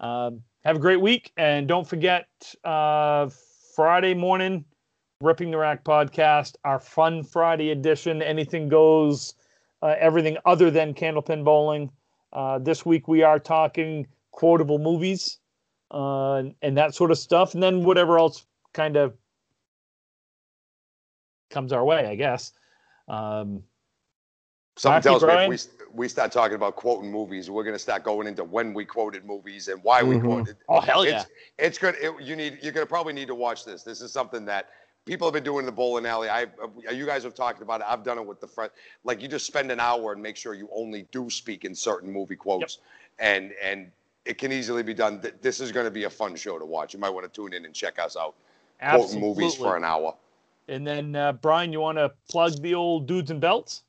Um, 0.01 0.43
have 0.65 0.77
a 0.77 0.81
great 0.81 1.01
week, 1.01 1.33
and 1.37 1.67
don't 1.67 1.87
forget 1.87 2.27
uh, 2.65 3.29
Friday 3.75 4.15
morning, 4.15 4.65
ripping 5.21 5.51
the 5.51 5.59
rack 5.59 5.85
podcast, 5.85 6.57
our 6.65 6.79
fun 6.79 7.23
Friday 7.23 7.71
edition. 7.71 8.23
Anything 8.23 8.69
goes, 8.69 9.35
uh, 9.83 9.95
everything 9.99 10.37
other 10.45 10.71
than 10.71 10.95
candlepin 10.95 11.45
bowling. 11.45 11.91
Uh, 12.33 12.59
this 12.59 12.85
week 12.85 13.09
we 13.09 13.23
are 13.23 13.39
talking 13.39 14.07
quotable 14.33 14.79
movies 14.79 15.39
uh, 15.91 16.43
and 16.63 16.77
that 16.77 16.95
sort 16.95 17.11
of 17.11 17.19
stuff, 17.19 17.55
and 17.55 17.63
then 17.63 17.85
whatever 17.85 18.19
else 18.19 18.45
kind 18.75 18.97
of 18.97 19.17
comes 21.51 21.73
our 21.73 21.85
way, 21.85 22.07
I 22.07 22.15
guess. 22.15 22.53
Um, 23.09 23.63
Something 24.77 25.03
tells 25.03 25.25
me 25.25 25.33
if 25.33 25.49
we, 25.49 25.78
we 25.93 26.09
start 26.09 26.33
talking 26.33 26.55
about 26.55 26.77
quoting 26.77 27.11
movies, 27.11 27.51
we're 27.51 27.63
going 27.65 27.75
to 27.75 27.79
start 27.79 28.05
going 28.05 28.27
into 28.27 28.45
when 28.45 28.75
we 28.75 28.85
quoted 28.85 29.25
movies 29.25 29.69
and 29.69 29.83
why 29.83 30.03
we 30.03 30.17
Mhm. 30.17 30.25
quoted. 30.25 30.57
oh 30.69 30.81
hell 30.81 31.05
yeah! 31.07 31.21
It's, 31.23 31.31
it's 31.59 31.79
good. 31.79 31.97
It, 32.01 32.13
you 32.21 32.37
need. 32.37 32.59
You're 32.63 32.73
going 32.73 32.87
to 32.87 32.89
probably 32.89 33.13
need 33.13 33.29
to 33.29 33.35
watch 33.35 33.65
this. 33.65 33.83
This 33.83 34.01
is 34.01 34.13
something 34.13 34.45
that 34.47 34.71
people 35.05 35.27
have 35.27 35.35
been 35.35 35.45
doing 35.45 35.61
in 35.61 35.67
the 35.67 35.73
bowling 35.73 36.05
alley. 36.07 36.29
I, 36.29 36.45
uh, 36.45 36.91
you 36.93 37.07
guys 37.07 37.23
have 37.25 37.35
talked 37.35 37.63
about 37.63 37.81
it. 37.81 37.87
I've 37.89 38.05
done 38.05 38.19
it 38.19 38.27
with 38.27 38.41
the 38.41 38.47
friend. 38.47 38.71
Like 39.05 39.23
you 39.23 39.29
just 39.29 39.47
spend 39.47 39.71
an 39.73 39.81
hour 39.81 40.13
and 40.13 40.23
make 40.23 40.37
sure 40.37 40.55
you 40.55 40.69
only 40.75 41.07
do 41.11 41.31
speak 41.31 41.65
in 41.65 41.75
certain 41.75 42.11
movie 42.13 42.37
quotes, 42.37 42.79
and 43.19 43.53
and 43.63 43.91
it 44.25 44.37
can 44.39 44.53
easily 44.53 44.83
be 44.83 44.95
done. 44.95 45.23
This 45.41 45.61
is 45.61 45.73
going 45.73 45.87
to 45.87 45.91
be 45.91 46.05
a 46.05 46.11
fun 46.11 46.37
show 46.37 46.59
to 46.59 46.67
watch. 46.67 46.93
You 46.93 47.01
might 47.01 47.11
want 47.11 47.25
to 47.25 47.33
tune 47.33 47.55
in 47.55 47.65
and 47.65 47.75
check 47.75 47.99
us 47.99 48.17
out. 48.17 48.35
Quoting 48.81 49.21
movies 49.21 49.55
for 49.55 49.77
an 49.77 49.85
hour. 49.85 50.15
And 50.69 50.87
then 50.87 51.17
uh, 51.17 51.33
Brian, 51.33 51.73
you 51.73 51.81
want 51.81 51.97
to 51.97 52.13
plug 52.29 52.61
the 52.61 52.75
old 52.75 53.07
dudes 53.07 53.31
and 53.31 53.41
belts? 53.41 53.85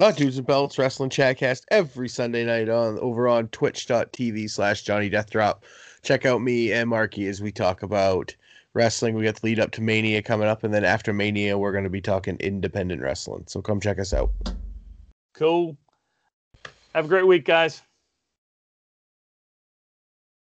Oh, 0.00 0.10
Dudes 0.10 0.38
and 0.38 0.46
Belts 0.46 0.78
Wrestling 0.78 1.10
Chatcast 1.10 1.64
every 1.70 2.08
Sunday 2.08 2.46
night 2.46 2.70
on 2.70 2.98
over 3.00 3.28
on 3.28 3.48
twitch.tv 3.48 4.48
slash 4.48 4.84
Johnny 4.84 5.10
Death 5.10 5.28
Drop. 5.28 5.64
Check 6.02 6.24
out 6.24 6.40
me 6.40 6.72
and 6.72 6.88
Marky 6.88 7.26
as 7.26 7.42
we 7.42 7.52
talk 7.52 7.82
about 7.82 8.34
wrestling. 8.72 9.14
We 9.14 9.24
got 9.24 9.36
the 9.36 9.46
lead 9.46 9.60
up 9.60 9.70
to 9.72 9.82
Mania 9.82 10.22
coming 10.22 10.48
up, 10.48 10.64
and 10.64 10.72
then 10.72 10.82
after 10.82 11.12
Mania, 11.12 11.58
we're 11.58 11.72
going 11.72 11.84
to 11.84 11.90
be 11.90 12.00
talking 12.00 12.38
independent 12.40 13.02
wrestling. 13.02 13.44
So 13.46 13.60
come 13.60 13.80
check 13.80 13.98
us 13.98 14.14
out. 14.14 14.30
Cool. 15.34 15.76
Have 16.94 17.04
a 17.04 17.08
great 17.08 17.26
week, 17.26 17.44
guys. 17.44 17.82